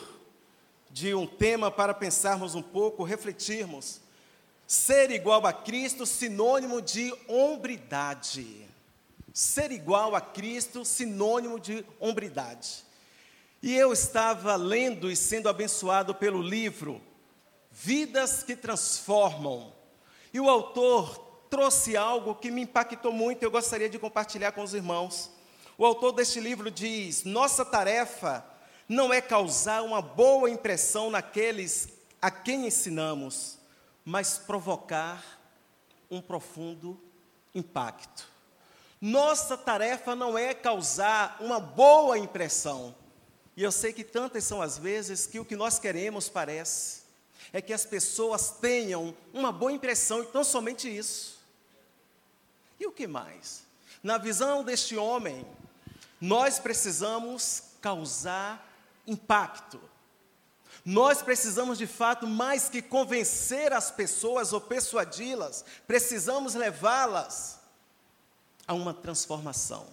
de 0.89 1.13
um 1.13 1.25
tema 1.25 1.71
para 1.71 1.93
pensarmos 1.93 2.55
um 2.55 2.61
pouco, 2.61 3.03
refletirmos. 3.03 4.01
Ser 4.67 5.11
igual 5.11 5.45
a 5.47 5.53
Cristo, 5.53 6.05
sinônimo 6.05 6.81
de 6.81 7.13
hombridade. 7.27 8.67
Ser 9.33 9.71
igual 9.71 10.15
a 10.15 10.21
Cristo, 10.21 10.83
sinônimo 10.83 11.59
de 11.59 11.85
hombridade. 11.99 12.83
E 13.61 13.75
eu 13.75 13.91
estava 13.91 14.55
lendo 14.55 15.09
e 15.11 15.15
sendo 15.15 15.49
abençoado 15.49 16.15
pelo 16.15 16.41
livro 16.41 17.01
Vidas 17.71 18.43
que 18.43 18.55
Transformam. 18.55 19.71
E 20.33 20.39
o 20.39 20.49
autor 20.49 21.28
trouxe 21.49 21.97
algo 21.97 22.35
que 22.35 22.51
me 22.51 22.61
impactou 22.61 23.11
muito, 23.11 23.43
eu 23.43 23.51
gostaria 23.51 23.89
de 23.89 23.97
compartilhar 23.97 24.51
com 24.51 24.61
os 24.61 24.73
irmãos. 24.73 25.31
O 25.77 25.85
autor 25.85 26.11
deste 26.11 26.39
livro 26.39 26.69
diz: 26.69 27.23
Nossa 27.23 27.65
tarefa 27.65 28.45
não 28.87 29.13
é 29.13 29.21
causar 29.21 29.81
uma 29.83 30.01
boa 30.01 30.49
impressão 30.49 31.09
naqueles 31.09 31.89
a 32.21 32.29
quem 32.29 32.67
ensinamos, 32.67 33.57
mas 34.03 34.37
provocar 34.37 35.23
um 36.11 36.21
profundo 36.21 36.99
impacto. 37.53 38.27
Nossa 38.99 39.57
tarefa 39.57 40.15
não 40.15 40.37
é 40.37 40.53
causar 40.53 41.37
uma 41.39 41.59
boa 41.59 42.17
impressão. 42.17 42.93
E 43.55 43.63
eu 43.63 43.71
sei 43.71 43.93
que 43.93 44.03
tantas 44.03 44.43
são 44.43 44.61
as 44.61 44.77
vezes 44.77 45.25
que 45.25 45.39
o 45.39 45.45
que 45.45 45.55
nós 45.55 45.79
queremos 45.79 46.27
parece 46.27 47.03
é 47.53 47.61
que 47.61 47.73
as 47.73 47.85
pessoas 47.85 48.51
tenham 48.51 49.15
uma 49.33 49.51
boa 49.51 49.71
impressão 49.71 50.21
e 50.21 50.25
tão 50.27 50.43
somente 50.43 50.93
isso. 50.93 51.38
E 52.79 52.85
o 52.87 52.91
que 52.91 53.07
mais? 53.07 53.63
Na 54.01 54.17
visão 54.17 54.63
deste 54.63 54.95
homem, 54.95 55.45
nós 56.21 56.59
precisamos 56.59 57.63
causar 57.81 58.65
impacto. 59.05 59.79
Nós 60.85 61.21
precisamos 61.21 61.77
de 61.77 61.85
fato 61.85 62.25
mais 62.25 62.69
que 62.69 62.81
convencer 62.81 63.73
as 63.73 63.91
pessoas 63.91 64.53
ou 64.53 64.61
persuadi-las, 64.61 65.65
precisamos 65.85 66.55
levá-las 66.55 67.59
a 68.65 68.73
uma 68.73 68.93
transformação. 68.93 69.85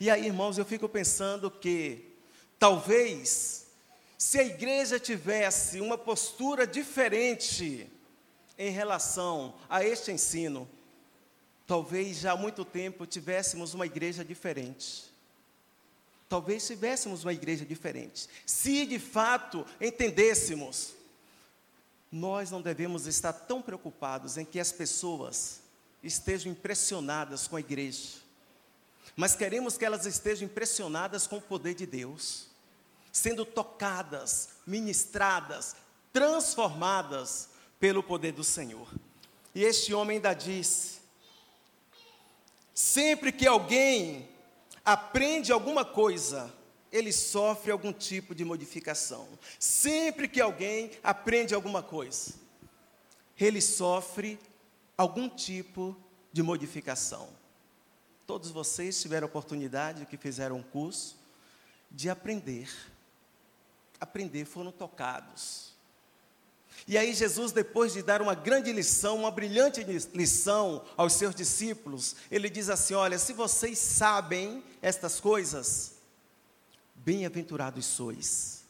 E 0.00 0.10
aí, 0.10 0.26
irmãos, 0.26 0.58
eu 0.58 0.64
fico 0.64 0.88
pensando 0.88 1.50
que 1.50 2.16
talvez 2.58 3.66
se 4.18 4.38
a 4.38 4.44
igreja 4.44 4.98
tivesse 4.98 5.80
uma 5.80 5.98
postura 5.98 6.66
diferente 6.66 7.88
em 8.58 8.70
relação 8.70 9.54
a 9.68 9.84
este 9.84 10.10
ensino, 10.10 10.68
talvez 11.72 12.18
já 12.18 12.32
há 12.32 12.36
muito 12.36 12.66
tempo 12.66 13.06
tivéssemos 13.06 13.72
uma 13.72 13.86
igreja 13.86 14.22
diferente. 14.22 15.04
Talvez 16.28 16.66
tivéssemos 16.66 17.24
uma 17.24 17.32
igreja 17.32 17.64
diferente. 17.64 18.28
Se 18.44 18.84
de 18.84 18.98
fato 18.98 19.64
entendêssemos, 19.80 20.92
nós 22.12 22.50
não 22.50 22.60
devemos 22.60 23.06
estar 23.06 23.32
tão 23.32 23.62
preocupados 23.62 24.36
em 24.36 24.44
que 24.44 24.60
as 24.60 24.70
pessoas 24.70 25.60
estejam 26.02 26.52
impressionadas 26.52 27.48
com 27.48 27.56
a 27.56 27.60
igreja, 27.60 28.18
mas 29.16 29.34
queremos 29.34 29.78
que 29.78 29.84
elas 29.86 30.04
estejam 30.04 30.44
impressionadas 30.44 31.26
com 31.26 31.38
o 31.38 31.40
poder 31.40 31.72
de 31.72 31.86
Deus, 31.86 32.48
sendo 33.10 33.46
tocadas, 33.46 34.50
ministradas, 34.66 35.74
transformadas 36.12 37.48
pelo 37.80 38.02
poder 38.02 38.32
do 38.32 38.44
Senhor. 38.44 38.92
E 39.54 39.64
este 39.64 39.94
homem 39.94 40.18
ainda 40.18 40.34
disse: 40.34 41.00
sempre 42.74 43.32
que 43.32 43.46
alguém 43.46 44.28
aprende 44.84 45.52
alguma 45.52 45.84
coisa, 45.84 46.52
ele 46.90 47.12
sofre 47.12 47.72
algum 47.72 47.92
tipo 47.92 48.34
de 48.34 48.44
modificação. 48.44 49.26
Sempre 49.58 50.28
que 50.28 50.40
alguém 50.40 50.90
aprende 51.02 51.54
alguma 51.54 51.82
coisa, 51.82 52.34
ele 53.38 53.60
sofre 53.60 54.38
algum 54.96 55.28
tipo 55.28 55.96
de 56.32 56.42
modificação. 56.42 57.28
Todos 58.26 58.50
vocês 58.50 59.00
tiveram 59.00 59.26
oportunidade, 59.26 60.06
que 60.06 60.16
fizeram 60.16 60.56
um 60.56 60.62
curso, 60.62 61.16
de 61.90 62.08
aprender. 62.08 62.70
Aprender, 64.00 64.44
foram 64.44 64.70
tocados. 64.70 65.71
E 66.86 66.98
aí, 66.98 67.14
Jesus, 67.14 67.52
depois 67.52 67.92
de 67.92 68.02
dar 68.02 68.20
uma 68.20 68.34
grande 68.34 68.72
lição, 68.72 69.16
uma 69.16 69.30
brilhante 69.30 69.82
lição 70.14 70.84
aos 70.96 71.12
seus 71.12 71.34
discípulos, 71.34 72.16
ele 72.30 72.50
diz 72.50 72.68
assim: 72.68 72.94
Olha, 72.94 73.18
se 73.18 73.32
vocês 73.32 73.78
sabem 73.78 74.62
estas 74.80 75.20
coisas, 75.20 75.92
bem-aventurados 76.94 77.84
sois, 77.86 78.64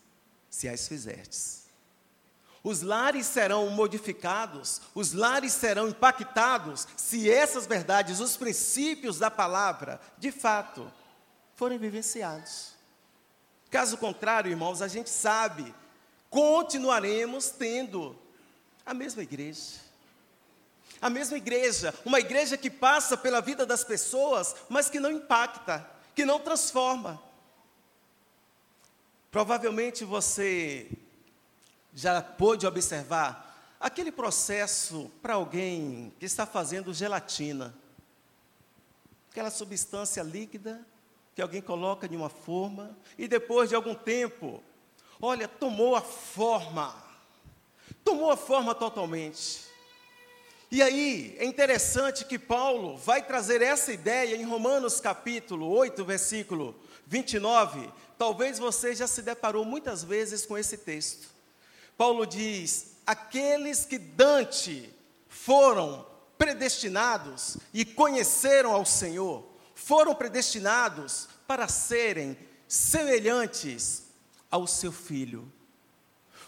se 0.51 0.69
as 0.69 0.87
fizerdes. 0.87 1.63
Os 2.65 2.83
lares 2.83 3.27
serão 3.27 3.69
modificados, 3.71 4.83
os 4.95 5.13
lares 5.13 5.53
serão 5.53 5.89
impactados, 5.89 6.87
se 6.97 7.29
essas 7.29 7.67
verdades, 7.67 8.21
os 8.21 8.37
princípios 8.37 9.19
da 9.19 9.31
palavra, 9.31 10.01
de 10.17 10.31
fato, 10.31 10.91
forem 11.57 11.77
vivenciados. 11.77 12.73
Caso 13.69 13.97
contrário, 13.97 14.51
irmãos, 14.51 14.81
a 14.81 14.87
gente 14.87 15.11
sabe 15.11 15.75
continuaremos 16.33 17.51
tendo 17.51 18.19
a 18.87 18.95
mesma 18.95 19.23
igreja. 19.23 19.83
A 20.99 21.11
mesma 21.11 21.37
igreja, 21.37 21.95
uma 22.07 22.19
igreja 22.19 22.57
que 22.57 22.71
passa 22.71 23.19
pela 23.19 23.43
vida 23.43 23.67
das 23.67 23.85
pessoas, 23.85 24.57
mas 24.69 24.89
que 24.89 24.99
não 24.99 25.11
impacta, 25.11 25.87
que 26.15 26.25
não 26.25 26.41
transforma. 26.41 27.23
Provavelmente 29.31 30.05
você 30.05 30.91
já 31.93 32.23
pôde 32.23 32.67
observar 32.67 33.77
aquele 33.79 34.11
processo 34.11 35.11
para 35.21 35.35
alguém 35.35 36.15
que 36.19 36.25
está 36.25 36.47
fazendo 36.47 36.95
gelatina. 36.95 37.75
Aquela 39.31 39.51
substância 39.51 40.23
líquida 40.23 40.81
que 41.35 41.43
alguém 41.43 41.61
coloca 41.61 42.07
em 42.07 42.17
uma 42.17 42.31
forma 42.31 42.97
e 43.19 43.29
depois 43.29 43.69
de 43.69 43.75
algum 43.75 43.95
tempo 43.95 44.63
olha, 45.23 45.47
tomou 45.47 45.95
a 45.95 46.03
forma, 46.03 46.93
tomou 48.05 48.33
a 48.33 48.37
forma 48.37 48.75
totalmente. 48.75 49.61
E 50.69 50.83
aí, 50.83 51.37
é 51.39 51.45
interessante 51.45 52.25
que 52.25 52.39
Paulo 52.39 52.97
vai 52.97 53.23
trazer 53.23 53.63
essa 53.63 53.93
ideia 53.93 54.35
em 54.35 54.43
Romanos 54.43 55.01
capítulo 55.01 55.69
8, 55.69 56.05
versículo 56.05 56.75
29. 57.07 57.89
Talvez 58.19 58.59
você 58.59 58.95
já 58.97 59.07
se 59.07 59.23
deparou 59.23 59.65
muitas 59.65 60.03
vezes 60.03 60.45
com 60.45 60.59
esse 60.59 60.79
texto. 60.79 61.29
Paulo 61.97 62.27
diz: 62.27 62.97
Aqueles 63.07 63.85
que 63.85 63.99
Dante 63.99 64.93
foram 65.29 66.05
predestinados 66.37 67.59
e 67.73 67.85
conheceram 67.85 68.73
ao 68.73 68.85
Senhor, 68.85 69.47
foram 69.75 70.15
predestinados 70.15 71.29
para 71.47 71.69
serem 71.69 72.37
semelhantes 72.67 74.12
ao 74.53 74.67
seu 74.69 74.93
filho. 74.93 75.51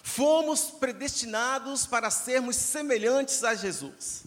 Fomos 0.03 0.71
predestinados 0.71 1.87
para 1.87 2.11
sermos 2.11 2.55
semelhantes 2.55 3.43
a 3.43 3.55
Jesus. 3.55 4.25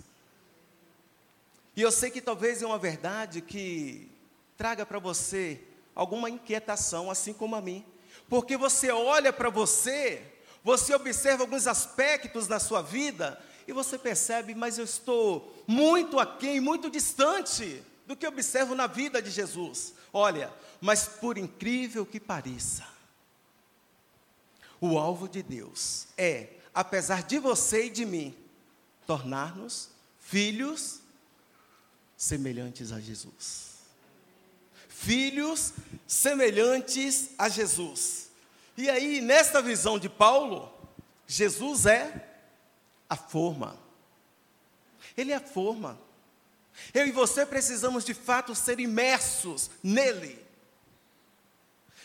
E 1.75 1.82
eu 1.84 1.91
sei 1.91 2.09
que 2.09 2.19
talvez 2.19 2.63
é 2.63 2.65
uma 2.65 2.80
verdade 2.80 3.39
que 3.39 4.09
traga 4.57 4.84
para 4.84 4.97
você 4.97 5.61
alguma 5.93 6.28
inquietação, 6.30 7.11
assim 7.11 7.32
como 7.32 7.55
a 7.55 7.61
mim. 7.61 7.86
Porque 8.28 8.57
você 8.57 8.91
olha 8.91 9.32
para 9.32 9.51
você, 9.51 10.23
você 10.63 10.95
observa 10.95 11.43
alguns 11.43 11.67
aspectos 11.67 12.47
na 12.47 12.59
sua 12.59 12.82
vida 12.82 13.39
e 13.67 13.73
você 13.73 13.99
percebe, 13.99 14.55
mas 14.55 14.80
eu 14.80 14.86
estou 14.86 15.63
muito 15.67 16.19
aquém, 16.19 16.59
muito 16.59 16.89
distante 16.89 17.84
do 18.07 18.15
que 18.15 18.25
observo 18.25 18.73
na 18.73 18.88
vida 18.88 19.21
de 19.21 19.30
Jesus. 19.30 19.93
Olha, 20.11 20.51
mas 20.82 21.07
por 21.07 21.38
incrível 21.38 22.05
que 22.05 22.19
pareça, 22.19 22.97
o 24.80 24.97
alvo 24.97 25.28
de 25.28 25.41
Deus 25.41 26.07
é, 26.17 26.49
apesar 26.73 27.23
de 27.23 27.39
você 27.39 27.86
e 27.86 27.89
de 27.89 28.05
mim, 28.05 28.36
tornar-nos 29.05 29.89
filhos 30.19 30.99
semelhantes 32.15 32.91
a 32.91 32.99
Jesus. 32.99 33.78
Filhos 34.89 35.73
semelhantes 36.05 37.32
a 37.38 37.49
Jesus. 37.49 38.30
E 38.75 38.89
aí, 38.89 39.21
nesta 39.21 39.61
visão 39.61 39.97
de 39.97 40.09
Paulo, 40.09 40.71
Jesus 41.25 41.86
é 41.86 42.28
a 43.09 43.15
forma. 43.15 43.78
Ele 45.15 45.32
é 45.32 45.36
a 45.36 45.41
forma. 45.41 45.99
Eu 46.93 47.07
e 47.07 47.11
você 47.11 47.45
precisamos 47.45 48.03
de 48.03 48.13
fato 48.13 48.53
ser 48.53 48.80
imersos 48.80 49.71
nele. 49.82 50.45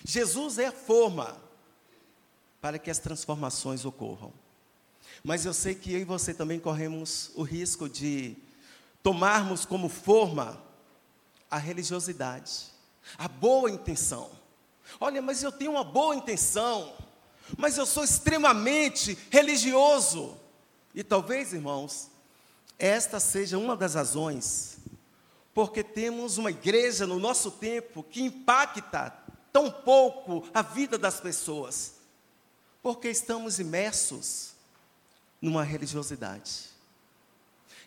Jesus 0.05 0.59
é 0.59 0.67
a 0.67 0.73
forma 0.73 1.42
para 2.63 2.79
que 2.79 2.91
as 2.91 3.01
transformações 3.01 3.85
ocorram. 3.85 4.33
Mas 5.25 5.45
eu 5.45 5.53
sei 5.53 5.75
que 5.75 5.93
eu 5.93 5.99
e 5.99 6.05
você 6.05 6.33
também 6.33 6.61
corremos 6.61 7.33
o 7.35 7.43
risco 7.43 7.89
de 7.89 8.37
tomarmos 9.03 9.65
como 9.67 9.89
forma 9.89 10.63
a 11.51 11.59
religiosidade, 11.59 12.69
a 13.19 13.27
boa 13.27 13.69
intenção. 13.69 14.31
Olha, 15.01 15.21
mas 15.21 15.43
eu 15.43 15.51
tenho 15.51 15.73
uma 15.73 15.83
boa 15.83 16.15
intenção, 16.15 16.95
mas 17.59 17.77
eu 17.77 17.85
sou 17.85 18.05
extremamente 18.05 19.19
religioso. 19.29 20.37
E 20.95 21.03
talvez, 21.03 21.53
irmãos, 21.53 22.09
esta 22.79 23.19
seja 23.19 23.59
uma 23.59 23.77
das 23.77 23.95
razões 23.95 24.79
porque 25.53 25.83
temos 25.83 26.39
uma 26.39 26.51
igreja 26.51 27.07
no 27.07 27.19
nosso 27.19 27.51
tempo 27.51 28.03
que 28.03 28.23
impacta 28.23 29.13
tão 29.53 29.71
pouco 29.71 30.49
a 30.55 30.63
vida 30.63 30.97
das 30.97 31.21
pessoas. 31.21 32.02
Porque 32.83 33.09
estamos 33.09 33.59
imersos 33.59 34.53
numa 35.41 35.63
religiosidade. 35.63 36.71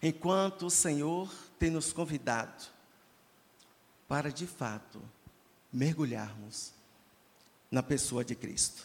Enquanto 0.01 0.67
o 0.67 0.71
Senhor 0.71 1.31
tem 1.59 1.69
nos 1.69 1.91
convidado 1.91 2.63
para 4.07 4.31
de 4.31 4.45
fato 4.45 5.01
mergulharmos 5.71 6.71
na 7.69 7.81
pessoa 7.81 8.23
de 8.23 8.35
Cristo. 8.35 8.83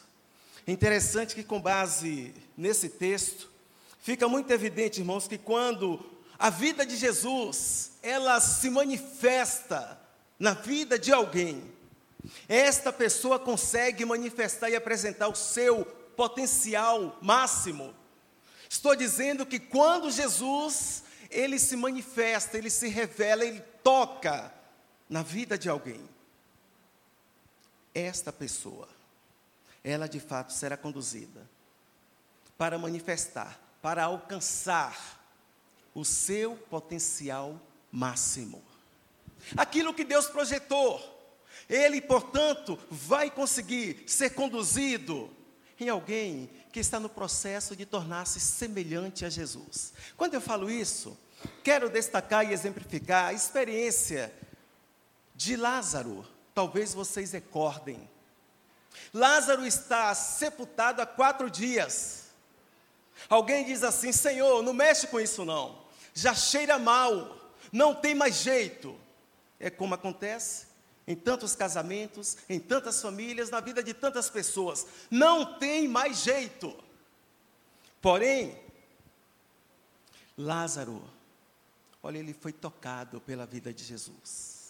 É 0.66 0.72
interessante 0.72 1.34
que, 1.34 1.44
com 1.44 1.60
base 1.60 2.34
nesse 2.56 2.88
texto, 2.88 3.50
fica 4.00 4.28
muito 4.28 4.50
evidente, 4.50 5.00
irmãos, 5.00 5.28
que 5.28 5.38
quando 5.38 6.04
a 6.38 6.50
vida 6.50 6.86
de 6.86 6.96
Jesus 6.96 7.92
ela 8.02 8.40
se 8.40 8.70
manifesta 8.70 10.00
na 10.38 10.54
vida 10.54 10.98
de 10.98 11.12
alguém, 11.12 11.70
esta 12.48 12.92
pessoa 12.92 13.38
consegue 13.38 14.04
manifestar 14.04 14.70
e 14.70 14.76
apresentar 14.76 15.28
o 15.28 15.34
seu 15.34 15.99
potencial 16.20 17.16
máximo. 17.22 17.94
Estou 18.68 18.94
dizendo 18.94 19.46
que 19.46 19.58
quando 19.58 20.10
Jesus, 20.10 21.02
ele 21.30 21.58
se 21.58 21.74
manifesta, 21.76 22.58
ele 22.58 22.68
se 22.68 22.88
revela, 22.88 23.42
ele 23.42 23.62
toca 23.82 24.52
na 25.08 25.22
vida 25.22 25.56
de 25.56 25.70
alguém. 25.70 26.06
Esta 27.94 28.30
pessoa, 28.30 28.86
ela 29.82 30.06
de 30.06 30.20
fato 30.20 30.52
será 30.52 30.76
conduzida 30.76 31.48
para 32.58 32.76
manifestar, 32.76 33.58
para 33.80 34.04
alcançar 34.04 35.24
o 35.94 36.04
seu 36.04 36.54
potencial 36.54 37.58
máximo. 37.90 38.62
Aquilo 39.56 39.94
que 39.94 40.04
Deus 40.04 40.26
projetou, 40.26 41.00
ele, 41.66 41.98
portanto, 41.98 42.78
vai 42.90 43.30
conseguir 43.30 44.04
ser 44.06 44.34
conduzido 44.34 45.39
em 45.84 45.88
alguém 45.88 46.50
que 46.72 46.80
está 46.80 47.00
no 47.00 47.08
processo 47.08 47.74
de 47.74 47.84
tornar-se 47.84 48.40
semelhante 48.40 49.24
a 49.24 49.30
Jesus. 49.30 49.92
Quando 50.16 50.34
eu 50.34 50.40
falo 50.40 50.70
isso, 50.70 51.18
quero 51.64 51.88
destacar 51.88 52.48
e 52.48 52.52
exemplificar 52.52 53.26
a 53.26 53.32
experiência 53.32 54.32
de 55.34 55.56
Lázaro. 55.56 56.26
Talvez 56.54 56.94
vocês 56.94 57.32
recordem. 57.32 58.08
Lázaro 59.12 59.66
está 59.66 60.14
sepultado 60.14 61.00
há 61.00 61.06
quatro 61.06 61.50
dias. 61.50 62.26
Alguém 63.28 63.64
diz 63.64 63.82
assim: 63.82 64.12
Senhor, 64.12 64.62
não 64.62 64.72
mexe 64.72 65.06
com 65.06 65.20
isso 65.20 65.44
não. 65.44 65.82
Já 66.14 66.34
cheira 66.34 66.78
mal, 66.78 67.36
não 67.72 67.94
tem 67.94 68.14
mais 68.14 68.36
jeito. 68.36 68.98
É 69.58 69.70
como 69.70 69.94
acontece 69.94 70.69
em 71.10 71.16
tantos 71.16 71.56
casamentos, 71.56 72.36
em 72.48 72.60
tantas 72.60 73.02
famílias, 73.02 73.50
na 73.50 73.58
vida 73.58 73.82
de 73.82 73.92
tantas 73.92 74.30
pessoas. 74.30 74.86
Não 75.10 75.58
tem 75.58 75.88
mais 75.88 76.22
jeito. 76.22 76.72
Porém, 78.00 78.56
Lázaro, 80.38 81.02
olha, 82.00 82.18
ele 82.18 82.32
foi 82.32 82.52
tocado 82.52 83.20
pela 83.20 83.44
vida 83.44 83.74
de 83.74 83.82
Jesus. 83.82 84.68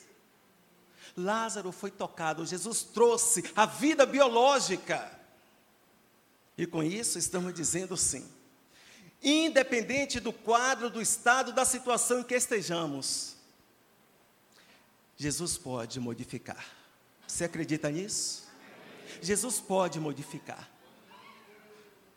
Lázaro 1.14 1.70
foi 1.72 1.90
tocado, 1.90 2.46
Jesus 2.46 2.84
trouxe 2.84 3.44
a 3.54 3.66
vida 3.66 4.06
biológica. 4.06 5.12
E 6.56 6.66
com 6.66 6.82
isso 6.82 7.18
estamos 7.18 7.52
dizendo 7.52 7.98
sim. 7.98 8.26
Independente 9.22 10.18
do 10.18 10.32
quadro, 10.32 10.88
do 10.88 11.02
estado, 11.02 11.52
da 11.52 11.66
situação 11.66 12.20
em 12.20 12.24
que 12.24 12.34
estejamos, 12.34 13.36
Jesus 15.20 15.58
pode 15.58 16.00
modificar. 16.00 16.64
Você 17.28 17.44
acredita 17.44 17.90
nisso? 17.90 18.48
Jesus 19.20 19.60
pode 19.60 20.00
modificar. 20.00 20.66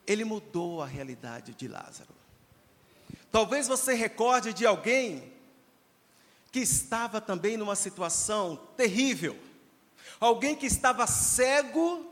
Ele 0.07 0.23
mudou 0.23 0.81
a 0.81 0.85
realidade 0.85 1.53
de 1.53 1.67
Lázaro. 1.67 2.15
Talvez 3.29 3.67
você 3.67 3.93
recorde 3.93 4.53
de 4.53 4.65
alguém 4.65 5.33
que 6.49 6.61
estava 6.61 7.19
também 7.19 7.57
numa 7.57 7.75
situação 7.75 8.55
terrível. 8.77 9.37
Alguém 10.17 10.55
que 10.55 10.65
estava 10.65 11.05
cego 11.05 12.09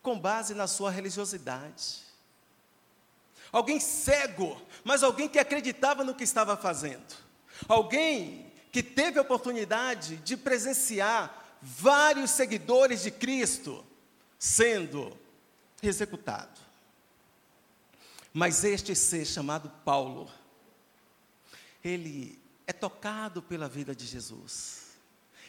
com 0.00 0.18
base 0.18 0.54
na 0.54 0.66
sua 0.66 0.90
religiosidade. 0.90 1.98
Alguém 3.52 3.78
cego, 3.78 4.62
mas 4.82 5.02
alguém 5.02 5.28
que 5.28 5.38
acreditava 5.38 6.02
no 6.02 6.14
que 6.14 6.24
estava 6.24 6.56
fazendo. 6.56 7.14
Alguém 7.68 8.45
que 8.76 8.82
teve 8.82 9.18
a 9.18 9.22
oportunidade 9.22 10.18
de 10.18 10.36
presenciar 10.36 11.56
vários 11.62 12.30
seguidores 12.30 13.02
de 13.02 13.10
Cristo 13.10 13.82
sendo 14.38 15.16
executado. 15.82 16.60
Mas 18.34 18.64
este 18.64 18.94
ser 18.94 19.24
chamado 19.24 19.70
Paulo, 19.82 20.30
ele 21.82 22.38
é 22.66 22.72
tocado 22.74 23.40
pela 23.40 23.66
vida 23.66 23.94
de 23.94 24.04
Jesus. 24.04 24.98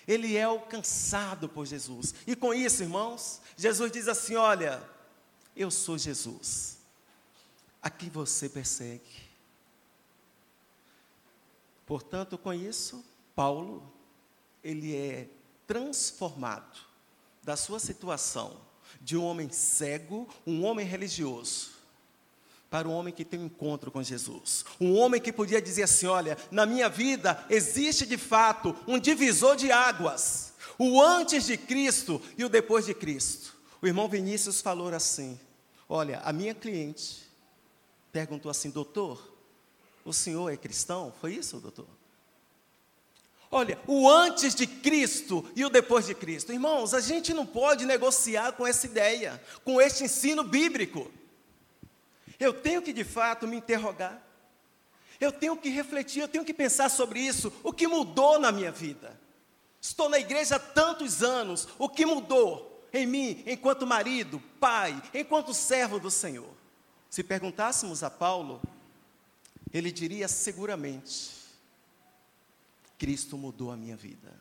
Ele 0.08 0.38
é 0.38 0.44
alcançado 0.44 1.50
por 1.50 1.66
Jesus. 1.66 2.16
E 2.26 2.34
com 2.34 2.54
isso, 2.54 2.82
irmãos, 2.82 3.42
Jesus 3.58 3.92
diz 3.92 4.08
assim: 4.08 4.36
Olha, 4.36 4.82
eu 5.54 5.70
sou 5.70 5.98
Jesus, 5.98 6.78
a 7.82 7.90
quem 7.90 8.10
você 8.10 8.48
persegue. 8.48 9.28
Portanto, 11.86 12.38
com 12.38 12.54
isso, 12.54 13.04
Paulo, 13.38 13.84
ele 14.64 14.96
é 14.96 15.28
transformado 15.68 16.80
da 17.44 17.56
sua 17.56 17.80
situação 17.80 18.60
de 19.00 19.16
um 19.16 19.24
homem 19.24 19.52
cego, 19.52 20.28
um 20.44 20.66
homem 20.66 20.84
religioso, 20.84 21.70
para 22.68 22.88
um 22.88 22.94
homem 22.94 23.14
que 23.14 23.24
tem 23.24 23.40
um 23.40 23.46
encontro 23.46 23.92
com 23.92 24.02
Jesus. 24.02 24.66
Um 24.82 24.98
homem 24.98 25.22
que 25.22 25.32
podia 25.32 25.62
dizer 25.62 25.84
assim: 25.84 26.08
olha, 26.08 26.36
na 26.50 26.66
minha 26.66 26.90
vida 26.90 27.46
existe 27.48 28.08
de 28.08 28.18
fato 28.18 28.76
um 28.88 28.98
divisor 28.98 29.56
de 29.56 29.72
águas, 29.72 30.54
o 30.76 31.00
antes 31.00 31.46
de 31.46 31.58
Cristo 31.58 32.20
e 32.40 32.44
o 32.44 32.50
depois 32.50 32.88
de 32.88 32.96
Cristo. 32.96 33.56
O 33.80 33.86
irmão 33.86 34.10
Vinícius 34.10 34.62
falou 34.62 34.92
assim: 34.92 35.40
olha, 35.88 36.22
a 36.22 36.34
minha 36.34 36.56
cliente 36.56 37.22
perguntou 38.12 38.50
assim, 38.50 38.72
doutor, 38.72 39.32
o 40.04 40.12
senhor 40.12 40.52
é 40.52 40.58
cristão? 40.58 41.14
Foi 41.22 41.36
isso, 41.36 41.60
doutor? 41.60 41.86
Olha, 43.50 43.80
o 43.88 44.10
antes 44.10 44.54
de 44.54 44.68
Cristo 44.68 45.46
e 45.56 45.64
o 45.64 45.70
depois 45.70 46.06
de 46.06 46.14
Cristo. 46.14 46.52
Irmãos, 46.52 46.94
a 46.94 47.00
gente 47.00 47.34
não 47.34 47.46
pode 47.46 47.86
negociar 47.86 48.52
com 48.54 48.68
essa 48.68 48.86
ideia, 48.86 49.42
com 49.64 49.80
este 49.82 50.04
ensino 50.04 50.44
bíblico. 50.44 51.10
Eu 52.40 52.54
tenho 52.54 52.82
que 52.82 52.92
de 52.92 53.04
fato 53.04 53.48
me 53.48 53.56
interrogar. 53.56 54.22
Eu 55.20 55.32
tenho 55.32 55.58
que 55.58 55.70
refletir, 55.70 56.22
eu 56.22 56.28
tenho 56.28 56.46
que 56.46 56.54
pensar 56.54 56.90
sobre 56.90 57.20
isso. 57.20 57.52
O 57.64 57.74
que 57.74 57.88
mudou 57.88 58.38
na 58.38 58.52
minha 58.52 58.72
vida? 58.72 59.20
Estou 59.82 60.10
na 60.10 60.20
igreja 60.20 60.58
há 60.58 60.60
tantos 60.60 61.24
anos. 61.24 61.68
O 61.80 61.90
que 61.90 62.06
mudou 62.06 62.86
em 62.94 63.08
mim, 63.08 63.44
enquanto 63.48 63.88
marido, 63.88 64.42
pai, 64.60 65.02
enquanto 65.14 65.54
servo 65.54 66.00
do 66.00 66.12
Senhor? 66.12 66.50
Se 67.10 67.24
perguntássemos 67.24 68.04
a 68.04 68.10
Paulo, 68.10 68.62
ele 69.74 69.92
diria 69.92 70.28
seguramente: 70.28 71.37
Cristo 72.98 73.38
mudou 73.38 73.72
a 73.72 73.78
minha 73.78 73.96
vida. 73.96 74.34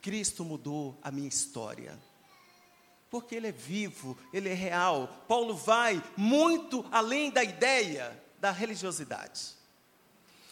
Cristo 0.00 0.44
mudou 0.44 0.98
a 1.02 1.10
minha 1.10 1.28
história. 1.28 1.98
Porque 3.10 3.34
Ele 3.34 3.48
é 3.48 3.52
vivo, 3.52 4.16
Ele 4.32 4.48
é 4.48 4.54
real. 4.54 5.24
Paulo 5.26 5.54
vai 5.54 6.02
muito 6.16 6.86
além 6.90 7.30
da 7.30 7.42
ideia 7.42 8.22
da 8.40 8.50
religiosidade. 8.50 9.56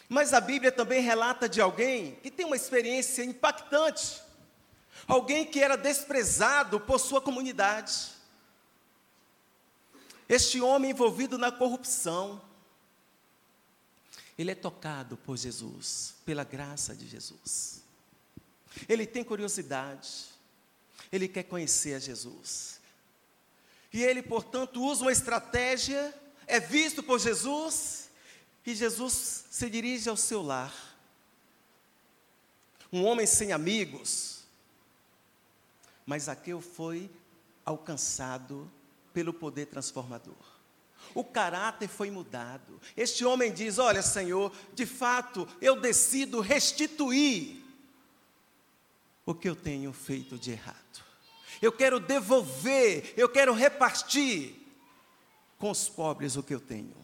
Mas 0.07 0.33
a 0.33 0.41
Bíblia 0.41 0.71
também 0.71 1.01
relata 1.01 1.47
de 1.49 1.61
alguém 1.61 2.15
que 2.21 2.29
tem 2.29 2.45
uma 2.45 2.55
experiência 2.55 3.23
impactante. 3.23 4.21
Alguém 5.07 5.45
que 5.45 5.59
era 5.59 5.77
desprezado 5.77 6.79
por 6.79 6.99
sua 6.99 7.21
comunidade. 7.21 8.11
Este 10.27 10.59
homem 10.59 10.91
envolvido 10.91 11.37
na 11.37 11.51
corrupção, 11.51 12.41
ele 14.37 14.51
é 14.51 14.55
tocado 14.55 15.15
por 15.17 15.37
Jesus, 15.37 16.15
pela 16.25 16.43
graça 16.43 16.93
de 16.93 17.07
Jesus. 17.07 17.81
Ele 18.89 19.05
tem 19.05 19.23
curiosidade, 19.23 20.25
ele 21.11 21.27
quer 21.27 21.43
conhecer 21.43 21.93
a 21.93 21.99
Jesus. 21.99 22.81
E 23.93 24.03
ele, 24.03 24.21
portanto, 24.21 24.83
usa 24.83 25.03
uma 25.03 25.11
estratégia, 25.11 26.13
é 26.45 26.59
visto 26.59 27.01
por 27.01 27.17
Jesus, 27.19 28.09
e 28.65 28.75
Jesus 28.75 29.45
se 29.49 29.69
dirige 29.69 30.09
ao 30.09 30.17
seu 30.17 30.41
lar. 30.41 30.73
Um 32.91 33.05
homem 33.05 33.25
sem 33.25 33.53
amigos, 33.53 34.43
mas 36.05 36.23
Zaqueu 36.23 36.59
foi 36.59 37.09
alcançado 37.63 38.69
pelo 39.13 39.33
poder 39.33 39.67
transformador 39.67 40.54
o 41.13 41.23
caráter 41.23 41.87
foi 41.87 42.09
mudado. 42.09 42.79
Este 42.95 43.25
homem 43.25 43.53
diz: 43.53 43.77
Olha, 43.77 44.01
Senhor, 44.01 44.51
de 44.73 44.85
fato 44.85 45.47
eu 45.61 45.79
decido 45.79 46.41
restituir 46.41 47.63
o 49.25 49.33
que 49.33 49.49
eu 49.49 49.55
tenho 49.55 49.91
feito 49.91 50.37
de 50.37 50.51
errado. 50.51 51.03
Eu 51.61 51.71
quero 51.71 51.99
devolver, 51.99 53.13
eu 53.15 53.29
quero 53.29 53.53
repartir 53.53 54.55
com 55.57 55.71
os 55.71 55.89
pobres 55.89 56.35
o 56.35 56.43
que 56.43 56.53
eu 56.53 56.59
tenho. 56.59 56.95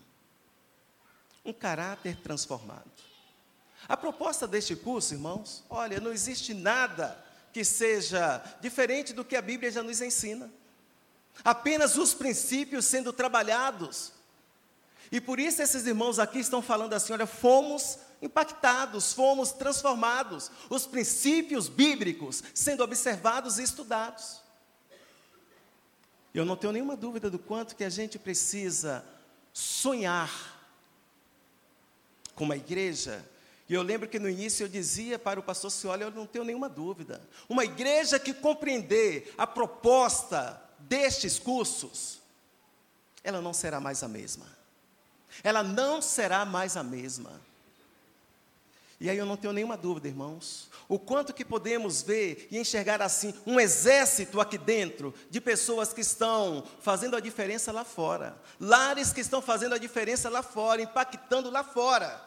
Um 1.44 1.54
caráter 1.54 2.18
transformado. 2.18 2.92
A 3.88 3.98
proposta 3.98 4.48
deste 4.48 4.76
curso, 4.76 5.14
irmãos, 5.14 5.64
olha, 5.70 6.00
não 6.00 6.12
existe 6.12 6.54
nada 6.54 7.24
que 7.52 7.66
seja 7.66 8.44
diferente 8.62 9.14
do 9.14 9.26
que 9.26 9.36
a 9.36 9.42
Bíblia 9.42 9.72
já 9.72 9.82
nos 9.82 10.02
ensina 10.02 10.52
apenas 11.44 11.98
os 11.98 12.14
princípios 12.14 12.86
sendo 12.86 13.12
trabalhados. 13.12 14.14
E 15.12 15.20
por 15.20 15.40
isso 15.40 15.62
esses 15.62 15.86
irmãos 15.86 16.20
aqui 16.20 16.40
estão 16.40 16.62
falando 16.62 16.94
assim: 16.94 17.14
olha, 17.14 17.26
fomos 17.26 17.98
impactados, 18.22 19.14
fomos 19.14 19.52
transformados, 19.52 20.52
os 20.70 20.86
princípios 20.86 21.68
bíblicos 21.68 22.44
sendo 22.54 22.84
observados 22.84 23.58
e 23.58 23.64
estudados. 23.64 24.42
Eu 26.34 26.46
não 26.46 26.56
tenho 26.56 26.72
nenhuma 26.72 26.96
dúvida 26.96 27.30
do 27.30 27.40
quanto 27.40 27.76
que 27.76 27.84
a 27.84 27.90
gente 27.90 28.18
precisa 28.18 29.04
sonhar 29.52 30.32
com 32.36 32.46
uma 32.46 32.56
igreja. 32.56 33.26
E 33.68 33.74
eu 33.74 33.82
lembro 33.82 34.08
que 34.08 34.20
no 34.20 34.30
início 34.30 34.64
eu 34.64 34.70
dizia 34.70 35.20
para 35.20 35.40
o 35.40 35.44
pastor 35.44 35.72
se 35.72 35.88
olha, 35.88 36.06
eu 36.06 36.12
não 36.12 36.26
tenho 36.26 36.46
nenhuma 36.46 36.70
dúvida. 36.70 37.22
Uma 37.50 37.66
igreja 37.66 38.18
que 38.18 38.34
compreender 38.34 39.34
a 39.38 39.46
proposta 39.46 40.62
destes 40.88 41.40
cursos, 41.40 42.20
ela 43.24 43.42
não 43.42 43.54
será 43.54 43.80
mais 43.80 44.04
a 44.04 44.08
mesma. 44.08 44.46
Ela 45.44 45.64
não 45.64 46.02
será 46.02 46.46
mais 46.46 46.76
a 46.76 46.84
mesma. 46.84 47.40
E 49.00 49.10
aí 49.10 49.18
eu 49.18 49.26
não 49.26 49.36
tenho 49.36 49.52
nenhuma 49.52 49.76
dúvida, 49.76 50.08
irmãos, 50.08 50.70
o 50.88 51.00
quanto 51.00 51.34
que 51.34 51.44
podemos 51.44 52.04
ver 52.04 52.48
e 52.52 52.60
enxergar 52.60 53.02
assim 53.02 53.34
um 53.48 53.60
exército 53.60 54.40
aqui 54.40 54.60
dentro 54.60 55.12
de 55.28 55.42
pessoas 55.42 55.92
que 55.92 56.02
estão 56.02 56.64
fazendo 56.80 57.16
a 57.16 57.20
diferença 57.20 57.72
lá 57.72 57.84
fora, 57.84 58.38
lares 58.60 59.12
que 59.12 59.22
estão 59.22 59.42
fazendo 59.42 59.74
a 59.74 59.80
diferença 59.80 60.30
lá 60.30 60.44
fora, 60.44 60.84
impactando 60.84 61.50
lá 61.50 61.64
fora. 61.64 62.22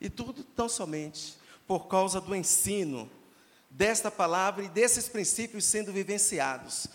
E 0.00 0.08
tudo 0.08 0.44
tão 0.44 0.68
somente 0.68 1.36
por 1.66 1.88
causa 1.88 2.20
do 2.20 2.36
ensino 2.36 3.10
desta 3.68 4.12
palavra 4.12 4.64
e 4.64 4.68
desses 4.68 5.08
princípios 5.08 5.64
sendo 5.64 5.92
vivenciados. 5.92 6.86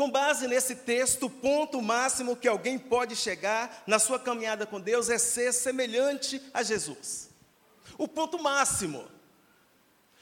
Com 0.00 0.10
base 0.10 0.48
nesse 0.48 0.76
texto, 0.76 1.26
o 1.26 1.30
ponto 1.30 1.82
máximo 1.82 2.34
que 2.34 2.48
alguém 2.48 2.78
pode 2.78 3.14
chegar 3.14 3.82
na 3.86 3.98
sua 3.98 4.18
caminhada 4.18 4.64
com 4.64 4.80
Deus 4.80 5.10
é 5.10 5.18
ser 5.18 5.52
semelhante 5.52 6.40
a 6.54 6.62
Jesus. 6.62 7.28
O 7.98 8.08
ponto 8.08 8.42
máximo. 8.42 9.06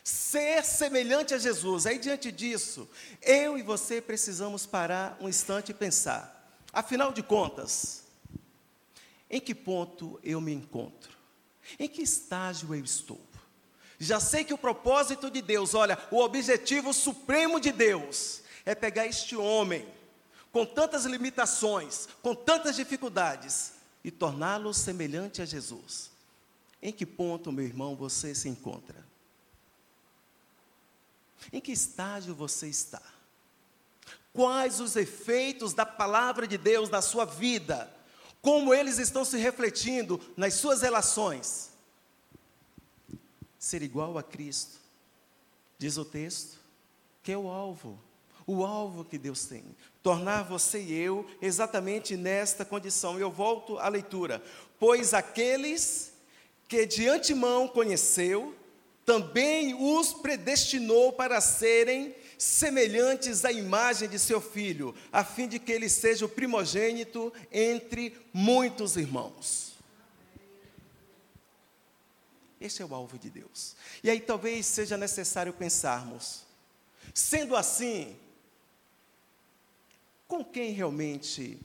Ser 0.02 0.64
semelhante 0.64 1.32
a 1.32 1.38
Jesus. 1.38 1.86
Aí, 1.86 1.96
diante 1.96 2.32
disso, 2.32 2.90
eu 3.22 3.56
e 3.56 3.62
você 3.62 4.00
precisamos 4.00 4.66
parar 4.66 5.16
um 5.20 5.28
instante 5.28 5.70
e 5.70 5.74
pensar: 5.74 6.59
afinal 6.72 7.12
de 7.12 7.22
contas, 7.22 8.02
em 9.30 9.40
que 9.40 9.55
ponto 9.55 10.18
eu 10.24 10.40
me 10.40 10.52
encontro? 10.52 11.12
Em 11.78 11.86
que 11.86 12.02
estágio 12.02 12.74
eu 12.74 12.82
estou? 12.82 13.20
Já 13.96 14.18
sei 14.18 14.42
que 14.42 14.55
o 14.55 14.59
propósito 14.59 15.30
de 15.30 15.40
Deus, 15.40 15.72
olha, 15.72 15.96
o 16.10 16.18
objetivo 16.18 16.92
supremo 16.92 17.60
de 17.60 17.70
Deus 17.70 18.42
é 18.68 18.74
pegar 18.74 19.06
este 19.06 19.34
homem, 19.34 19.88
com 20.52 20.66
tantas 20.66 21.06
limitações, 21.06 22.06
com 22.20 22.34
tantas 22.34 22.76
dificuldades, 22.76 23.72
e 24.04 24.10
torná-lo 24.10 24.74
semelhante 24.74 25.40
a 25.40 25.46
Jesus. 25.46 26.10
Em 26.82 26.92
que 26.92 27.06
ponto, 27.06 27.50
meu 27.50 27.64
irmão, 27.64 27.96
você 27.96 28.34
se 28.34 28.46
encontra? 28.46 29.02
Em 31.50 31.62
que 31.62 31.72
estágio 31.72 32.34
você 32.34 32.68
está? 32.68 33.00
Quais 34.34 34.80
os 34.80 34.96
efeitos 34.96 35.72
da 35.72 35.86
palavra 35.86 36.46
de 36.46 36.58
Deus 36.58 36.90
na 36.90 37.00
sua 37.00 37.24
vida? 37.24 37.90
Como 38.42 38.74
eles 38.74 38.98
estão 38.98 39.24
se 39.24 39.38
refletindo 39.38 40.20
nas 40.36 40.52
suas 40.52 40.82
relações? 40.82 41.70
Ser 43.58 43.82
igual 43.82 44.18
a 44.18 44.22
Cristo, 44.22 44.78
diz 45.78 45.96
o 45.96 46.04
texto, 46.04 46.58
que 47.22 47.32
é 47.32 47.36
o 47.36 47.48
alvo, 47.48 47.98
o 48.48 48.64
alvo 48.64 49.04
que 49.04 49.18
Deus 49.18 49.44
tem. 49.44 49.62
Tornar 50.02 50.42
você 50.42 50.80
e 50.80 50.94
eu 50.94 51.26
exatamente 51.40 52.16
nesta 52.16 52.64
condição. 52.64 53.20
Eu 53.20 53.30
volto 53.30 53.78
à 53.78 53.88
leitura. 53.88 54.42
Pois 54.78 55.12
aqueles 55.12 56.14
que 56.66 56.86
de 56.86 57.06
antemão 57.06 57.68
conheceu, 57.68 58.54
também 59.04 59.74
os 59.74 60.14
predestinou 60.14 61.12
para 61.12 61.40
serem 61.42 62.14
semelhantes 62.38 63.44
à 63.44 63.52
imagem 63.52 64.08
de 64.08 64.18
seu 64.18 64.40
filho, 64.40 64.94
a 65.12 65.22
fim 65.24 65.46
de 65.46 65.58
que 65.58 65.72
ele 65.72 65.88
seja 65.88 66.24
o 66.24 66.28
primogênito 66.28 67.32
entre 67.52 68.16
muitos 68.32 68.96
irmãos. 68.96 69.76
Esse 72.60 72.80
é 72.80 72.84
o 72.84 72.94
alvo 72.94 73.18
de 73.18 73.28
Deus. 73.28 73.76
E 74.02 74.08
aí 74.08 74.20
talvez 74.20 74.64
seja 74.64 74.96
necessário 74.96 75.52
pensarmos, 75.52 76.44
sendo 77.12 77.54
assim, 77.54 78.16
com 80.28 80.44
quem 80.44 80.72
realmente 80.72 81.59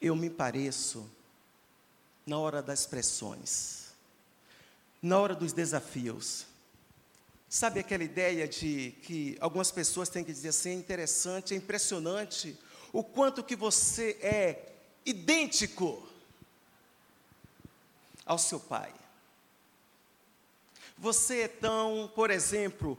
eu 0.00 0.16
me 0.16 0.30
pareço 0.30 1.08
na 2.26 2.38
hora 2.38 2.62
das 2.62 2.86
pressões, 2.86 3.88
na 5.02 5.18
hora 5.18 5.34
dos 5.34 5.52
desafios. 5.52 6.46
Sabe 7.48 7.78
aquela 7.78 8.02
ideia 8.02 8.48
de 8.48 8.92
que 9.02 9.36
algumas 9.38 9.70
pessoas 9.70 10.08
têm 10.08 10.24
que 10.24 10.32
dizer 10.32 10.48
assim, 10.48 10.70
é 10.70 10.74
interessante, 10.74 11.54
é 11.54 11.56
impressionante 11.56 12.58
o 12.92 13.04
quanto 13.04 13.44
que 13.44 13.54
você 13.54 14.18
é 14.22 14.72
idêntico 15.04 16.08
ao 18.24 18.38
seu 18.38 18.58
pai. 18.58 18.92
Você 20.98 21.42
é 21.42 21.48
tão, 21.48 22.10
por 22.14 22.30
exemplo, 22.30 22.98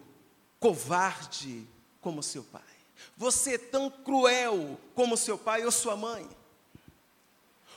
covarde 0.59 1.67
como 1.99 2.21
seu 2.21 2.43
pai. 2.43 2.76
Você 3.15 3.55
é 3.55 3.57
tão 3.57 3.89
cruel 3.89 4.79
como 4.93 5.17
seu 5.17 5.37
pai 5.37 5.65
ou 5.65 5.71
sua 5.71 5.95
mãe. 5.95 6.27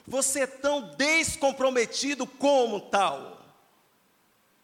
Você 0.07 0.41
é 0.41 0.47
tão 0.47 0.95
descomprometido 0.97 2.27
como 2.27 2.81
tal. 2.81 3.45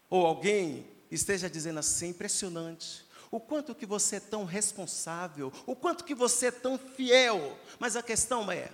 Ou 0.09 0.25
alguém 0.25 0.87
esteja 1.09 1.49
dizendo 1.49 1.79
assim, 1.79 2.09
impressionante. 2.09 3.05
O 3.29 3.39
quanto 3.39 3.75
que 3.75 3.85
você 3.85 4.17
é 4.17 4.19
tão 4.19 4.45
responsável, 4.45 5.51
o 5.65 5.75
quanto 5.75 6.03
que 6.03 6.15
você 6.15 6.47
é 6.47 6.51
tão 6.51 6.77
fiel. 6.77 7.57
Mas 7.79 7.95
a 7.95 8.03
questão 8.03 8.51
é, 8.51 8.71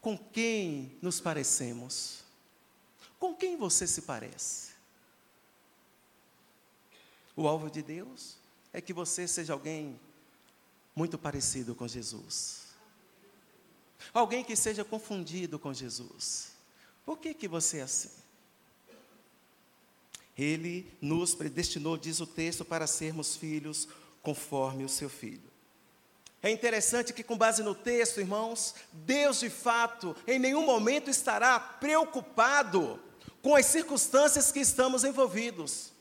com 0.00 0.16
quem 0.16 0.96
nos 1.00 1.20
parecemos? 1.20 2.24
Com 3.18 3.34
quem 3.34 3.56
você 3.56 3.86
se 3.86 4.02
parece? 4.02 4.72
O 7.34 7.46
alvo 7.46 7.70
de 7.70 7.82
Deus 7.82 8.36
é 8.72 8.80
que 8.80 8.92
você 8.92 9.26
seja 9.26 9.52
alguém 9.52 9.98
muito 10.96 11.18
parecido 11.18 11.74
com 11.74 11.86
Jesus. 11.86 12.62
Alguém 14.14 14.42
que 14.42 14.56
seja 14.56 14.82
confundido 14.82 15.58
com 15.58 15.74
Jesus. 15.74 16.52
Por 17.04 17.18
que, 17.18 17.34
que 17.34 17.46
você 17.46 17.78
é 17.78 17.82
assim? 17.82 18.10
Ele 20.36 20.90
nos 21.00 21.34
predestinou, 21.34 21.96
diz 21.98 22.20
o 22.20 22.26
texto, 22.26 22.64
para 22.64 22.86
sermos 22.86 23.36
filhos 23.36 23.86
conforme 24.22 24.84
o 24.84 24.88
seu 24.88 25.08
filho. 25.08 25.50
É 26.42 26.50
interessante 26.50 27.12
que, 27.12 27.22
com 27.22 27.36
base 27.36 27.62
no 27.62 27.74
texto, 27.74 28.20
irmãos, 28.20 28.74
Deus 28.92 29.40
de 29.40 29.50
fato 29.50 30.16
em 30.26 30.38
nenhum 30.38 30.64
momento 30.64 31.10
estará 31.10 31.58
preocupado 31.58 33.00
com 33.42 33.54
as 33.54 33.66
circunstâncias 33.66 34.50
que 34.50 34.60
estamos 34.60 35.04
envolvidos. 35.04 35.92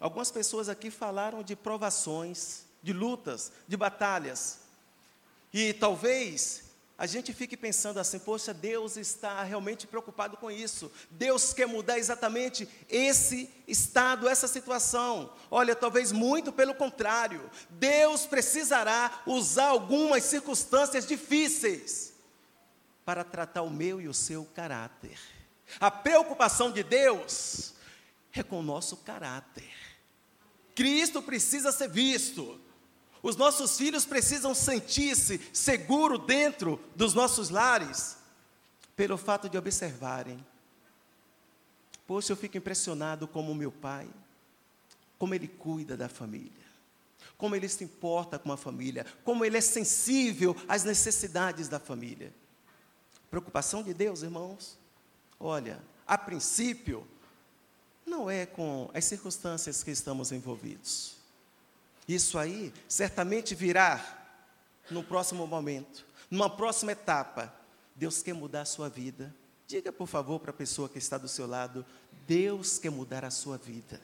Algumas 0.00 0.30
pessoas 0.30 0.68
aqui 0.68 0.90
falaram 0.90 1.42
de 1.42 1.56
provações, 1.56 2.67
de 2.88 2.92
lutas, 2.94 3.52
de 3.66 3.76
batalhas. 3.76 4.60
E 5.52 5.74
talvez 5.74 6.64
a 6.96 7.04
gente 7.04 7.34
fique 7.34 7.54
pensando 7.54 8.00
assim: 8.00 8.18
poxa, 8.18 8.54
Deus 8.54 8.96
está 8.96 9.42
realmente 9.42 9.86
preocupado 9.86 10.38
com 10.38 10.50
isso. 10.50 10.90
Deus 11.10 11.52
quer 11.52 11.66
mudar 11.66 11.98
exatamente 11.98 12.66
esse 12.88 13.50
estado, 13.66 14.26
essa 14.26 14.48
situação. 14.48 15.30
Olha, 15.50 15.76
talvez 15.76 16.12
muito 16.12 16.50
pelo 16.50 16.74
contrário. 16.74 17.50
Deus 17.68 18.24
precisará 18.24 19.22
usar 19.26 19.66
algumas 19.66 20.24
circunstâncias 20.24 21.06
difíceis 21.06 22.14
para 23.04 23.22
tratar 23.22 23.62
o 23.62 23.70
meu 23.70 24.00
e 24.00 24.08
o 24.08 24.14
seu 24.14 24.46
caráter. 24.54 25.18
A 25.78 25.90
preocupação 25.90 26.72
de 26.72 26.82
Deus 26.82 27.74
é 28.32 28.42
com 28.42 28.60
o 28.60 28.62
nosso 28.62 28.96
caráter. 28.96 29.76
Cristo 30.78 31.20
precisa 31.20 31.72
ser 31.72 31.88
visto. 31.88 32.60
Os 33.28 33.36
nossos 33.36 33.76
filhos 33.76 34.06
precisam 34.06 34.54
sentir-se 34.54 35.38
seguro 35.52 36.16
dentro 36.16 36.80
dos 36.96 37.12
nossos 37.12 37.50
lares, 37.50 38.16
pelo 38.96 39.18
fato 39.18 39.50
de 39.50 39.58
observarem. 39.58 40.42
Poxa, 42.06 42.32
eu 42.32 42.36
fico 42.38 42.56
impressionado 42.56 43.28
como 43.28 43.54
meu 43.54 43.70
pai, 43.70 44.08
como 45.18 45.34
ele 45.34 45.46
cuida 45.46 45.94
da 45.94 46.08
família, 46.08 46.64
como 47.36 47.54
ele 47.54 47.68
se 47.68 47.84
importa 47.84 48.38
com 48.38 48.50
a 48.50 48.56
família, 48.56 49.04
como 49.22 49.44
ele 49.44 49.58
é 49.58 49.60
sensível 49.60 50.56
às 50.66 50.84
necessidades 50.84 51.68
da 51.68 51.78
família. 51.78 52.32
Preocupação 53.30 53.82
de 53.82 53.92
Deus, 53.92 54.22
irmãos? 54.22 54.78
Olha, 55.38 55.82
a 56.06 56.16
princípio, 56.16 57.06
não 58.06 58.30
é 58.30 58.46
com 58.46 58.90
as 58.94 59.04
circunstâncias 59.04 59.82
que 59.82 59.90
estamos 59.90 60.32
envolvidos 60.32 61.17
isso 62.08 62.38
aí 62.38 62.72
certamente 62.88 63.54
virá 63.54 64.02
no 64.90 65.04
próximo 65.04 65.46
momento, 65.46 66.06
numa 66.30 66.48
próxima 66.48 66.92
etapa. 66.92 67.54
Deus 67.94 68.22
quer 68.22 68.32
mudar 68.32 68.62
a 68.62 68.64
sua 68.64 68.88
vida. 68.88 69.34
Diga, 69.66 69.92
por 69.92 70.08
favor, 70.08 70.40
para 70.40 70.50
a 70.50 70.54
pessoa 70.54 70.88
que 70.88 70.96
está 70.96 71.18
do 71.18 71.28
seu 71.28 71.46
lado: 71.46 71.84
Deus 72.26 72.78
quer 72.78 72.90
mudar 72.90 73.24
a 73.24 73.30
sua 73.30 73.58
vida. 73.58 74.00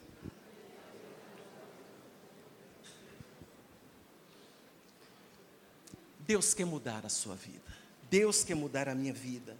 Deus 6.19 6.53
quer 6.53 6.65
mudar 6.65 7.05
a 7.05 7.09
sua 7.09 7.35
vida. 7.35 7.73
Deus 8.09 8.43
quer 8.43 8.55
mudar 8.55 8.87
a 8.87 8.95
minha 8.95 9.13
vida. 9.13 9.57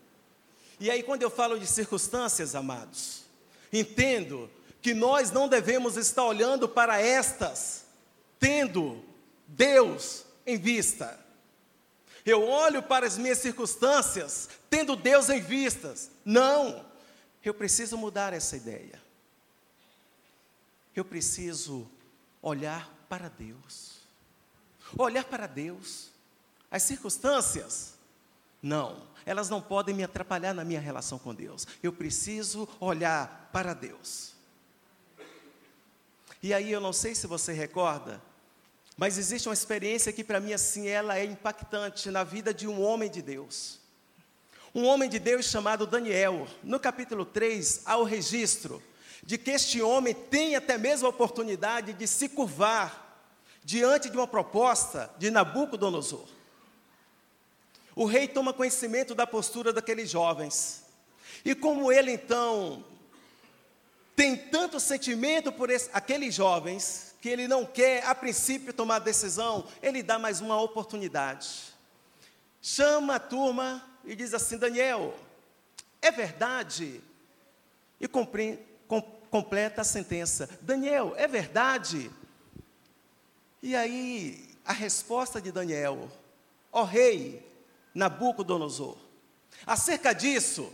E 0.80 0.91
aí, 0.91 1.01
quando 1.01 1.23
eu 1.23 1.30
falo 1.30 1.59
de 1.59 1.65
circunstâncias, 1.65 2.53
amados, 2.53 3.23
entendo 3.72 4.49
que 4.81 4.93
nós 4.93 5.31
não 5.31 5.47
devemos 5.47 5.97
estar 5.97 6.23
olhando 6.23 6.67
para 6.67 6.99
estas 6.99 7.85
tendo 8.40 9.03
Deus 9.48 10.26
em 10.45 10.57
vista. 10.57 11.20
Eu 12.26 12.48
olho 12.48 12.82
para 12.82 13.06
as 13.06 13.18
minhas 13.18 13.38
circunstâncias 13.38 14.49
tendo 14.70 14.95
Deus 14.95 15.30
em 15.30 15.40
vistas. 15.40 16.10
Não. 16.24 16.86
Eu 17.44 17.53
preciso 17.53 17.98
mudar 17.98 18.34
essa 18.34 18.57
ideia. 18.57 19.02
Eu 20.95 21.06
preciso 21.06 21.90
olhar 22.41 22.90
para 23.07 23.30
Deus. 23.30 23.99
Olhar 24.98 25.24
para 25.24 25.45
Deus. 25.45 26.10
As 26.72 26.84
circunstâncias, 26.84 27.94
não, 28.62 29.07
elas 29.26 29.49
não 29.49 29.62
podem 29.62 29.95
me 29.95 30.03
atrapalhar 30.03 30.53
na 30.53 30.64
minha 30.64 30.80
relação 30.80 31.20
com 31.20 31.34
Deus. 31.34 31.68
Eu 31.82 31.94
preciso 31.94 32.68
olhar 32.80 33.49
para 33.52 33.74
Deus. 33.74 34.35
E 36.45 36.53
aí 36.53 36.72
eu 36.72 36.80
não 36.80 36.93
sei 36.93 37.15
se 37.15 37.26
você 37.26 37.53
recorda, 37.53 38.22
mas 38.95 39.17
existe 39.17 39.49
uma 39.49 39.53
experiência 39.55 40.13
que 40.13 40.23
para 40.23 40.39
mim 40.39 40.53
assim 40.53 40.88
ela 40.88 41.17
é 41.17 41.26
impactante 41.26 42.11
na 42.11 42.23
vida 42.23 42.53
de 42.53 42.67
um 42.67 42.84
homem 42.84 43.09
de 43.09 43.19
Deus. 43.19 43.80
Um 44.72 44.85
homem 44.85 45.09
de 45.09 45.17
Deus 45.17 45.47
chamado 45.47 45.88
Daniel. 45.88 46.47
No 46.61 46.80
capítulo 46.80 47.26
3 47.26 47.81
há 47.84 47.97
o 47.97 48.03
registro 48.03 48.80
de 49.23 49.39
que 49.39 49.49
este 49.49 49.81
homem 49.81 50.13
tem 50.13 50.55
até 50.55 50.77
mesmo 50.77 51.07
a 51.07 51.09
oportunidade 51.09 51.93
de 51.93 52.05
se 52.05 52.30
curvar 52.30 53.26
diante 53.63 54.07
de 54.07 54.15
uma 54.15 54.27
proposta 54.27 55.09
de 55.17 55.31
Nabucodonosor. 55.31 56.27
O 57.95 58.05
rei 58.05 58.27
toma 58.27 58.53
conhecimento 58.53 59.15
da 59.15 59.26
postura 59.26 59.73
daqueles 59.73 60.11
jovens. 60.11 60.84
E 61.43 61.55
como 61.55 61.91
ele 61.91 62.11
então 62.11 62.85
tem 64.15 64.37
tanto 64.37 64.79
sentimento 64.79 65.51
por 65.51 65.69
esse, 65.69 65.89
aqueles 65.91 66.33
jovens, 66.33 67.13
que 67.21 67.27
ele 67.27 67.47
não 67.47 67.65
quer, 67.65 68.05
a 68.05 68.15
princípio, 68.15 68.73
tomar 68.73 68.99
decisão, 68.99 69.67
ele 69.81 70.01
dá 70.01 70.17
mais 70.17 70.39
uma 70.39 70.61
oportunidade. 70.61 71.73
Chama 72.61 73.15
a 73.15 73.19
turma 73.19 73.83
e 74.05 74.15
diz 74.15 74.33
assim: 74.33 74.57
Daniel, 74.57 75.13
é 76.01 76.11
verdade? 76.11 77.01
E 77.99 78.07
com, 78.07 78.25
completa 79.29 79.81
a 79.81 79.83
sentença: 79.83 80.49
Daniel, 80.61 81.13
é 81.17 81.27
verdade? 81.27 82.09
E 83.61 83.75
aí, 83.75 84.55
a 84.63 84.71
resposta 84.71 85.41
de 85.41 85.51
Daniel: 85.51 86.09
Ó 86.71 86.81
oh, 86.81 86.85
rei 86.85 87.45
Nabucodonosor, 87.93 88.97
acerca 89.65 90.13
disso, 90.13 90.71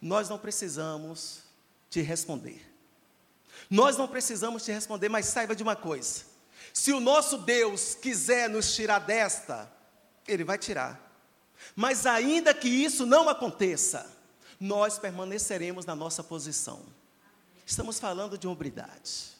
nós 0.00 0.28
não 0.28 0.38
precisamos 0.38 1.47
te 1.90 2.00
responder. 2.00 2.64
Nós 3.70 3.96
não 3.96 4.08
precisamos 4.08 4.64
te 4.64 4.72
responder, 4.72 5.08
mas 5.08 5.26
saiba 5.26 5.54
de 5.54 5.62
uma 5.62 5.76
coisa: 5.76 6.24
se 6.72 6.92
o 6.92 7.00
nosso 7.00 7.38
Deus 7.38 7.94
quiser 7.94 8.48
nos 8.48 8.74
tirar 8.74 9.00
desta, 9.00 9.70
Ele 10.26 10.44
vai 10.44 10.58
tirar. 10.58 11.06
Mas 11.74 12.06
ainda 12.06 12.54
que 12.54 12.68
isso 12.68 13.04
não 13.04 13.28
aconteça, 13.28 14.06
nós 14.60 14.98
permaneceremos 14.98 15.84
na 15.84 15.94
nossa 15.94 16.22
posição. 16.22 16.80
Estamos 17.66 17.98
falando 17.98 18.38
de 18.38 18.46
hombridade. 18.46 19.36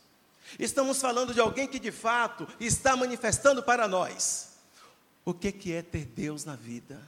Estamos 0.59 1.01
falando 1.01 1.35
de 1.35 1.41
alguém 1.41 1.67
que 1.67 1.79
de 1.79 1.93
fato 1.93 2.47
está 2.61 2.97
manifestando 2.97 3.63
para 3.63 3.89
nós 3.89 4.51
o 5.25 5.35
que, 5.35 5.53
que 5.53 5.73
é 5.73 5.83
ter 5.83 6.07
Deus 6.07 6.45
na 6.45 6.57
vida, 6.57 7.01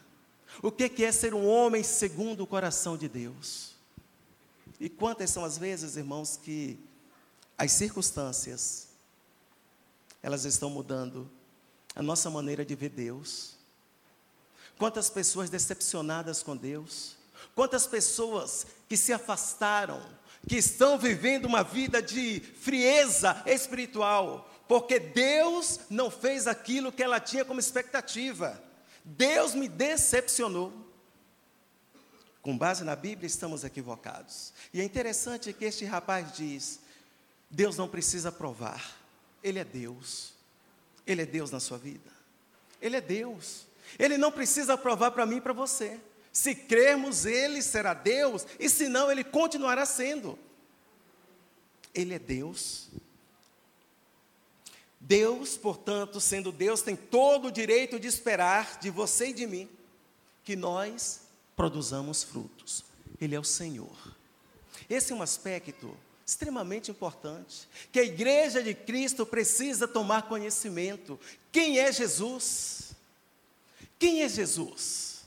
o 0.63 0.71
que, 0.71 0.89
que 0.89 1.05
é 1.05 1.13
ser 1.13 1.33
um 1.33 1.47
homem 1.47 1.83
segundo 1.83 2.43
o 2.43 2.47
coração 2.47 2.97
de 2.97 3.09
Deus. 3.09 3.70
E 4.81 4.89
quantas 4.89 5.29
são 5.29 5.45
as 5.45 5.59
vezes, 5.59 5.97
irmãos, 5.97 6.39
que 6.43 6.81
as 7.59 7.73
circunstâncias, 7.73 8.89
elas 10.23 10.47
estão 10.47 10.71
mudando 10.71 11.31
a 11.95 12.03
nossa 12.03 12.31
maneira 12.31 12.65
de 12.65 12.75
ver 12.75 12.89
Deus. 12.89 13.57
Quantas 14.79 15.11
pessoas 15.11 15.51
decepcionadas 15.51 16.43
com 16.43 16.57
Deus, 16.57 17.19
quantas 17.55 17.87
pessoas 17.87 18.67
que 18.89 18.97
se 18.97 19.13
afastaram, 19.13 20.01
que 20.49 20.57
estão 20.57 20.99
vivendo 20.99 21.45
uma 21.45 21.63
vida 21.63 22.01
de 22.01 22.41
frieza 22.41 23.43
espiritual, 23.45 24.51
porque 24.67 24.99
Deus 24.99 25.81
não 25.91 26.11
fez 26.11 26.47
aquilo 26.47 26.91
que 26.91 27.03
ela 27.03 27.21
tinha 27.21 27.45
como 27.45 27.61
expectativa. 27.61 28.63
Deus 29.05 29.55
me 29.55 29.69
decepcionou. 29.69 30.73
Com 32.43 32.57
base 32.57 32.85
na 32.85 32.97
Bíblia, 32.97 33.27
estamos 33.27 33.65
equivocados. 33.65 34.53
E 34.73 34.81
é 34.81 34.85
interessante 34.85 35.53
que 35.53 35.65
este 35.65 35.85
rapaz 35.85 36.33
diz: 36.33 36.81
Deus 37.51 37.77
não 37.77 37.89
precisa 37.89 38.33
provar, 38.33 38.97
Ele 39.43 39.59
é 39.59 39.65
Deus. 39.65 40.33
Ele 41.07 41.23
é 41.23 41.27
Deus 41.27 41.51
na 41.51 41.61
sua 41.61 41.77
vida. 41.77 42.11
Ele 42.81 42.97
é 42.97 43.01
Deus. 43.01 43.67
Ele 43.99 44.17
não 44.17 44.31
precisa 44.31 44.77
provar 44.79 45.11
para 45.11 45.27
mim 45.27 45.37
e 45.37 45.41
para 45.41 45.53
você. 45.53 45.99
Se 46.33 46.55
crermos, 46.55 47.27
Ele 47.27 47.61
será 47.61 47.93
Deus, 47.93 48.47
e 48.59 48.69
se 48.69 48.89
não, 48.89 49.11
Ele 49.11 49.25
continuará 49.25 49.85
sendo. 49.85 50.39
Ele 51.93 52.15
é 52.15 52.19
Deus. 52.19 52.89
Deus, 55.01 55.57
portanto, 55.57 56.21
sendo 56.21 56.53
Deus, 56.53 56.83
tem 56.83 56.95
todo 56.95 57.49
o 57.49 57.53
direito 57.53 57.99
de 57.99 58.07
esperar 58.07 58.79
de 58.79 58.91
você 58.91 59.29
e 59.29 59.33
de 59.33 59.47
mim 59.47 59.69
que 60.45 60.55
nós 60.55 61.23
produzamos 61.61 62.23
frutos. 62.23 62.87
Ele 63.21 63.35
é 63.35 63.39
o 63.39 63.45
Senhor. 63.45 64.17
Esse 64.89 65.13
é 65.13 65.15
um 65.15 65.21
aspecto 65.21 65.95
extremamente 66.27 66.91
importante, 66.91 67.69
que 67.93 68.01
a 68.01 68.03
igreja 68.03 68.63
de 68.63 68.73
Cristo 68.73 69.27
precisa 69.27 69.87
tomar 69.87 70.23
conhecimento. 70.23 71.21
Quem 71.53 71.79
é 71.79 71.93
Jesus? 71.93 72.93
Quem 73.99 74.23
é 74.23 74.29
Jesus? 74.29 75.23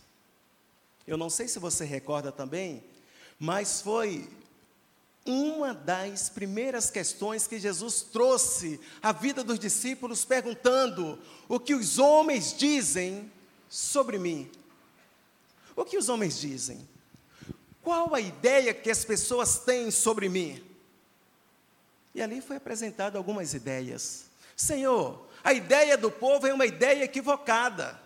Eu 1.06 1.18
não 1.18 1.30
sei 1.30 1.48
se 1.48 1.60
você 1.60 1.86
recorda 1.86 2.32
também, 2.32 2.84
mas 3.38 3.82
foi 3.82 4.28
uma 5.28 5.72
das 5.72 6.30
primeiras 6.30 6.90
questões 6.90 7.46
que 7.46 7.60
Jesus 7.60 8.02
trouxe 8.02 8.80
à 9.04 9.12
vida 9.12 9.44
dos 9.44 9.60
discípulos, 9.60 10.26
perguntando: 10.26 11.20
o 11.48 11.60
que 11.60 11.76
os 11.76 12.00
homens 12.00 12.58
dizem 12.58 13.32
sobre 13.70 14.18
mim? 14.18 14.50
O 15.76 15.86
que 15.86 15.98
os 15.98 16.10
homens 16.10 16.40
dizem? 16.40 16.88
Qual 17.82 18.14
a 18.14 18.20
ideia 18.22 18.74
que 18.74 18.90
as 18.90 19.04
pessoas 19.04 19.60
têm 19.60 19.92
sobre 19.92 20.30
mim? 20.30 20.64
E 22.16 22.22
ali 22.22 22.42
foi 22.42 22.58
apresentado 22.58 23.18
algumas 23.18 23.54
ideias. 23.54 24.26
Senhor, 24.56 25.28
a 25.44 25.52
ideia 25.52 25.98
do 25.98 26.12
povo 26.12 26.48
é 26.48 26.54
uma 26.54 26.66
ideia 26.66 27.04
equivocada. 27.04 28.00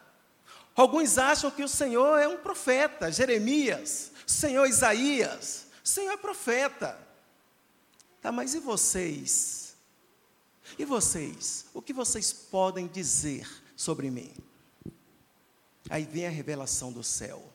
Alguns 0.75 1.17
acham 1.17 1.51
que 1.51 1.63
o 1.63 1.67
Senhor 1.67 2.17
é 2.17 2.27
um 2.27 2.37
profeta, 2.37 3.11
Jeremias, 3.11 4.11
Senhor 4.25 4.65
Isaías, 4.65 5.67
Senhor 5.83 6.11
é 6.11 6.17
profeta. 6.17 6.97
Tá, 8.21 8.31
mas 8.31 8.53
e 8.53 8.59
vocês? 8.59 9.75
E 10.77 10.85
vocês? 10.85 11.65
O 11.73 11.81
que 11.81 11.93
vocês 11.93 12.31
podem 12.31 12.87
dizer 12.87 13.47
sobre 13.75 14.09
mim? 14.09 14.33
Aí 15.89 16.03
vem 16.03 16.27
a 16.27 16.29
revelação 16.29 16.91
do 16.91 17.03
céu. 17.03 17.53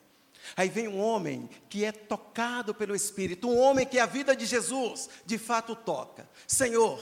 Aí 0.56 0.68
vem 0.68 0.88
um 0.88 0.98
homem 0.98 1.48
que 1.68 1.84
é 1.84 1.92
tocado 1.92 2.74
pelo 2.74 2.94
Espírito, 2.94 3.48
um 3.48 3.58
homem 3.58 3.86
que 3.86 3.98
a 3.98 4.06
vida 4.06 4.34
de 4.34 4.44
Jesus 4.44 5.08
de 5.24 5.38
fato 5.38 5.74
toca. 5.74 6.28
Senhor, 6.46 7.00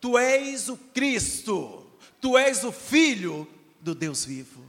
tu 0.00 0.16
és 0.16 0.68
o 0.68 0.76
Cristo, 0.76 1.86
tu 2.20 2.38
és 2.38 2.64
o 2.64 2.72
Filho 2.72 3.46
do 3.80 3.94
Deus 3.94 4.24
vivo. 4.24 4.64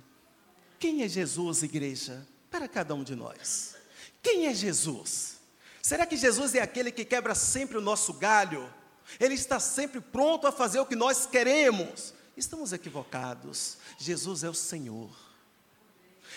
Quem 0.79 1.03
é 1.03 1.07
Jesus, 1.07 1.63
igreja? 1.63 2.27
Para 2.51 2.67
cada 2.67 2.93
um 2.93 3.03
de 3.03 3.15
nós. 3.15 3.75
Quem 4.21 4.47
é 4.47 4.53
Jesus? 4.53 5.37
Será 5.81 6.05
que 6.05 6.17
Jesus 6.17 6.53
é 6.53 6.61
aquele 6.61 6.91
que 6.91 7.05
quebra 7.05 7.33
sempre 7.33 7.77
o 7.77 7.81
nosso 7.81 8.13
galho? 8.13 8.71
Ele 9.19 9.35
está 9.35 9.59
sempre 9.59 10.01
pronto 10.01 10.45
a 10.45 10.51
fazer 10.51 10.79
o 10.79 10.85
que 10.85 10.95
nós 10.95 11.25
queremos? 11.25 12.13
Estamos 12.35 12.73
equivocados. 12.73 13.77
Jesus 13.97 14.43
é 14.43 14.49
o 14.49 14.53
Senhor. 14.53 15.26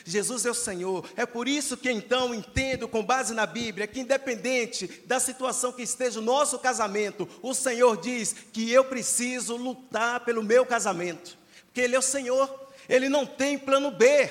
Jesus 0.04 0.46
é 0.46 0.50
o 0.50 0.54
Senhor. 0.54 1.08
É 1.16 1.26
por 1.26 1.48
isso 1.48 1.76
que 1.76 1.90
então 1.90 2.34
entendo, 2.34 2.88
com 2.88 3.04
base 3.04 3.34
na 3.34 3.46
Bíblia, 3.46 3.86
que 3.86 4.00
independente 4.00 4.86
da 5.06 5.20
situação 5.20 5.72
que 5.72 5.82
esteja 5.82 6.20
o 6.20 6.22
nosso 6.22 6.58
casamento, 6.58 7.28
o 7.42 7.54
Senhor 7.54 7.96
diz 7.96 8.34
que 8.52 8.70
eu 8.70 8.84
preciso 8.84 9.56
lutar 9.56 10.20
pelo 10.20 10.42
meu 10.42 10.64
casamento. 10.64 11.38
Porque 11.66 11.80
Ele 11.80 11.96
é 11.96 11.98
o 11.98 12.02
Senhor. 12.02 12.68
Ele 12.88 13.08
não 13.08 13.24
tem 13.24 13.58
plano 13.58 13.90
B. 13.90 14.30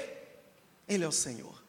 Ele 0.88 1.04
é 1.04 1.08
o 1.08 1.12
Senhor. 1.12 1.64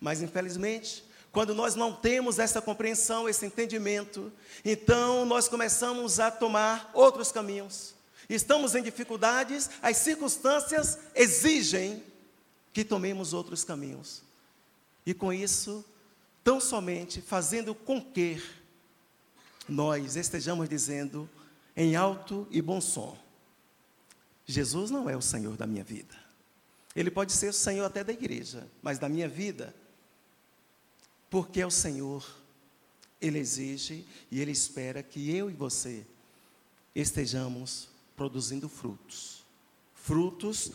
Mas 0.00 0.22
infelizmente, 0.22 1.04
quando 1.32 1.54
nós 1.54 1.74
não 1.74 1.92
temos 1.92 2.38
essa 2.38 2.60
compreensão, 2.60 3.28
esse 3.28 3.44
entendimento, 3.44 4.32
então 4.64 5.24
nós 5.24 5.48
começamos 5.48 6.20
a 6.20 6.30
tomar 6.30 6.90
outros 6.94 7.32
caminhos. 7.32 7.94
Estamos 8.28 8.74
em 8.74 8.82
dificuldades, 8.82 9.70
as 9.80 9.96
circunstâncias 9.96 10.98
exigem 11.14 12.02
que 12.72 12.84
tomemos 12.84 13.32
outros 13.32 13.64
caminhos. 13.64 14.22
E 15.04 15.14
com 15.14 15.32
isso, 15.32 15.84
tão 16.44 16.60
somente 16.60 17.20
fazendo 17.20 17.74
com 17.74 18.00
que 18.00 18.42
nós 19.68 20.16
estejamos 20.16 20.68
dizendo 20.68 21.28
em 21.76 21.94
alto 21.94 22.46
e 22.50 22.60
bom 22.62 22.80
som: 22.80 23.16
Jesus 24.46 24.90
não 24.90 25.08
é 25.08 25.16
o 25.16 25.22
Senhor 25.22 25.56
da 25.56 25.66
minha 25.66 25.84
vida. 25.84 26.16
Ele 26.96 27.10
pode 27.10 27.32
ser 27.32 27.50
o 27.50 27.52
Senhor 27.52 27.84
até 27.84 28.02
da 28.02 28.12
igreja, 28.12 28.66
mas 28.82 28.98
da 28.98 29.08
minha 29.08 29.28
vida, 29.28 29.74
porque 31.30 31.60
é 31.60 31.66
o 31.66 31.70
Senhor 31.70 32.26
Ele 33.20 33.38
exige 33.38 34.06
e 34.30 34.40
Ele 34.40 34.50
espera 34.50 35.02
que 35.02 35.30
eu 35.34 35.50
e 35.50 35.54
você 35.54 36.06
estejamos 36.94 37.88
produzindo 38.16 38.68
frutos. 38.68 39.44
Frutos 39.94 40.72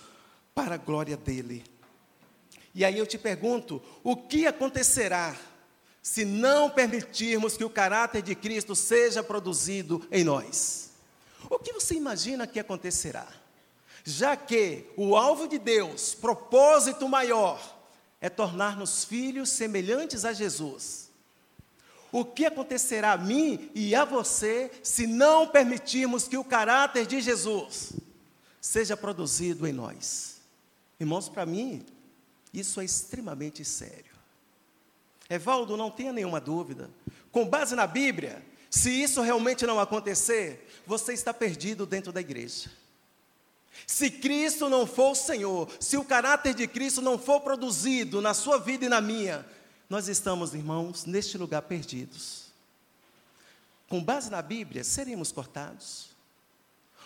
para 0.53 0.75
a 0.75 0.77
glória 0.77 1.17
dEle. 1.17 1.63
E 2.73 2.83
aí 2.83 2.97
eu 2.97 3.05
te 3.05 3.17
pergunto: 3.17 3.81
o 4.03 4.15
que 4.15 4.47
acontecerá 4.47 5.35
se 6.01 6.25
não 6.25 6.69
permitirmos 6.69 7.55
que 7.55 7.63
o 7.63 7.69
caráter 7.69 8.21
de 8.21 8.35
Cristo 8.35 8.75
seja 8.75 9.23
produzido 9.23 10.05
em 10.11 10.23
nós? 10.23 10.91
O 11.49 11.59
que 11.59 11.73
você 11.73 11.95
imagina 11.95 12.47
que 12.47 12.59
acontecerá? 12.59 13.27
Já 14.03 14.35
que 14.35 14.85
o 14.97 15.15
alvo 15.15 15.47
de 15.47 15.57
Deus, 15.57 16.13
propósito 16.13 17.07
maior, 17.07 17.61
é 18.19 18.29
tornar-nos 18.29 19.03
filhos 19.05 19.49
semelhantes 19.49 20.25
a 20.25 20.33
Jesus. 20.33 21.09
O 22.11 22.23
que 22.23 22.45
acontecerá 22.45 23.13
a 23.13 23.17
mim 23.17 23.71
e 23.73 23.95
a 23.95 24.05
você 24.05 24.71
se 24.83 25.07
não 25.07 25.47
permitirmos 25.47 26.27
que 26.27 26.37
o 26.37 26.43
caráter 26.43 27.05
de 27.05 27.19
Jesus 27.19 27.93
seja 28.61 28.95
produzido 28.95 29.65
em 29.65 29.73
nós? 29.73 30.37
Irmãos, 30.99 31.27
para 31.27 31.45
mim, 31.45 31.83
isso 32.53 32.79
é 32.79 32.85
extremamente 32.85 33.65
sério. 33.65 34.13
Evaldo, 35.29 35.75
não 35.75 35.89
tenha 35.89 36.13
nenhuma 36.13 36.39
dúvida. 36.39 36.89
Com 37.31 37.47
base 37.47 37.75
na 37.75 37.87
Bíblia, 37.87 38.45
se 38.69 38.89
isso 38.89 39.21
realmente 39.21 39.65
não 39.65 39.79
acontecer, 39.79 40.67
você 40.85 41.13
está 41.13 41.33
perdido 41.33 41.85
dentro 41.85 42.11
da 42.11 42.21
igreja. 42.21 42.69
Se 43.87 44.09
Cristo 44.09 44.69
não 44.69 44.85
for 44.85 45.11
o 45.11 45.15
Senhor, 45.15 45.67
se 45.79 45.97
o 45.97 46.05
caráter 46.05 46.53
de 46.53 46.67
Cristo 46.67 47.01
não 47.01 47.17
for 47.17 47.41
produzido 47.41 48.21
na 48.21 48.33
sua 48.33 48.59
vida 48.59 48.85
e 48.85 48.89
na 48.89 49.01
minha, 49.01 49.45
nós 49.89 50.07
estamos, 50.07 50.53
irmãos, 50.53 51.05
neste 51.05 51.37
lugar 51.37 51.63
perdidos. 51.63 52.43
Com 53.89 54.03
base 54.03 54.29
na 54.29 54.41
Bíblia, 54.41 54.83
seremos 54.83 55.31
cortados. 55.31 56.09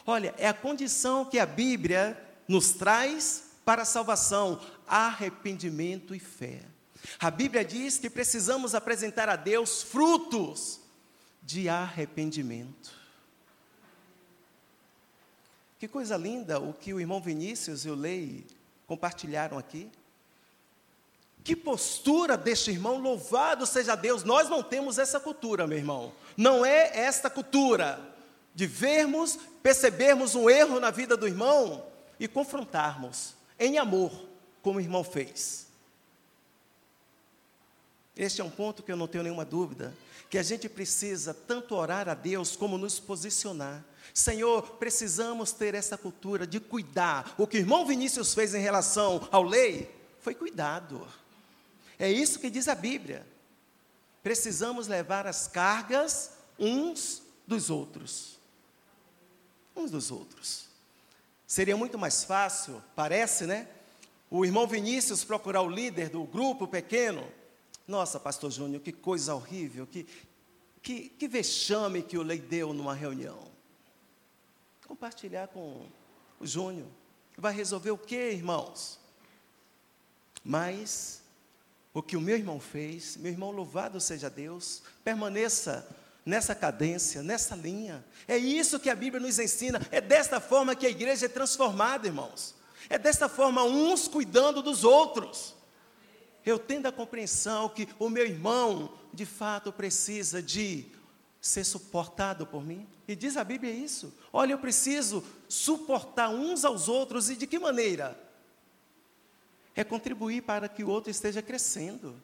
Olha, 0.05 0.33
é 0.37 0.47
a 0.47 0.53
condição 0.53 1.25
que 1.25 1.39
a 1.39 1.45
Bíblia 1.45 2.17
nos 2.47 2.71
traz 2.71 3.43
para 3.65 3.81
a 3.81 3.85
salvação: 3.85 4.59
arrependimento 4.87 6.15
e 6.15 6.19
fé. 6.19 6.61
A 7.19 7.29
Bíblia 7.29 7.63
diz 7.63 7.97
que 7.97 8.09
precisamos 8.09 8.73
apresentar 8.73 9.29
a 9.29 9.35
Deus 9.35 9.83
frutos 9.83 10.79
de 11.43 11.69
arrependimento. 11.69 12.91
Que 15.79 15.87
coisa 15.87 16.17
linda 16.17 16.59
o 16.59 16.73
que 16.73 16.93
o 16.93 16.99
irmão 16.99 17.21
Vinícius 17.21 17.85
e 17.85 17.89
o 17.89 17.95
Lei 17.95 18.45
compartilharam 18.87 19.57
aqui. 19.57 19.89
Que 21.43 21.55
postura 21.55 22.35
deste 22.35 22.71
irmão, 22.71 22.97
louvado 22.97 23.65
seja 23.65 23.95
Deus. 23.95 24.23
Nós 24.23 24.49
não 24.49 24.63
temos 24.63 24.97
essa 24.97 25.19
cultura, 25.19 25.67
meu 25.67 25.77
irmão. 25.77 26.11
Não 26.35 26.65
é 26.65 26.97
esta 26.97 27.29
cultura 27.29 27.99
de 28.53 28.65
vermos, 28.65 29.37
percebermos 29.61 30.33
um 30.33 30.49
erro 30.49 30.79
na 30.79 30.89
vida 30.89 31.15
do 31.15 31.27
irmão 31.27 31.85
e 32.19 32.27
confrontarmos 32.27 33.35
em 33.59 33.77
amor, 33.77 34.11
como 34.67 34.79
o 34.79 34.81
irmão 34.81 35.01
fez. 35.01 35.65
Este 38.17 38.41
é 38.41 38.43
um 38.43 38.49
ponto 38.49 38.83
que 38.83 38.91
eu 38.91 38.97
não 38.97 39.07
tenho 39.07 39.23
nenhuma 39.23 39.45
dúvida, 39.45 39.95
que 40.29 40.37
a 40.37 40.43
gente 40.43 40.67
precisa 40.67 41.33
tanto 41.33 41.73
orar 41.73 42.09
a 42.09 42.13
Deus 42.13 42.57
como 42.57 42.77
nos 42.77 42.99
posicionar. 42.99 43.81
Senhor, 44.13 44.71
precisamos 44.71 45.53
ter 45.53 45.73
essa 45.73 45.97
cultura 45.97 46.45
de 46.45 46.59
cuidar. 46.59 47.33
O 47.37 47.47
que 47.47 47.55
o 47.55 47.61
irmão 47.61 47.85
Vinícius 47.85 48.33
fez 48.33 48.53
em 48.53 48.59
relação 48.59 49.25
ao 49.31 49.41
lei 49.41 49.89
foi 50.19 50.35
cuidado. 50.35 51.07
É 51.97 52.11
isso 52.11 52.37
que 52.37 52.49
diz 52.49 52.67
a 52.67 52.75
Bíblia. 52.75 53.25
Precisamos 54.21 54.85
levar 54.85 55.25
as 55.25 55.47
cargas 55.47 56.31
uns 56.59 57.21
dos 57.47 57.69
outros. 57.69 58.37
Uns 59.73 59.91
dos 59.91 60.11
outros. 60.11 60.65
Seria 61.47 61.77
muito 61.77 61.97
mais 61.97 62.25
fácil, 62.25 62.83
parece, 62.97 63.45
né? 63.45 63.69
O 64.29 64.45
irmão 64.45 64.67
Vinícius 64.67 65.23
procurar 65.23 65.61
o 65.61 65.69
líder 65.69 66.09
do 66.09 66.23
grupo 66.25 66.67
pequeno. 66.67 67.27
Nossa, 67.87 68.19
pastor 68.19 68.51
Júnior, 68.51 68.81
que 68.81 68.91
coisa 68.91 69.33
horrível, 69.33 69.87
que, 69.87 70.05
que, 70.81 71.09
que 71.09 71.27
vexame 71.27 72.03
que 72.03 72.17
o 72.17 72.23
lei 72.23 72.39
deu 72.39 72.73
numa 72.73 72.93
reunião. 72.93 73.39
Compartilhar 74.85 75.47
com 75.47 75.85
o 76.39 76.45
Júnior. 76.45 76.87
Vai 77.37 77.53
resolver 77.53 77.91
o 77.91 77.97
que, 77.97 78.31
irmãos? 78.31 78.99
Mas 80.43 81.21
o 81.93 82.01
que 82.01 82.17
o 82.17 82.21
meu 82.21 82.35
irmão 82.35 82.59
fez, 82.59 83.15
meu 83.17 83.31
irmão, 83.31 83.51
louvado 83.51 83.99
seja 84.01 84.29
Deus, 84.29 84.83
permaneça 85.03 85.87
nessa 86.25 86.53
cadência, 86.53 87.23
nessa 87.23 87.55
linha. 87.55 88.05
É 88.27 88.37
isso 88.37 88.79
que 88.79 88.89
a 88.89 88.95
Bíblia 88.95 89.21
nos 89.21 89.39
ensina. 89.39 89.79
É 89.89 90.01
desta 90.01 90.41
forma 90.41 90.75
que 90.75 90.85
a 90.85 90.89
igreja 90.89 91.25
é 91.25 91.29
transformada, 91.29 92.05
irmãos. 92.05 92.56
É 92.89 92.97
desta 92.97 93.27
forma, 93.27 93.63
uns 93.63 94.07
cuidando 94.07 94.61
dos 94.61 94.83
outros. 94.83 95.55
Eu 96.45 96.57
tendo 96.57 96.85
a 96.85 96.91
compreensão 96.91 97.67
que 97.69 97.87
o 97.99 98.09
meu 98.09 98.25
irmão, 98.25 98.93
de 99.13 99.25
fato, 99.25 99.71
precisa 99.71 100.41
de 100.41 100.85
ser 101.41 101.63
suportado 101.63 102.45
por 102.45 102.63
mim. 102.63 102.87
E 103.07 103.15
diz 103.15 103.37
a 103.37 103.43
Bíblia 103.43 103.71
isso. 103.71 104.13
Olha, 104.31 104.53
eu 104.53 104.57
preciso 104.57 105.23
suportar 105.47 106.29
uns 106.29 106.63
aos 106.63 106.87
outros. 106.87 107.29
E 107.29 107.35
de 107.35 107.45
que 107.45 107.59
maneira? 107.59 108.17
É 109.75 109.83
contribuir 109.83 110.41
para 110.41 110.67
que 110.67 110.83
o 110.83 110.89
outro 110.89 111.11
esteja 111.11 111.41
crescendo. 111.41 112.15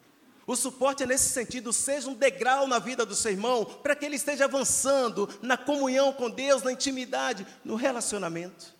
O 0.46 0.56
suporte 0.56 1.02
é 1.02 1.06
nesse 1.06 1.30
sentido, 1.30 1.72
seja 1.72 2.08
um 2.08 2.14
degrau 2.14 2.66
na 2.66 2.78
vida 2.78 3.06
do 3.06 3.14
seu 3.14 3.30
irmão, 3.30 3.64
para 3.64 3.96
que 3.96 4.04
ele 4.04 4.16
esteja 4.16 4.44
avançando 4.44 5.28
na 5.40 5.56
comunhão 5.56 6.12
com 6.12 6.28
Deus, 6.28 6.62
na 6.62 6.72
intimidade, 6.72 7.46
no 7.64 7.76
relacionamento. 7.76 8.74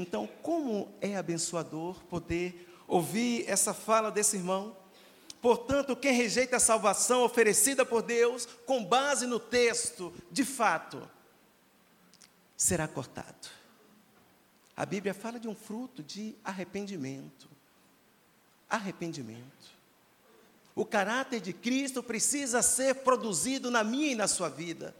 Então, 0.00 0.28
como 0.42 0.92
é 1.00 1.16
abençoador 1.16 1.96
poder 2.04 2.68
ouvir 2.86 3.44
essa 3.48 3.74
fala 3.74 4.10
desse 4.10 4.36
irmão? 4.36 4.76
Portanto, 5.40 5.94
quem 5.94 6.12
rejeita 6.12 6.56
a 6.56 6.60
salvação 6.60 7.22
oferecida 7.22 7.84
por 7.84 8.02
Deus, 8.02 8.46
com 8.66 8.84
base 8.84 9.26
no 9.26 9.38
texto, 9.38 10.12
de 10.30 10.44
fato, 10.44 11.08
será 12.56 12.88
cortado. 12.88 13.48
A 14.76 14.84
Bíblia 14.84 15.14
fala 15.14 15.38
de 15.38 15.48
um 15.48 15.54
fruto 15.54 16.02
de 16.02 16.34
arrependimento. 16.44 17.48
Arrependimento. 18.68 19.78
O 20.74 20.84
caráter 20.84 21.40
de 21.40 21.52
Cristo 21.52 22.02
precisa 22.02 22.62
ser 22.62 22.96
produzido 22.96 23.70
na 23.70 23.82
minha 23.82 24.12
e 24.12 24.14
na 24.14 24.28
sua 24.28 24.48
vida. 24.48 24.94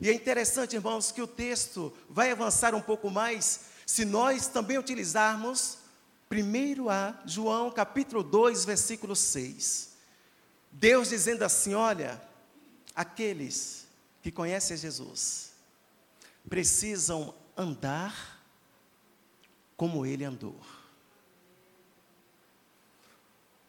E 0.00 0.08
é 0.08 0.12
interessante, 0.12 0.76
irmãos, 0.76 1.10
que 1.10 1.22
o 1.22 1.26
texto 1.26 1.92
vai 2.08 2.30
avançar 2.30 2.74
um 2.74 2.80
pouco 2.80 3.10
mais 3.10 3.73
se 3.86 4.04
nós 4.04 4.46
também 4.46 4.78
utilizarmos 4.78 5.78
primeiro 6.28 6.88
a 6.88 7.20
João 7.26 7.70
capítulo 7.70 8.22
2, 8.22 8.64
versículo 8.64 9.14
6. 9.14 9.90
Deus 10.72 11.10
dizendo 11.10 11.42
assim: 11.42 11.74
olha, 11.74 12.20
aqueles 12.94 13.86
que 14.22 14.30
conhecem 14.30 14.76
Jesus 14.76 15.52
precisam 16.48 17.34
andar 17.56 18.40
como 19.76 20.04
ele 20.04 20.24
andou. 20.24 20.58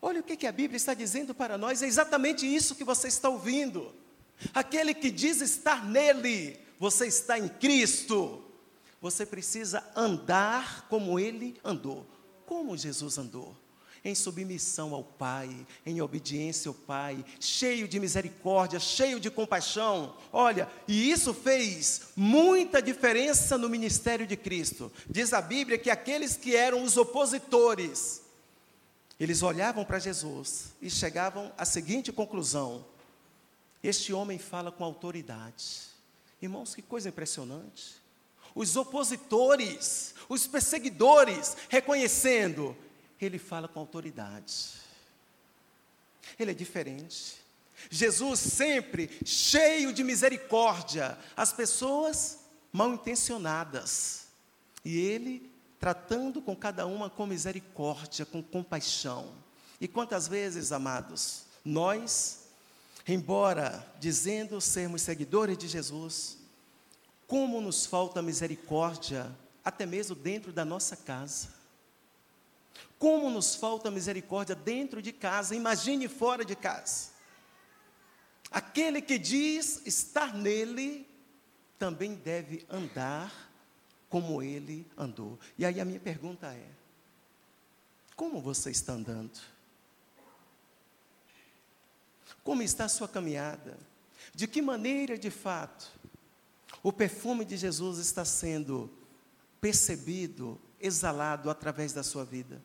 Olha 0.01 0.19
o 0.19 0.23
que, 0.23 0.37
que 0.37 0.45
a 0.45 0.51
Bíblia 0.51 0.77
está 0.77 0.93
dizendo 0.93 1.33
para 1.33 1.57
nós, 1.57 1.81
é 1.81 1.87
exatamente 1.87 2.45
isso 2.45 2.75
que 2.75 2.83
você 2.83 3.07
está 3.07 3.27
ouvindo. 3.27 3.91
Aquele 4.53 4.93
que 4.93 5.09
diz 5.09 5.41
estar 5.41 5.83
nele, 5.83 6.59
você 6.79 7.07
está 7.07 7.39
em 7.39 7.47
Cristo. 7.47 8.44
Você 9.05 9.23
precisa 9.23 9.83
andar 9.95 10.87
como 10.89 11.19
ele 11.19 11.55
andou. 11.63 12.07
Como 12.43 12.75
Jesus 12.75 13.19
andou? 13.19 13.55
Em 14.03 14.15
submissão 14.15 14.95
ao 14.95 15.03
Pai, 15.03 15.67
em 15.85 16.01
obediência 16.01 16.69
ao 16.69 16.73
Pai, 16.73 17.23
cheio 17.39 17.87
de 17.87 17.99
misericórdia, 17.99 18.79
cheio 18.79 19.19
de 19.19 19.29
compaixão. 19.29 20.17
Olha, 20.33 20.67
e 20.87 21.11
isso 21.11 21.35
fez 21.35 22.07
muita 22.15 22.81
diferença 22.81 23.59
no 23.59 23.69
ministério 23.69 24.25
de 24.25 24.35
Cristo. 24.35 24.91
Diz 25.07 25.33
a 25.33 25.41
Bíblia 25.41 25.77
que 25.77 25.91
aqueles 25.91 26.35
que 26.35 26.55
eram 26.55 26.81
os 26.81 26.97
opositores, 26.97 28.23
eles 29.19 29.43
olhavam 29.43 29.85
para 29.85 29.99
Jesus 29.99 30.73
e 30.81 30.89
chegavam 30.89 31.53
à 31.59 31.63
seguinte 31.63 32.11
conclusão: 32.11 32.83
este 33.83 34.11
homem 34.11 34.39
fala 34.39 34.71
com 34.71 34.83
autoridade. 34.83 35.81
Irmãos, 36.41 36.73
que 36.73 36.81
coisa 36.81 37.09
impressionante. 37.09 38.03
Os 38.55 38.75
opositores, 38.77 40.15
os 40.29 40.47
perseguidores, 40.47 41.55
reconhecendo, 41.69 42.75
ele 43.21 43.37
fala 43.37 43.67
com 43.67 43.79
autoridade. 43.79 44.71
Ele 46.39 46.51
é 46.51 46.53
diferente. 46.53 47.35
Jesus 47.89 48.39
sempre 48.39 49.09
cheio 49.25 49.93
de 49.93 50.03
misericórdia, 50.03 51.17
as 51.35 51.51
pessoas 51.53 52.39
mal 52.71 52.93
intencionadas. 52.93 54.27
E 54.83 54.97
ele 54.97 55.51
tratando 55.79 56.41
com 56.41 56.55
cada 56.55 56.87
uma 56.87 57.09
com 57.09 57.27
misericórdia, 57.27 58.25
com 58.25 58.41
compaixão. 58.41 59.33
E 59.79 59.87
quantas 59.87 60.27
vezes, 60.27 60.71
amados, 60.71 61.43
nós 61.63 62.45
embora 63.07 63.85
dizendo 63.99 64.59
sermos 64.59 65.01
seguidores 65.01 65.57
de 65.57 65.67
Jesus, 65.67 66.37
como 67.27 67.59
nos 67.61 67.85
falta 67.85 68.21
misericórdia, 68.21 69.35
até 69.63 69.85
mesmo 69.85 70.15
dentro 70.15 70.51
da 70.51 70.63
nossa 70.63 70.95
casa. 70.95 71.53
Como 72.99 73.29
nos 73.29 73.55
falta 73.55 73.89
misericórdia 73.91 74.55
dentro 74.55 75.01
de 75.01 75.11
casa, 75.11 75.55
imagine 75.55 76.07
fora 76.07 76.45
de 76.45 76.55
casa. 76.55 77.09
Aquele 78.51 79.01
que 79.01 79.17
diz 79.17 79.81
estar 79.85 80.33
nele, 80.33 81.07
também 81.77 82.15
deve 82.15 82.65
andar 82.69 83.51
como 84.09 84.41
ele 84.41 84.87
andou. 84.97 85.37
E 85.57 85.65
aí 85.65 85.81
a 85.81 85.85
minha 85.85 85.99
pergunta 85.99 86.47
é: 86.47 86.69
como 88.15 88.39
você 88.39 88.71
está 88.71 88.93
andando? 88.93 89.39
Como 92.43 92.61
está 92.61 92.85
a 92.85 92.89
sua 92.89 93.07
caminhada? 93.07 93.77
De 94.33 94.47
que 94.47 94.61
maneira, 94.61 95.17
de 95.17 95.31
fato, 95.31 95.91
o 96.85 96.93
perfume 96.93 97.43
de 97.43 97.57
Jesus 97.57 97.97
está 97.97 98.23
sendo 98.23 98.91
percebido, 99.59 100.61
exalado 100.79 101.49
através 101.49 101.93
da 101.93 102.03
sua 102.03 102.23
vida? 102.23 102.61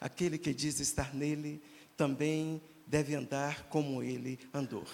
Aquele 0.00 0.38
que 0.38 0.54
diz 0.54 0.80
estar 0.80 1.14
nele 1.14 1.62
também 1.98 2.62
deve 2.86 3.14
andar 3.14 3.64
como 3.64 4.02
ele 4.02 4.38
andou. 4.54 4.86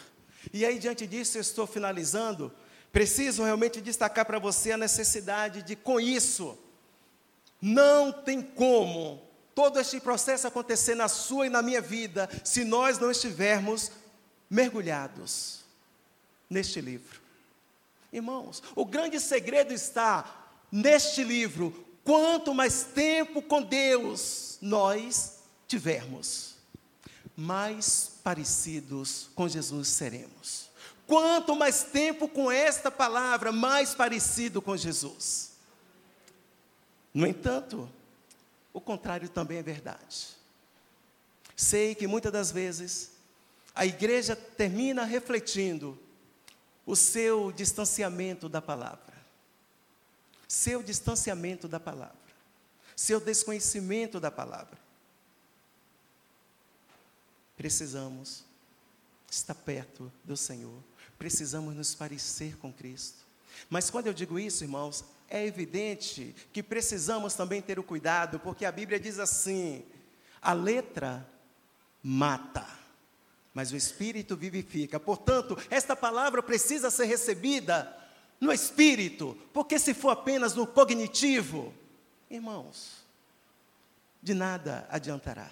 E 0.52 0.66
aí, 0.66 0.76
diante 0.76 1.06
disso, 1.06 1.36
eu 1.36 1.42
estou 1.42 1.68
finalizando. 1.68 2.52
Preciso 2.90 3.44
realmente 3.44 3.80
destacar 3.80 4.26
para 4.26 4.40
você 4.40 4.72
a 4.72 4.76
necessidade 4.76 5.62
de, 5.62 5.76
com 5.76 6.00
isso, 6.00 6.58
não 7.62 8.10
tem 8.12 8.42
como 8.42 9.22
todo 9.54 9.78
este 9.78 10.00
processo 10.00 10.48
acontecer 10.48 10.96
na 10.96 11.06
sua 11.06 11.46
e 11.46 11.50
na 11.50 11.62
minha 11.62 11.80
vida 11.80 12.28
se 12.42 12.64
nós 12.64 12.98
não 12.98 13.12
estivermos 13.12 13.92
mergulhados 14.54 15.64
neste 16.48 16.80
livro. 16.80 17.20
Irmãos, 18.12 18.62
o 18.76 18.84
grande 18.84 19.18
segredo 19.18 19.74
está 19.74 20.48
neste 20.70 21.24
livro. 21.24 21.84
Quanto 22.04 22.54
mais 22.54 22.84
tempo 22.84 23.42
com 23.42 23.60
Deus 23.60 24.58
nós 24.62 25.38
tivermos, 25.66 26.54
mais 27.36 28.12
parecidos 28.22 29.28
com 29.34 29.48
Jesus 29.48 29.88
seremos. 29.88 30.70
Quanto 31.04 31.56
mais 31.56 31.82
tempo 31.82 32.28
com 32.28 32.50
esta 32.50 32.90
palavra, 32.90 33.50
mais 33.50 33.92
parecido 33.94 34.62
com 34.62 34.76
Jesus. 34.76 35.50
No 37.12 37.26
entanto, 37.26 37.90
o 38.72 38.80
contrário 38.80 39.28
também 39.28 39.58
é 39.58 39.62
verdade. 39.62 40.28
Sei 41.56 41.94
que 41.94 42.06
muitas 42.06 42.32
das 42.32 42.50
vezes 42.52 43.13
a 43.74 43.84
igreja 43.84 44.36
termina 44.36 45.04
refletindo 45.04 45.98
o 46.86 46.94
seu 46.94 47.50
distanciamento 47.50 48.48
da 48.48 48.62
palavra, 48.62 49.14
seu 50.46 50.82
distanciamento 50.82 51.66
da 51.66 51.80
palavra, 51.80 52.16
seu 52.94 53.18
desconhecimento 53.18 54.20
da 54.20 54.30
palavra. 54.30 54.78
Precisamos 57.56 58.44
estar 59.30 59.54
perto 59.54 60.12
do 60.22 60.36
Senhor, 60.36 60.78
precisamos 61.18 61.74
nos 61.74 61.94
parecer 61.94 62.56
com 62.58 62.72
Cristo. 62.72 63.24
Mas 63.70 63.90
quando 63.90 64.08
eu 64.08 64.12
digo 64.12 64.38
isso, 64.38 64.64
irmãos, 64.64 65.04
é 65.28 65.44
evidente 65.44 66.34
que 66.52 66.62
precisamos 66.62 67.34
também 67.34 67.62
ter 67.62 67.78
o 67.78 67.82
cuidado, 67.82 68.38
porque 68.38 68.64
a 68.64 68.72
Bíblia 68.72 69.00
diz 69.00 69.18
assim: 69.18 69.84
a 70.40 70.52
letra 70.52 71.26
mata, 72.02 72.66
mas 73.54 73.70
o 73.70 73.76
espírito 73.76 74.36
vivifica. 74.36 74.98
Portanto, 74.98 75.56
esta 75.70 75.94
palavra 75.94 76.42
precisa 76.42 76.90
ser 76.90 77.04
recebida 77.04 77.96
no 78.40 78.52
espírito, 78.52 79.38
porque 79.52 79.78
se 79.78 79.94
for 79.94 80.10
apenas 80.10 80.54
no 80.54 80.66
cognitivo, 80.66 81.72
irmãos, 82.28 83.04
de 84.20 84.34
nada 84.34 84.86
adiantará. 84.90 85.50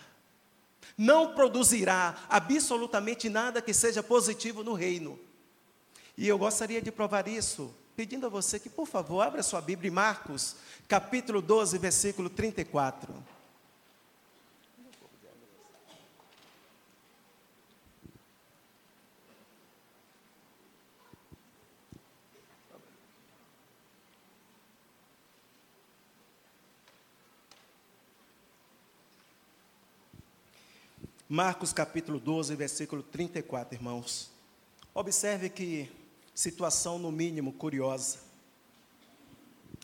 Não 0.99 1.35
produzirá 1.35 2.27
absolutamente 2.29 3.29
nada 3.29 3.63
que 3.63 3.73
seja 3.73 4.03
positivo 4.03 4.65
no 4.65 4.75
reino. 4.75 5.19
E 6.19 6.27
eu 6.27 6.37
gostaria 6.37 6.83
de 6.83 6.91
provar 6.91 7.29
isso 7.29 7.73
pedindo 7.95 8.27
a 8.27 8.29
você 8.29 8.59
que, 8.59 8.69
por 8.69 8.87
favor, 8.87 9.21
abra 9.21 9.43
sua 9.43 9.61
Bíblia 9.61 9.89
em 9.89 9.95
Marcos, 9.95 10.57
capítulo 10.89 11.41
12, 11.41 11.79
versículo 11.79 12.29
34. 12.29 13.32
Marcos 31.35 31.73
capítulo 31.73 32.21
12, 32.21 32.55
versículo 32.55 33.03
34, 33.03 33.75
irmãos. 33.75 34.31
Observe 34.93 35.49
que 35.49 35.91
situação, 36.35 36.99
no 36.99 37.11
mínimo, 37.11 37.55
curiosa. 37.55 38.19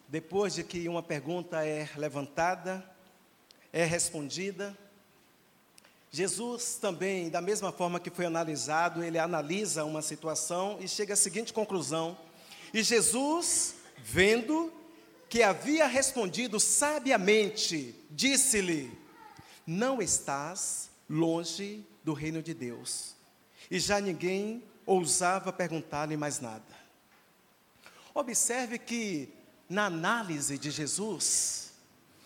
Depois 0.06 0.52
de 0.56 0.62
que 0.62 0.86
uma 0.86 1.02
pergunta 1.02 1.64
é 1.64 1.88
levantada, 1.96 2.84
é 3.72 3.82
respondida, 3.86 4.76
Jesus 6.10 6.74
também, 6.74 7.30
da 7.30 7.40
mesma 7.40 7.72
forma 7.72 7.98
que 7.98 8.10
foi 8.10 8.26
analisado, 8.26 9.02
ele 9.02 9.18
analisa 9.18 9.86
uma 9.86 10.02
situação 10.02 10.76
e 10.82 10.86
chega 10.86 11.14
à 11.14 11.16
seguinte 11.16 11.54
conclusão: 11.54 12.14
e 12.74 12.82
Jesus, 12.82 13.74
vendo 13.96 14.70
que 15.30 15.42
havia 15.42 15.86
respondido 15.86 16.60
sabiamente, 16.60 17.94
disse-lhe: 18.10 18.92
Não 19.66 20.02
estás 20.02 20.87
longe 21.08 21.86
do 22.04 22.12
reino 22.12 22.42
de 22.42 22.54
Deus. 22.54 23.14
E 23.70 23.78
já 23.78 24.00
ninguém 24.00 24.62
ousava 24.86 25.52
perguntar-lhe 25.52 26.16
mais 26.16 26.40
nada. 26.40 26.76
Observe 28.14 28.78
que, 28.78 29.28
na 29.68 29.86
análise 29.86 30.58
de 30.58 30.70
Jesus, 30.70 31.72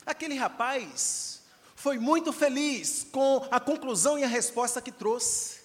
aquele 0.07 0.37
rapaz 0.37 1.43
foi 1.75 1.99
muito 1.99 2.33
feliz 2.33 3.07
com 3.11 3.47
a 3.51 3.59
conclusão 3.59 4.19
e 4.19 4.25
a 4.25 4.29
resposta 4.29 4.81
que 4.81 4.93
trouxe. 4.93 5.63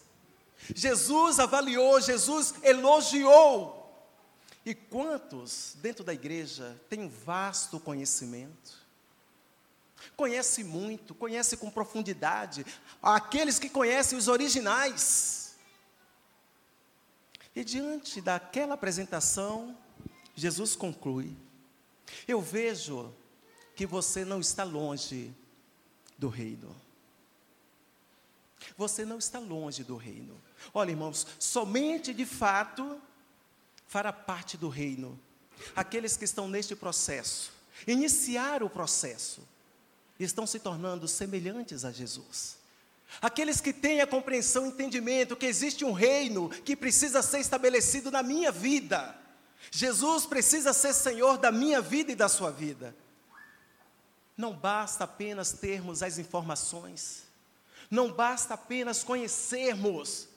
Jesus 0.74 1.40
avaliou, 1.40 2.02
Jesus 2.02 2.56
elogiou. 2.64 3.78
E 4.66 4.74
quantos 4.74 5.78
dentro 5.82 6.04
da 6.04 6.14
igreja 6.14 6.76
têm 6.90 7.08
vasto 7.08 7.80
conhecimento? 7.80 8.87
Conhece 10.16 10.64
muito, 10.64 11.14
conhece 11.16 11.58
com 11.58 11.70
profundidade, 11.70 12.66
aqueles 13.02 13.60
que 13.60 13.70
conhecem 13.70 14.18
os 14.18 14.28
originais 14.28 15.48
e 17.58 17.64
diante 17.64 18.22
daquela 18.22 18.76
apresentação, 18.76 19.76
Jesus 20.36 20.76
conclui: 20.76 21.36
Eu 22.28 22.40
vejo 22.40 23.12
que 23.76 23.84
você 23.84 24.24
não 24.24 24.40
está 24.40 24.64
longe 24.64 25.34
do 26.20 26.30
reino. 26.30 26.80
Você 28.78 29.04
não 29.06 29.18
está 29.18 29.40
longe 29.40 29.84
do 29.84 29.98
reino. 29.98 30.40
Olha, 30.72 30.92
irmãos, 30.92 31.26
somente 31.40 32.14
de 32.14 32.28
fato 32.28 33.02
fará 33.88 34.14
parte 34.14 34.56
do 34.56 34.70
reino 34.70 35.20
aqueles 35.76 36.16
que 36.16 36.26
estão 36.26 36.48
neste 36.48 36.76
processo, 36.76 37.52
iniciar 37.88 38.62
o 38.62 38.70
processo, 38.70 39.42
estão 40.24 40.48
se 40.48 40.60
tornando 40.60 41.08
semelhantes 41.08 41.86
a 41.86 41.92
Jesus. 41.92 42.58
Aqueles 43.22 43.62
que 43.62 43.72
têm 43.72 44.02
a 44.02 44.08
compreensão 44.08 44.66
e 44.66 44.70
entendimento 44.70 45.36
que 45.36 45.46
existe 45.46 45.86
um 45.86 45.94
reino 45.94 46.50
que 46.50 46.76
precisa 46.76 47.22
ser 47.22 47.40
estabelecido 47.40 48.12
na 48.12 48.22
minha 48.22 48.52
vida. 48.52 49.16
Jesus 49.72 50.26
precisa 50.26 50.74
ser 50.74 50.94
Senhor 50.94 51.38
da 51.38 51.52
minha 51.52 51.82
vida 51.82 52.12
e 52.12 52.16
da 52.16 52.30
sua 52.30 52.52
vida. 52.52 52.96
Não 54.36 54.54
basta 54.54 55.06
apenas 55.06 55.52
termos 55.52 56.04
as 56.04 56.20
informações, 56.20 57.24
não 57.90 58.12
basta 58.12 58.54
apenas 58.54 59.04
conhecermos, 59.04 60.28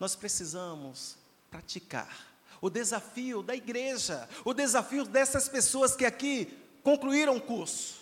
nós 0.00 0.16
precisamos 0.16 1.16
praticar. 1.48 2.26
O 2.60 2.68
desafio 2.68 3.42
da 3.42 3.54
igreja, 3.54 4.28
o 4.44 4.52
desafio 4.52 5.04
dessas 5.04 5.48
pessoas 5.48 5.94
que 5.94 6.04
aqui 6.04 6.58
concluíram 6.82 7.36
o 7.36 7.40
curso, 7.40 8.00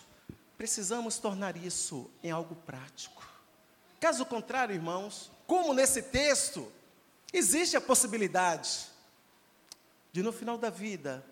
precisamos 0.56 1.18
tornar 1.18 1.56
isso 1.56 2.10
em 2.22 2.30
algo 2.30 2.54
prático. 2.54 3.22
Caso 4.00 4.24
contrário, 4.24 4.74
irmãos, 4.74 5.30
como 5.46 5.72
nesse 5.72 6.02
texto, 6.02 6.70
existe 7.32 7.76
a 7.76 7.80
possibilidade 7.80 8.86
de 10.12 10.22
no 10.22 10.32
final 10.32 10.56
da 10.56 10.70
vida 10.70 11.24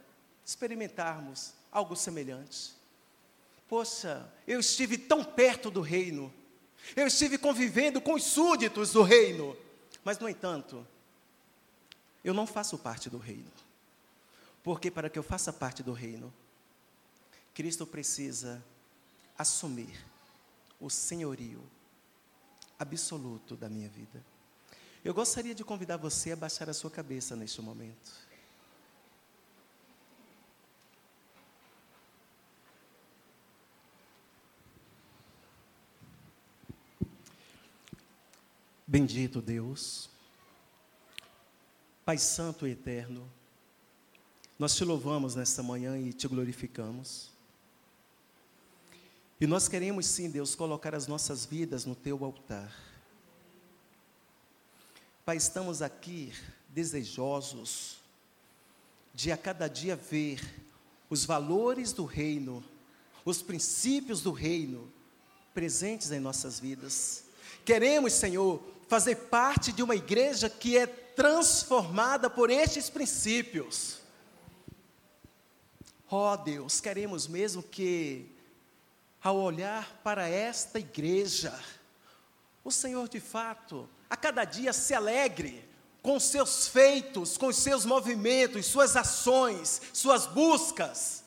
experimentarmos 0.44 1.52
algo 1.70 1.94
semelhante. 1.94 2.74
Poxa, 3.68 4.30
eu 4.46 4.60
estive 4.60 4.98
tão 4.98 5.24
perto 5.24 5.70
do 5.70 5.80
reino, 5.80 6.32
Eu 6.96 7.06
estive 7.06 7.38
convivendo 7.38 8.00
com 8.00 8.14
os 8.14 8.24
súditos 8.24 8.92
do 8.92 9.02
reino. 9.02 9.56
Mas, 10.04 10.18
no 10.18 10.28
entanto, 10.28 10.86
eu 12.24 12.34
não 12.34 12.46
faço 12.46 12.76
parte 12.78 13.08
do 13.08 13.18
reino. 13.18 13.50
Porque 14.62 14.90
para 14.90 15.08
que 15.08 15.18
eu 15.18 15.22
faça 15.22 15.52
parte 15.52 15.82
do 15.82 15.92
reino, 15.92 16.32
Cristo 17.54 17.86
precisa 17.86 18.62
assumir 19.42 20.04
o 20.80 20.88
senhorio 20.88 21.62
absoluto 22.78 23.56
da 23.56 23.68
minha 23.68 23.88
vida. 23.88 24.24
Eu 25.04 25.12
gostaria 25.12 25.54
de 25.54 25.64
convidar 25.64 25.96
você 25.96 26.32
a 26.32 26.36
baixar 26.36 26.68
a 26.70 26.74
sua 26.74 26.90
cabeça 26.90 27.36
neste 27.36 27.60
momento. 27.60 28.10
Bendito 38.86 39.40
Deus, 39.40 40.10
Pai 42.04 42.18
Santo 42.18 42.66
e 42.66 42.72
Eterno, 42.72 43.26
nós 44.58 44.76
te 44.76 44.84
louvamos 44.84 45.34
nesta 45.34 45.62
manhã 45.62 45.98
e 45.98 46.12
te 46.12 46.28
glorificamos. 46.28 47.31
E 49.42 49.46
nós 49.48 49.66
queremos 49.66 50.06
sim, 50.06 50.30
Deus, 50.30 50.54
colocar 50.54 50.94
as 50.94 51.08
nossas 51.08 51.44
vidas 51.44 51.84
no 51.84 51.96
teu 51.96 52.24
altar. 52.24 52.72
Pai, 55.24 55.36
estamos 55.36 55.82
aqui 55.82 56.32
desejosos 56.68 57.96
de 59.12 59.32
a 59.32 59.36
cada 59.36 59.66
dia 59.66 59.96
ver 59.96 60.40
os 61.10 61.24
valores 61.24 61.92
do 61.92 62.04
reino, 62.04 62.62
os 63.24 63.42
princípios 63.42 64.20
do 64.20 64.30
reino 64.30 64.88
presentes 65.52 66.12
em 66.12 66.20
nossas 66.20 66.60
vidas. 66.60 67.24
Queremos, 67.64 68.12
Senhor, 68.12 68.62
fazer 68.86 69.16
parte 69.16 69.72
de 69.72 69.82
uma 69.82 69.96
igreja 69.96 70.48
que 70.48 70.78
é 70.78 70.86
transformada 70.86 72.30
por 72.30 72.48
estes 72.48 72.88
princípios. 72.88 73.98
Ó 76.08 76.32
oh, 76.32 76.36
Deus, 76.36 76.80
queremos 76.80 77.26
mesmo 77.26 77.60
que, 77.60 78.30
ao 79.22 79.36
olhar 79.36 80.00
para 80.02 80.28
esta 80.28 80.78
igreja, 80.78 81.56
o 82.64 82.70
Senhor 82.70 83.08
de 83.08 83.20
fato, 83.20 83.88
a 84.10 84.16
cada 84.16 84.44
dia 84.44 84.72
se 84.72 84.94
alegre 84.94 85.68
com 86.02 86.18
seus 86.18 86.66
feitos, 86.66 87.36
com 87.36 87.52
seus 87.52 87.84
movimentos, 87.84 88.66
suas 88.66 88.96
ações, 88.96 89.80
suas 89.92 90.26
buscas. 90.26 91.22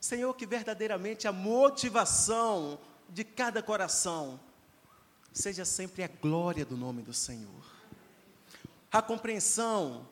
Senhor, 0.00 0.34
que 0.34 0.46
verdadeiramente 0.46 1.28
a 1.28 1.32
motivação 1.32 2.78
de 3.08 3.22
cada 3.22 3.62
coração 3.62 4.40
seja 5.32 5.64
sempre 5.64 6.02
a 6.02 6.08
glória 6.08 6.64
do 6.64 6.76
nome 6.76 7.02
do 7.02 7.12
Senhor. 7.12 7.64
A 8.90 9.00
compreensão 9.00 10.08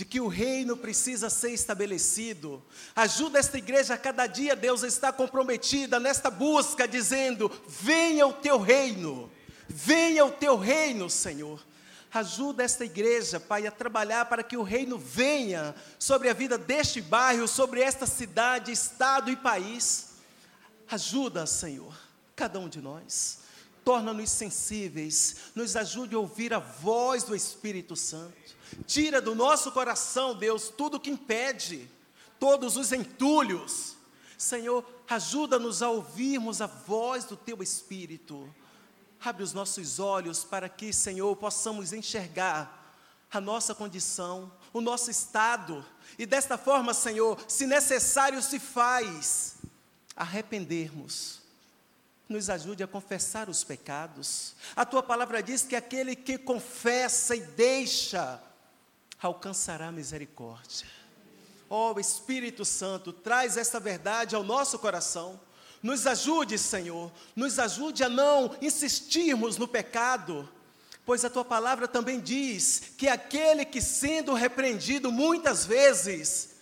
de 0.00 0.06
que 0.06 0.18
o 0.18 0.28
reino 0.28 0.78
precisa 0.78 1.28
ser 1.28 1.50
estabelecido. 1.50 2.64
Ajuda 2.96 3.38
esta 3.38 3.58
igreja 3.58 3.98
cada 3.98 4.26
dia, 4.26 4.56
Deus 4.56 4.82
está 4.82 5.12
comprometida 5.12 6.00
nesta 6.00 6.30
busca, 6.30 6.88
dizendo: 6.88 7.52
venha 7.68 8.26
o 8.26 8.32
teu 8.32 8.58
reino, 8.58 9.30
venha 9.68 10.24
o 10.24 10.30
teu 10.30 10.56
reino, 10.56 11.10
Senhor. 11.10 11.62
Ajuda 12.10 12.64
esta 12.64 12.82
igreja, 12.82 13.38
Pai, 13.38 13.66
a 13.66 13.70
trabalhar 13.70 14.24
para 14.24 14.42
que 14.42 14.56
o 14.56 14.62
reino 14.62 14.96
venha 14.96 15.74
sobre 15.98 16.30
a 16.30 16.32
vida 16.32 16.56
deste 16.56 17.02
bairro, 17.02 17.46
sobre 17.46 17.82
esta 17.82 18.06
cidade, 18.06 18.72
estado 18.72 19.30
e 19.30 19.36
país. 19.36 20.12
Ajuda, 20.90 21.44
Senhor, 21.44 21.94
cada 22.34 22.58
um 22.58 22.70
de 22.70 22.80
nós 22.80 23.40
torna-nos 23.84 24.30
sensíveis, 24.30 25.36
nos 25.54 25.74
ajude 25.76 26.14
a 26.14 26.18
ouvir 26.18 26.54
a 26.54 26.58
voz 26.58 27.24
do 27.24 27.34
Espírito 27.34 27.96
Santo. 27.96 28.59
Tira 28.86 29.20
do 29.20 29.34
nosso 29.34 29.72
coração, 29.72 30.34
Deus, 30.34 30.68
tudo 30.68 31.00
que 31.00 31.10
impede, 31.10 31.90
todos 32.38 32.76
os 32.76 32.92
entulhos. 32.92 33.96
Senhor, 34.36 34.84
ajuda-nos 35.08 35.82
a 35.82 35.90
ouvirmos 35.90 36.60
a 36.60 36.66
voz 36.66 37.24
do 37.24 37.36
Teu 37.36 37.62
Espírito. 37.62 38.52
Abre 39.22 39.42
os 39.42 39.52
nossos 39.52 39.98
olhos 39.98 40.44
para 40.44 40.68
que, 40.68 40.92
Senhor, 40.92 41.36
possamos 41.36 41.92
enxergar 41.92 42.94
a 43.30 43.40
nossa 43.40 43.74
condição, 43.74 44.50
o 44.72 44.80
nosso 44.80 45.10
estado, 45.10 45.84
e 46.18 46.26
desta 46.26 46.58
forma, 46.58 46.92
Senhor, 46.94 47.38
se 47.46 47.66
necessário 47.66 48.42
se 48.42 48.58
faz, 48.58 49.56
arrependermos 50.16 51.40
nos 52.30 52.48
ajude 52.48 52.80
a 52.84 52.86
confessar 52.86 53.48
os 53.48 53.64
pecados. 53.64 54.54
A 54.76 54.86
tua 54.86 55.02
palavra 55.02 55.42
diz 55.42 55.62
que 55.62 55.74
aquele 55.74 56.14
que 56.14 56.38
confessa 56.38 57.34
e 57.34 57.40
deixa 57.40 58.40
alcançará 59.20 59.92
misericórdia. 59.92 60.86
Oh, 61.68 61.98
Espírito 62.00 62.64
Santo, 62.64 63.12
traz 63.12 63.56
essa 63.56 63.78
verdade 63.78 64.34
ao 64.34 64.42
nosso 64.42 64.78
coração. 64.78 65.40
Nos 65.82 66.06
ajude, 66.06 66.58
Senhor, 66.58 67.10
nos 67.34 67.58
ajude 67.58 68.02
a 68.02 68.08
não 68.08 68.56
insistirmos 68.60 69.56
no 69.56 69.68
pecado, 69.68 70.48
pois 71.06 71.24
a 71.24 71.30
tua 71.30 71.44
palavra 71.44 71.88
também 71.88 72.20
diz 72.20 72.92
que 72.98 73.08
aquele 73.08 73.64
que 73.64 73.80
sendo 73.80 74.34
repreendido 74.34 75.10
muitas 75.10 75.64
vezes 75.64 76.56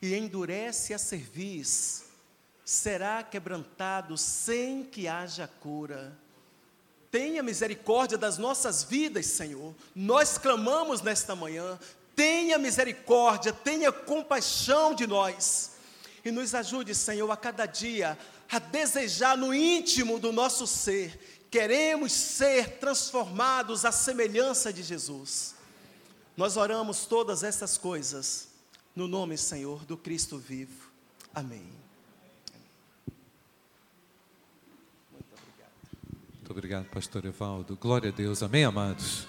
e 0.00 0.14
endurece 0.14 0.92
a 0.92 0.98
cerviz, 0.98 2.04
será 2.64 3.22
quebrantado 3.22 4.16
sem 4.16 4.82
que 4.84 5.06
haja 5.06 5.46
cura. 5.60 6.16
Tenha 7.10 7.42
misericórdia 7.42 8.18
das 8.18 8.38
nossas 8.38 8.82
vidas, 8.82 9.26
Senhor. 9.26 9.74
Nós 9.94 10.36
clamamos 10.36 11.00
nesta 11.00 11.36
manhã. 11.36 11.78
Tenha 12.14 12.58
misericórdia, 12.58 13.52
tenha 13.52 13.90
compaixão 13.90 14.94
de 14.94 15.06
nós. 15.06 15.72
E 16.24 16.30
nos 16.30 16.54
ajude, 16.54 16.94
Senhor, 16.94 17.30
a 17.30 17.36
cada 17.36 17.66
dia 17.66 18.18
a 18.50 18.58
desejar 18.58 19.36
no 19.36 19.52
íntimo 19.52 20.18
do 20.18 20.32
nosso 20.32 20.66
ser. 20.66 21.46
Queremos 21.50 22.12
ser 22.12 22.78
transformados 22.78 23.84
à 23.84 23.92
semelhança 23.92 24.72
de 24.72 24.82
Jesus. 24.82 25.54
Nós 26.36 26.56
oramos 26.56 27.06
todas 27.06 27.42
essas 27.42 27.78
coisas 27.78 28.48
no 28.94 29.08
nome, 29.08 29.36
Senhor, 29.36 29.84
do 29.84 29.96
Cristo 29.96 30.38
vivo. 30.38 30.90
Amém. 31.34 31.66
Muito 36.34 36.50
obrigado, 36.50 36.86
pastor 36.86 37.24
Evaldo. 37.24 37.76
Glória 37.76 38.10
a 38.10 38.12
Deus. 38.12 38.42
Amém, 38.42 38.64
amados? 38.64 39.26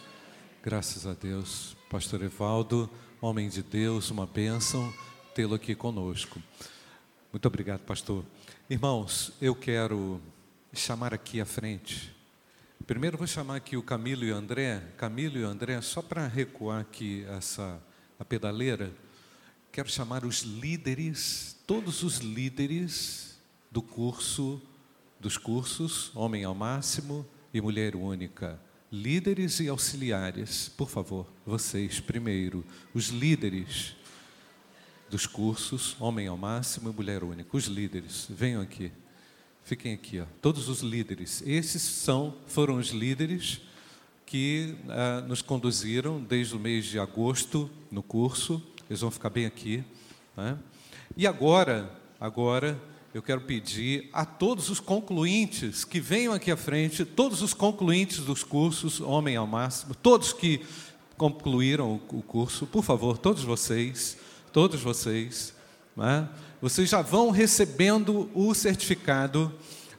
Graças 0.62 1.08
a 1.08 1.14
Deus. 1.14 1.76
Pastor 1.96 2.24
Evaldo, 2.24 2.90
homem 3.22 3.48
de 3.48 3.64
Deus, 3.64 4.12
uma 4.12 4.26
bênção 4.26 4.94
tê-lo 5.34 5.56
aqui 5.56 5.74
conosco. 5.74 6.44
Muito 7.32 7.46
obrigado, 7.46 7.86
pastor. 7.86 8.26
Irmãos, 8.70 9.32
eu 9.40 9.56
quero 9.56 10.20
chamar 10.74 11.14
aqui 11.14 11.40
à 11.40 11.46
frente. 11.46 12.14
Primeiro 12.86 13.18
vou 13.18 13.26
chamar 13.26 13.56
aqui 13.56 13.78
o 13.78 13.82
Camilo 13.82 14.26
e 14.26 14.34
o 14.34 14.36
André. 14.36 14.84
Camilo 14.98 15.38
e 15.38 15.46
o 15.46 15.48
André, 15.48 15.80
só 15.80 16.02
para 16.02 16.28
recuar 16.28 16.82
aqui 16.82 17.26
essa 17.30 17.82
a 18.20 18.26
pedaleira, 18.26 18.92
quero 19.72 19.90
chamar 19.90 20.26
os 20.26 20.42
líderes, 20.42 21.56
todos 21.66 22.04
os 22.04 22.18
líderes 22.18 23.40
do 23.72 23.82
curso 23.82 24.62
dos 25.18 25.38
cursos 25.38 26.14
Homem 26.14 26.44
ao 26.44 26.54
Máximo 26.54 27.26
e 27.54 27.62
Mulher 27.62 27.96
Única. 27.96 28.60
Líderes 28.96 29.60
e 29.60 29.68
auxiliares, 29.68 30.70
por 30.70 30.90
favor, 30.90 31.28
vocês 31.46 32.00
primeiro, 32.00 32.64
os 32.94 33.10
líderes 33.10 33.94
dos 35.10 35.28
cursos 35.28 35.98
Homem 36.00 36.28
ao 36.28 36.38
Máximo 36.38 36.90
e 36.90 36.94
Mulher 36.94 37.22
Única, 37.22 37.58
os 37.58 37.66
líderes, 37.66 38.26
venham 38.30 38.62
aqui. 38.62 38.94
Fiquem 39.66 39.94
aqui, 39.94 40.22
ó. 40.22 40.26
todos 40.42 40.70
os 40.70 40.80
líderes. 40.80 41.44
Esses 41.46 41.82
são, 41.82 42.38
foram 42.48 42.78
os 42.78 42.92
líderes 42.92 43.60
que 44.26 44.78
ah, 44.88 45.26
nos 45.28 45.42
conduziram 45.42 46.24
desde 46.24 46.56
o 46.56 46.60
mês 46.60 46.86
de 46.86 46.98
agosto 46.98 47.70
no 47.92 48.02
curso. 48.02 48.64
Eles 48.90 49.02
vão 49.02 49.12
ficar 49.12 49.30
bem 49.30 49.46
aqui. 49.46 49.84
Né? 50.38 50.58
E 51.18 51.28
agora, 51.28 51.92
agora 52.18 52.82
eu 53.16 53.22
quero 53.22 53.40
pedir 53.40 54.10
a 54.12 54.26
todos 54.26 54.70
os 54.70 54.82
concluintes 54.82 55.86
que 55.86 56.02
venham 56.02 56.34
aqui 56.34 56.52
à 56.52 56.58
frente, 56.58 57.06
todos 57.06 57.42
os 57.42 57.54
concluintes 57.54 58.20
dos 58.20 58.44
cursos 58.44 59.00
Homem 59.00 59.38
ao 59.38 59.48
Máximo, 59.48 59.96
todos 59.96 60.34
que 60.34 60.60
concluíram 61.16 62.02
o 62.10 62.22
curso, 62.22 62.68
por 62.68 62.84
favor, 62.84 63.18
todos 63.18 63.42
vocês, 63.42 64.18
todos 64.52 64.82
vocês, 64.82 65.54
né? 65.96 66.28
vocês 66.62 66.90
já 66.90 67.02
vão 67.02 67.30
recebendo 67.30 68.30
o 68.36 68.54
certificado. 68.54 69.50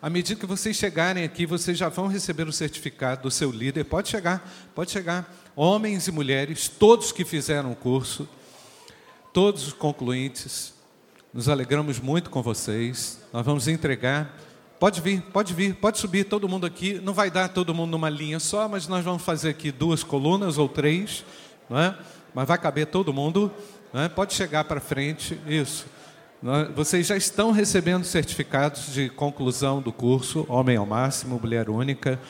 À 0.02 0.10
medida 0.10 0.38
que 0.38 0.44
vocês 0.44 0.76
chegarem 0.76 1.24
aqui, 1.24 1.46
vocês 1.46 1.78
já 1.78 1.88
vão 1.88 2.08
receber 2.08 2.46
o 2.46 2.52
certificado 2.52 3.22
do 3.22 3.30
seu 3.30 3.50
líder. 3.50 3.84
Pode 3.84 4.10
chegar, 4.10 4.46
pode 4.74 4.90
chegar. 4.90 5.34
Homens 5.56 6.06
e 6.06 6.12
mulheres, 6.12 6.68
todos 6.68 7.12
que 7.12 7.24
fizeram 7.24 7.72
o 7.72 7.76
curso, 7.76 8.28
todos 9.32 9.68
os 9.68 9.72
concluintes, 9.72 10.75
nos 11.36 11.50
alegramos 11.50 12.00
muito 12.00 12.30
com 12.30 12.42
vocês. 12.42 13.20
Nós 13.30 13.44
vamos 13.44 13.68
entregar 13.68 14.34
Pode 14.78 15.00
vir, 15.00 15.22
pode 15.22 15.54
vir, 15.54 15.74
pode 15.74 15.96
subir 15.96 16.24
todo 16.24 16.46
mundo 16.46 16.66
aqui. 16.66 17.00
Não 17.02 17.14
vai 17.14 17.30
dar 17.30 17.48
todo 17.48 17.74
mundo 17.74 17.92
numa 17.92 18.10
linha 18.10 18.38
só, 18.38 18.68
mas 18.68 18.86
nós 18.86 19.02
vamos 19.02 19.22
fazer 19.22 19.48
aqui 19.48 19.72
duas 19.72 20.02
colunas 20.02 20.58
ou 20.58 20.68
três, 20.68 21.24
não 21.70 21.78
é? 21.78 21.96
Mas 22.34 22.46
vai 22.46 22.58
caber 22.58 22.86
todo 22.86 23.10
mundo. 23.10 23.50
Não 23.90 24.02
é? 24.02 24.08
Pode 24.08 24.34
chegar 24.34 24.64
para 24.64 24.78
frente, 24.78 25.40
isso. 25.46 25.86
Vocês 26.74 27.06
já 27.06 27.16
estão 27.16 27.52
recebendo 27.52 28.04
certificados 28.04 28.92
de 28.92 29.08
conclusão 29.08 29.80
do 29.80 29.90
curso 29.90 30.44
Homem 30.46 30.76
ao 30.76 30.84
Máximo, 30.84 31.40
Mulher 31.40 31.70
Única. 31.70 32.20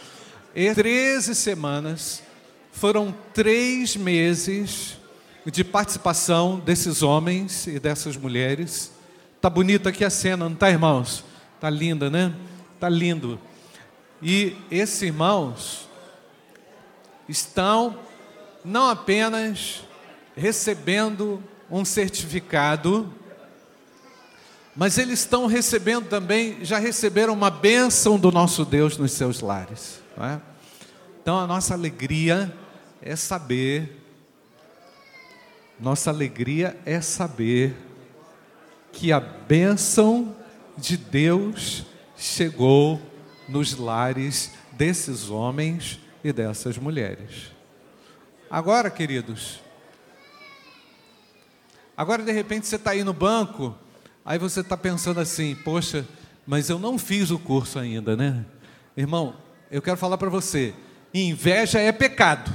E 0.54 0.72
13 0.72 1.34
semanas 1.34 2.22
foram 2.70 3.12
três 3.34 3.96
meses 3.96 4.98
de 5.44 5.64
participação 5.64 6.60
desses 6.60 7.02
homens 7.02 7.66
e 7.66 7.80
dessas 7.80 8.16
mulheres. 8.16 8.95
Tá 9.46 9.50
bonita 9.50 9.90
aqui 9.90 10.04
a 10.04 10.10
cena, 10.10 10.48
não 10.48 10.56
tá, 10.56 10.68
irmãos? 10.68 11.22
Tá 11.60 11.70
linda, 11.70 12.10
né? 12.10 12.34
Tá 12.80 12.88
lindo. 12.88 13.38
E 14.20 14.56
esses 14.72 15.00
irmãos 15.02 15.88
estão 17.28 17.96
não 18.64 18.88
apenas 18.90 19.84
recebendo 20.36 21.40
um 21.70 21.84
certificado, 21.84 23.14
mas 24.74 24.98
eles 24.98 25.20
estão 25.20 25.46
recebendo 25.46 26.08
também, 26.08 26.64
já 26.64 26.80
receberam 26.80 27.32
uma 27.32 27.48
bênção 27.48 28.18
do 28.18 28.32
nosso 28.32 28.64
Deus 28.64 28.98
nos 28.98 29.12
seus 29.12 29.40
lares. 29.40 30.00
É? 30.18 30.40
Então 31.22 31.38
a 31.38 31.46
nossa 31.46 31.72
alegria 31.72 32.52
é 33.00 33.14
saber, 33.14 33.96
nossa 35.78 36.10
alegria 36.10 36.76
é 36.84 37.00
saber 37.00 37.85
que 38.96 39.12
a 39.12 39.20
bênção 39.20 40.34
de 40.74 40.96
Deus 40.96 41.84
chegou 42.16 43.00
nos 43.46 43.76
lares 43.76 44.52
desses 44.72 45.28
homens 45.28 46.00
e 46.24 46.32
dessas 46.32 46.78
mulheres. 46.78 47.52
Agora, 48.50 48.90
queridos, 48.90 49.60
agora 51.94 52.22
de 52.22 52.32
repente 52.32 52.66
você 52.66 52.76
está 52.76 52.92
aí 52.92 53.04
no 53.04 53.12
banco, 53.12 53.76
aí 54.24 54.38
você 54.38 54.60
está 54.60 54.78
pensando 54.78 55.20
assim: 55.20 55.54
poxa, 55.56 56.06
mas 56.46 56.70
eu 56.70 56.78
não 56.78 56.98
fiz 56.98 57.30
o 57.30 57.38
curso 57.38 57.78
ainda, 57.78 58.16
né? 58.16 58.46
Irmão, 58.96 59.36
eu 59.70 59.82
quero 59.82 59.98
falar 59.98 60.16
para 60.16 60.30
você: 60.30 60.72
inveja 61.12 61.78
é 61.78 61.92
pecado. 61.92 62.50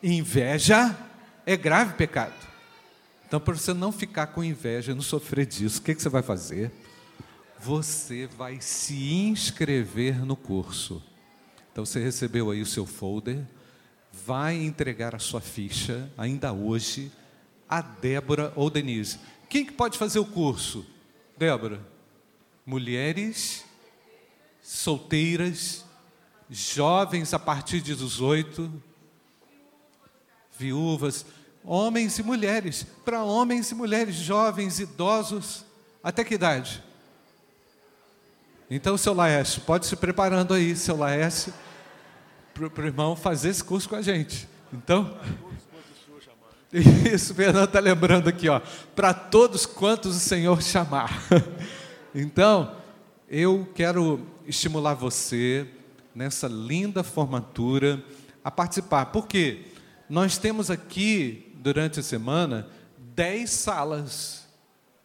Inveja 0.00 0.96
é 1.44 1.56
grave 1.56 1.94
pecado. 1.94 2.51
Então, 3.32 3.40
para 3.40 3.54
você 3.54 3.72
não 3.72 3.90
ficar 3.90 4.26
com 4.26 4.44
inveja, 4.44 4.94
não 4.94 5.00
sofrer 5.00 5.46
disso, 5.46 5.80
o 5.80 5.82
que, 5.82 5.94
que 5.94 6.02
você 6.02 6.10
vai 6.10 6.20
fazer? 6.20 6.70
Você 7.60 8.26
vai 8.26 8.60
se 8.60 9.10
inscrever 9.10 10.22
no 10.22 10.36
curso. 10.36 11.02
Então, 11.72 11.82
você 11.82 11.98
recebeu 11.98 12.50
aí 12.50 12.60
o 12.60 12.66
seu 12.66 12.84
folder, 12.84 13.42
vai 14.12 14.56
entregar 14.56 15.14
a 15.14 15.18
sua 15.18 15.40
ficha, 15.40 16.12
ainda 16.18 16.52
hoje, 16.52 17.10
a 17.66 17.80
Débora 17.80 18.52
ou 18.54 18.68
Denise. 18.68 19.18
Quem 19.48 19.64
que 19.64 19.72
pode 19.72 19.96
fazer 19.96 20.18
o 20.18 20.26
curso? 20.26 20.84
Débora? 21.34 21.80
Mulheres 22.66 23.64
solteiras, 24.60 25.86
jovens 26.50 27.32
a 27.32 27.38
partir 27.38 27.80
de 27.80 27.94
18, 27.96 28.70
viúvas, 30.58 31.24
homens 31.64 32.18
e 32.18 32.22
mulheres, 32.22 32.86
para 33.04 33.22
homens 33.22 33.70
e 33.70 33.74
mulheres, 33.74 34.14
jovens, 34.14 34.80
idosos, 34.80 35.64
até 36.02 36.24
que 36.24 36.34
idade? 36.34 36.82
Então, 38.70 38.96
seu 38.96 39.12
Laércio, 39.12 39.60
pode 39.62 39.86
se 39.86 39.94
preparando 39.94 40.54
aí, 40.54 40.74
seu 40.74 40.96
Laércio, 40.96 41.52
para 42.54 42.82
o 42.82 42.86
irmão 42.86 43.14
fazer 43.14 43.50
esse 43.50 43.62
curso 43.62 43.88
com 43.88 43.96
a 43.96 44.02
gente. 44.02 44.48
Então, 44.72 45.16
isso, 46.72 47.34
Fernando 47.34 47.66
está 47.66 47.80
lembrando 47.80 48.28
aqui, 48.28 48.48
ó, 48.48 48.60
para 48.96 49.12
todos 49.12 49.66
quantos 49.66 50.16
o 50.16 50.20
Senhor 50.20 50.62
chamar. 50.62 51.22
Então, 52.14 52.76
eu 53.26 53.66
quero 53.74 54.20
estimular 54.46 54.92
você 54.92 55.66
nessa 56.14 56.46
linda 56.46 57.02
formatura 57.02 58.04
a 58.44 58.50
participar. 58.50 59.06
Por 59.06 59.26
quê? 59.26 59.64
Nós 60.10 60.36
temos 60.36 60.70
aqui 60.70 61.51
durante 61.62 62.00
a 62.00 62.02
semana, 62.02 62.66
dez 63.14 63.50
salas 63.50 64.46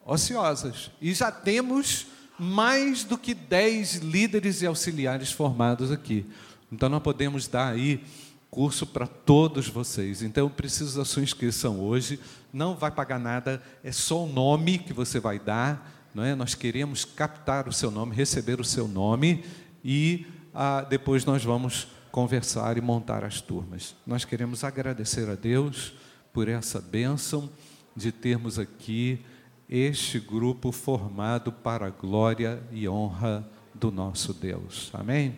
ociosas. 0.06 0.92
E 1.00 1.14
já 1.14 1.32
temos 1.32 2.08
mais 2.40 3.04
do 3.04 3.18
que 3.18 3.34
dez 3.34 3.96
líderes 3.96 4.62
e 4.62 4.66
auxiliares 4.66 5.32
formados 5.32 5.92
aqui. 5.92 6.26
Então, 6.72 6.90
nós 6.90 7.02
podemos 7.02 7.48
dar 7.48 7.74
aí 7.74 8.04
curso 8.50 8.86
para 8.86 9.08
todos 9.08 9.68
vocês. 9.68 10.22
Então, 10.22 10.46
eu 10.46 10.50
preciso 10.50 10.98
da 10.98 11.06
sua 11.06 11.24
inscrição 11.24 11.80
hoje. 11.80 12.20
Não 12.52 12.76
vai 12.76 12.92
pagar 12.92 13.20
nada, 13.20 13.62
é 13.84 13.92
só 13.92 14.24
o 14.24 14.32
nome 14.32 14.80
que 14.80 14.94
você 14.94 15.20
vai 15.20 15.40
dar. 15.40 15.94
Não 16.14 16.24
é? 16.24 16.34
Nós 16.34 16.56
queremos 16.56 17.06
captar 17.06 17.68
o 17.68 17.74
seu 17.74 17.92
nome, 17.92 18.16
receber 18.16 18.60
o 18.60 18.64
seu 18.64 18.88
nome 18.88 19.44
e 19.84 20.26
ah, 20.54 20.82
depois 20.82 21.24
nós 21.26 21.44
vamos 21.44 21.88
conversar 22.12 22.78
e 22.78 22.82
montar 22.82 23.24
as 23.24 23.40
turmas. 23.40 23.96
Nós 24.06 24.26
queremos 24.26 24.64
agradecer 24.64 25.30
a 25.30 25.36
Deus 25.36 25.94
por 26.38 26.48
essa 26.48 26.80
bênção 26.80 27.50
de 27.96 28.12
termos 28.12 28.60
aqui 28.60 29.26
este 29.68 30.20
grupo 30.20 30.72
formado 30.72 31.52
para 31.52 31.88
a 31.88 31.90
glória 31.90 32.62
e 32.72 32.88
honra 32.88 33.44
do 33.74 33.90
nosso 33.90 34.36
Deus. 34.36 34.92
Amém? 34.94 35.36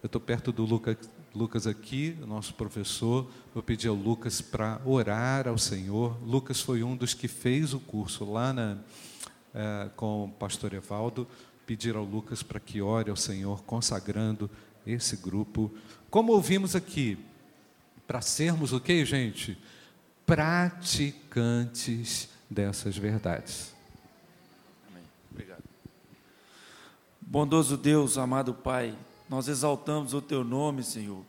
Eu 0.00 0.06
estou 0.06 0.20
perto 0.20 0.52
do 0.52 0.64
Lucas, 0.64 0.96
Lucas 1.34 1.66
aqui, 1.66 2.16
nosso 2.24 2.54
professor. 2.54 3.28
Vou 3.52 3.64
pedir 3.64 3.88
ao 3.88 3.96
Lucas 3.96 4.40
para 4.40 4.80
orar 4.86 5.48
ao 5.48 5.58
Senhor. 5.58 6.16
Lucas 6.24 6.60
foi 6.60 6.84
um 6.84 6.94
dos 6.94 7.12
que 7.12 7.26
fez 7.26 7.74
o 7.74 7.80
curso 7.80 8.24
lá 8.24 8.52
na, 8.52 8.78
é, 9.52 9.90
com 9.96 10.26
o 10.26 10.28
pastor 10.28 10.72
Evaldo. 10.72 11.26
Pedir 11.66 11.96
ao 11.96 12.04
Lucas 12.04 12.44
para 12.44 12.60
que 12.60 12.80
ore 12.80 13.10
ao 13.10 13.16
Senhor, 13.16 13.64
consagrando 13.64 14.48
esse 14.86 15.16
grupo. 15.16 15.68
Como 16.08 16.30
ouvimos 16.30 16.76
aqui, 16.76 17.18
para 18.06 18.20
sermos 18.20 18.72
o 18.72 18.78
que, 18.78 19.04
gente? 19.04 19.58
Praticantes 20.30 22.28
dessas 22.48 22.96
verdades. 22.96 23.74
Amém. 24.88 25.02
Obrigado. 25.28 25.64
Bondoso 27.20 27.76
Deus, 27.76 28.16
amado 28.16 28.54
Pai, 28.54 28.96
nós 29.28 29.48
exaltamos 29.48 30.14
o 30.14 30.22
Teu 30.22 30.44
nome, 30.44 30.84
Senhor, 30.84 31.24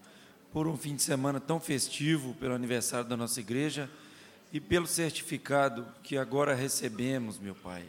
por 0.54 0.68
um 0.68 0.78
fim 0.78 0.96
de 0.96 1.02
semana 1.02 1.40
tão 1.40 1.60
festivo, 1.60 2.36
pelo 2.36 2.54
aniversário 2.54 3.10
da 3.10 3.18
nossa 3.18 3.40
igreja 3.40 3.90
e 4.54 4.60
pelo 4.60 4.86
certificado 4.86 5.84
que 6.04 6.16
agora 6.16 6.54
recebemos, 6.54 7.40
meu 7.40 7.56
Pai, 7.56 7.84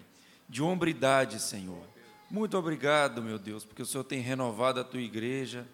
de 0.48 0.62
hombridade, 0.62 1.42
Senhor. 1.42 1.84
Muito 2.30 2.56
obrigado, 2.56 3.20
meu 3.20 3.38
Deus, 3.38 3.66
porque 3.66 3.82
o 3.82 3.86
Senhor 3.86 4.04
tem 4.04 4.20
renovado 4.20 4.80
a 4.80 4.84
Tua 4.84 5.02
igreja, 5.02 5.66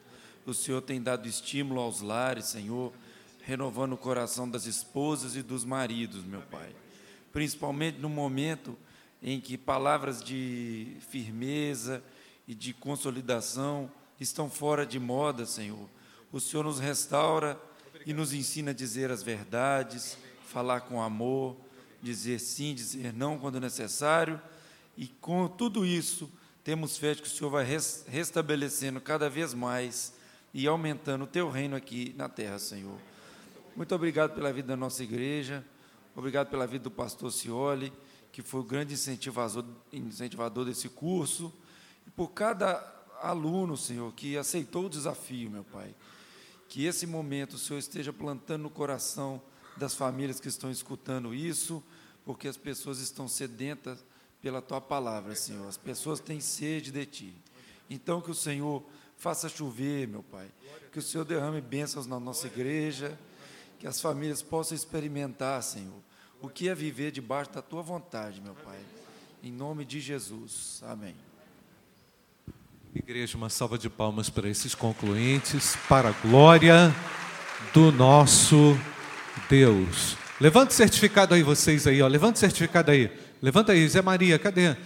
o 0.45 0.53
Senhor 0.53 0.83
tem 0.83 1.01
dado 1.01 1.29
estímulo 1.29 1.81
aos 1.81 2.01
lares, 2.01 2.47
Senhor 2.47 2.93
renovando 3.49 3.95
o 3.95 3.97
coração 3.97 4.49
das 4.49 4.67
esposas 4.67 5.35
e 5.35 5.41
dos 5.41 5.65
maridos, 5.65 6.23
meu 6.23 6.43
Pai. 6.43 6.69
Principalmente 7.33 7.97
no 7.99 8.11
momento 8.11 8.77
em 9.23 9.41
que 9.41 9.57
palavras 9.57 10.23
de 10.23 10.99
firmeza 11.09 12.05
e 12.47 12.55
de 12.55 12.75
consolidação 12.75 13.91
estão 14.21 14.51
fora 14.51 14.85
de 14.85 15.01
moda, 15.01 15.47
Senhor. 15.47 15.89
O 16.31 16.39
Senhor 16.39 16.63
nos 16.63 16.79
restaura 16.79 17.59
e 18.05 18.13
nos 18.13 18.35
ensina 18.35 18.73
a 18.73 18.75
dizer 18.75 19.11
as 19.11 19.23
verdades, 19.23 20.19
falar 20.47 20.83
com 20.83 21.01
amor, 21.01 21.57
dizer 22.03 22.41
sim, 22.41 22.75
dizer 22.75 23.15
não 23.15 23.39
quando 23.39 23.59
necessário. 23.59 24.39
E 24.95 25.07
com 25.07 25.49
tudo 25.49 25.87
isso, 25.87 26.31
temos 26.63 26.99
fé 26.99 27.15
de 27.15 27.23
que 27.23 27.29
o 27.29 27.31
Senhor 27.31 27.49
vai 27.49 27.67
restabelecendo 28.09 29.01
cada 29.01 29.31
vez 29.31 29.55
mais 29.55 30.13
e 30.53 30.67
aumentando 30.67 31.25
o 31.25 31.27
teu 31.27 31.49
reino 31.49 31.75
aqui 31.75 32.15
na 32.15 32.29
terra, 32.29 32.59
Senhor. 32.59 33.08
Muito 33.79 33.95
obrigado 33.95 34.35
pela 34.35 34.53
vida 34.53 34.67
da 34.67 34.77
nossa 34.77 35.05
igreja, 35.05 35.65
obrigado 36.17 36.51
pela 36.51 36.67
vida 36.67 36.83
do 36.83 36.91
pastor 36.91 37.31
Cioli, 37.31 37.93
que 38.33 38.43
foi 38.43 38.59
o 38.59 38.65
grande 38.65 38.95
incentivador, 38.95 39.65
incentivador 39.93 40.65
desse 40.65 40.89
curso, 40.89 41.55
e 42.05 42.11
por 42.11 42.33
cada 42.33 42.75
aluno, 43.23 43.77
Senhor, 43.77 44.13
que 44.15 44.37
aceitou 44.37 44.87
o 44.87 44.91
desafio, 44.91 45.49
meu 45.49 45.63
Pai. 45.63 45.95
Que 46.69 46.87
esse 46.87 47.07
momento 47.07 47.53
o 47.53 47.59
Senhor 47.59 47.79
esteja 47.79 48.13
plantando 48.13 48.63
no 48.63 48.69
coração 48.69 49.41
das 49.77 49.95
famílias 49.95 50.41
que 50.41 50.49
estão 50.49 50.73
escutando 50.73 51.33
isso, 51.33 51.81
porque 52.25 52.49
as 52.49 52.57
pessoas 52.57 52.99
estão 52.99 53.29
sedentas 53.29 54.05
pela 54.43 54.61
tua 54.61 54.81
palavra, 54.81 55.37
Senhor. 55.37 55.69
As 55.69 55.77
pessoas 55.77 56.19
têm 56.19 56.41
sede 56.41 56.91
de 56.91 57.07
ti. 57.07 57.35
Então 57.89 58.21
que 58.21 58.33
o 58.33 58.35
Senhor 58.35 58.83
faça 59.17 59.49
chover, 59.49 60.09
meu 60.09 60.25
Pai. 60.25 60.51
Que 60.91 60.99
o 60.99 61.03
Senhor 61.03 61.25
derrame 61.25 61.61
bênçãos 61.61 62.09
na 62.09 62.19
nossa 62.19 62.49
igreja 62.49 63.17
que 63.79 63.87
as 63.87 64.01
famílias 64.01 64.43
possam 64.43 64.75
experimentar, 64.75 65.63
Senhor, 65.63 66.03
o 66.41 66.49
que 66.49 66.69
é 66.69 66.75
viver 66.75 67.11
debaixo 67.13 67.53
da 67.53 67.63
tua 67.63 67.83
vontade, 67.83 68.41
meu 68.41 68.55
Pai. 68.55 68.79
Em 69.43 69.53
nome 69.53 69.85
de 69.85 70.01
Jesus. 70.01 70.83
Amém. 70.85 71.15
Igreja, 72.95 73.37
uma 73.37 73.49
salva 73.49 73.79
de 73.79 73.89
palmas 73.89 74.29
para 74.29 74.49
esses 74.49 74.75
concluintes, 74.75 75.77
para 75.89 76.09
a 76.09 76.13
glória 76.13 76.95
do 77.73 77.93
nosso 77.93 78.77
Deus. 79.49 80.17
Levanta 80.41 80.73
o 80.73 80.75
certificado 80.75 81.35
aí, 81.35 81.43
vocês 81.43 81.87
aí, 81.87 82.03
ó. 82.03 82.09
Levanta 82.09 82.37
o 82.37 82.41
certificado 82.41 82.91
aí. 82.91 83.13
Levanta 83.41 83.73
aí, 83.73 83.89
Zé 83.89 84.03
Maria, 84.03 84.39
cadê? 84.39 84.77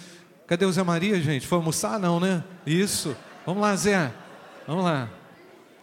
Cadê 0.47 0.67
o 0.67 0.73
Zé 0.73 0.83
Maria, 0.83 1.21
gente? 1.21 1.47
Foi 1.47 1.57
almoçar? 1.57 1.99
Não, 1.99 2.21
né? 2.21 2.45
Isso. 2.67 3.17
Vamos 3.47 3.63
lá, 3.63 3.75
Zé. 3.75 4.13
Vamos 4.67 4.85
lá. 4.85 5.09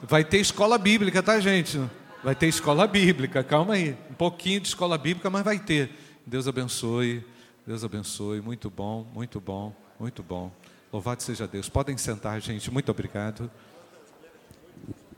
Vai 0.01 0.23
ter 0.23 0.37
escola 0.37 0.77
bíblica, 0.77 1.23
tá, 1.23 1.39
gente? 1.39 1.79
Vai 2.21 2.35
ter 2.35 2.47
escola 2.47 2.85
bíblica, 2.85 3.43
calma 3.43 3.75
aí. 3.75 3.95
Um 4.11 4.13
pouquinho 4.13 4.59
de 4.59 4.67
escola 4.67 4.97
bíblica, 4.97 5.29
mas 5.29 5.43
vai 5.43 5.57
ter. 5.57 5.91
Deus 6.25 6.47
abençoe. 6.47 7.25
Deus 7.65 7.83
abençoe. 7.83 8.41
Muito 8.41 8.69
bom, 8.69 9.07
muito 9.13 9.39
bom, 9.39 9.73
muito 9.97 10.21
bom. 10.21 10.51
Louvado 10.91 11.23
seja 11.23 11.47
Deus. 11.47 11.69
Podem 11.69 11.97
sentar, 11.97 12.41
gente. 12.41 12.69
Muito 12.69 12.89
obrigado. 12.91 13.49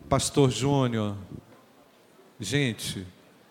Pastor 0.07 0.52
Júnior. 0.52 1.15
Gente, 2.40 3.07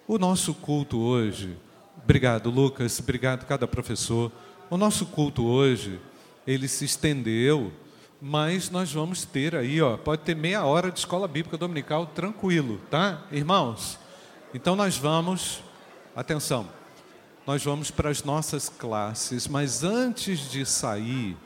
o 0.06 0.18
nosso 0.18 0.54
culto 0.54 0.98
hoje. 1.00 1.56
Obrigado, 2.04 2.50
Lucas. 2.50 3.00
Obrigado, 3.00 3.46
cada 3.46 3.66
professor. 3.66 4.30
O 4.68 4.76
nosso 4.76 5.06
culto 5.06 5.44
hoje, 5.44 5.98
ele 6.46 6.68
se 6.68 6.84
estendeu, 6.84 7.72
mas 8.20 8.70
nós 8.70 8.92
vamos 8.92 9.24
ter 9.24 9.54
aí, 9.54 9.80
ó, 9.80 9.96
pode 9.96 10.22
ter 10.22 10.36
meia 10.36 10.64
hora 10.64 10.90
de 10.90 10.98
escola 10.98 11.26
bíblica 11.26 11.56
dominical 11.56 12.06
tranquilo, 12.06 12.80
tá? 12.90 13.22
Irmãos, 13.32 13.98
então 14.52 14.76
nós 14.76 14.96
vamos, 14.96 15.62
atenção, 16.14 16.68
nós 17.46 17.64
vamos 17.64 17.90
para 17.90 18.10
as 18.10 18.22
nossas 18.22 18.68
classes, 18.68 19.48
mas 19.48 19.82
antes 19.82 20.50
de 20.50 20.66
sair, 20.66 21.36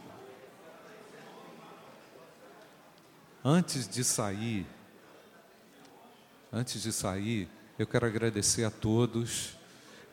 Antes 3.47 3.87
de 3.87 4.03
sair, 4.03 4.67
antes 6.51 6.83
de 6.83 6.91
sair, 6.91 7.47
eu 7.79 7.87
quero 7.87 8.07
agradecer 8.07 8.65
a 8.65 8.71
todos. 8.71 9.51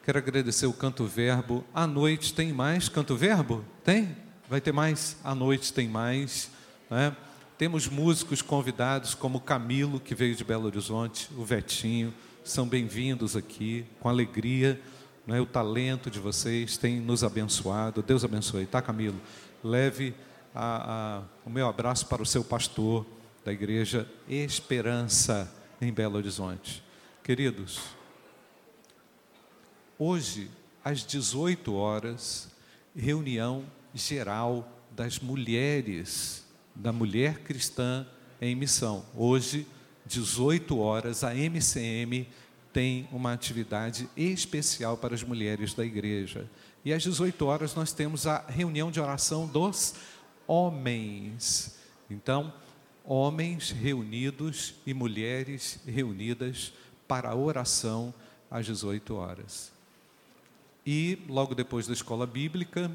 Quero 0.04 0.18
agradecer 0.18 0.66
o 0.66 0.74
Canto 0.74 1.06
Verbo. 1.06 1.64
À 1.74 1.88
noite 1.88 2.34
tem 2.34 2.52
mais 2.52 2.90
Canto 2.90 3.16
Verbo? 3.16 3.64
Tem? 3.86 4.18
Vai 4.52 4.60
ter 4.60 4.74
mais? 4.74 5.16
À 5.24 5.34
noite 5.34 5.72
tem 5.72 5.88
mais. 5.88 6.52
Né? 6.90 7.16
Temos 7.58 7.88
músicos 7.88 8.42
convidados 8.42 9.16
como 9.16 9.40
Camilo, 9.40 9.98
que 9.98 10.14
veio 10.14 10.36
de 10.36 10.44
Belo 10.44 10.66
Horizonte, 10.66 11.30
o 11.38 11.46
Vetinho. 11.46 12.14
São 12.44 12.68
bem-vindos 12.68 13.38
aqui, 13.38 13.86
com 14.02 14.10
alegria. 14.10 14.78
Né? 15.26 15.40
O 15.40 15.46
talento 15.46 16.12
de 16.12 16.20
vocês 16.20 16.76
tem 16.76 17.00
nos 17.00 17.24
abençoado. 17.24 18.02
Deus 18.02 18.26
abençoe, 18.26 18.66
tá, 18.66 18.82
Camilo? 18.82 19.16
Leve 19.64 20.14
a, 20.54 21.22
a, 21.22 21.24
o 21.46 21.50
meu 21.50 21.70
abraço 21.70 22.06
para 22.08 22.22
o 22.22 22.26
seu 22.26 22.44
pastor 22.44 23.06
da 23.46 23.54
Igreja 23.54 24.06
Esperança 24.28 25.50
em 25.80 25.94
Belo 25.94 26.18
Horizonte. 26.18 26.84
Queridos, 27.24 27.80
hoje, 29.98 30.52
às 30.84 31.06
18 31.06 31.74
horas, 31.74 32.52
reunião 32.94 33.64
geral 33.94 34.68
das 34.92 35.20
mulheres, 35.20 36.46
da 36.76 36.92
mulher 36.92 37.40
cristã 37.40 38.06
em 38.40 38.56
missão. 38.56 39.06
Hoje, 39.16 39.68
18 40.06 40.78
horas, 40.78 41.24
a 41.24 41.34
MCM 41.34 42.28
tem 42.74 43.08
uma 43.12 43.34
atividade 43.34 44.10
especial 44.16 44.98
para 44.98 45.14
as 45.14 45.24
mulheres 45.24 45.74
da 45.74 45.86
igreja. 45.86 46.50
E 46.84 46.94
às 46.94 47.04
18 47.04 47.46
horas 47.46 47.76
nós 47.76 47.94
temos 47.94 48.26
a 48.26 48.46
reunião 48.48 48.90
de 48.90 49.00
oração 49.00 49.46
dos 49.46 49.96
homens. 50.48 51.78
Então, 52.10 52.54
homens 53.06 53.72
reunidos 53.72 54.76
e 54.86 54.94
mulheres 54.94 55.80
reunidas 55.86 56.74
para 57.08 57.30
a 57.30 57.36
oração 57.36 58.14
às 58.50 58.66
18 58.66 59.16
horas. 59.16 59.72
E 60.86 61.20
logo 61.28 61.54
depois 61.54 61.88
da 61.88 61.94
escola 61.94 62.26
bíblica, 62.26 62.92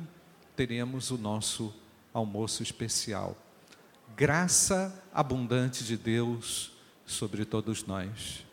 teremos 0.56 1.10
o 1.10 1.18
nosso 1.18 1.72
almoço 2.12 2.62
especial. 2.62 3.36
Graça 4.16 5.04
abundante 5.12 5.84
de 5.84 5.96
Deus 5.96 6.72
sobre 7.04 7.44
todos 7.44 7.84
nós. 7.84 8.46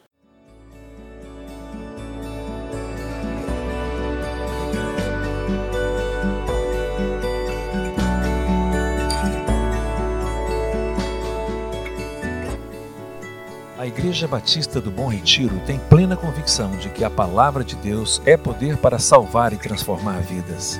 A 13.80 13.88
Igreja 13.88 14.28
Batista 14.30 14.80
do 14.80 14.90
Bom 14.90 15.08
Retiro 15.08 15.60
tem 15.66 15.78
plena 15.78 16.16
convicção 16.16 16.72
de 16.78 16.90
que 16.90 17.04
a 17.04 17.10
palavra 17.10 17.66
de 17.66 17.76
Deus 17.76 18.22
é 18.26 18.38
poder 18.38 18.78
para 18.78 18.98
salvar 18.98 19.52
e 19.52 19.58
transformar 19.58 20.22
vidas. 20.22 20.80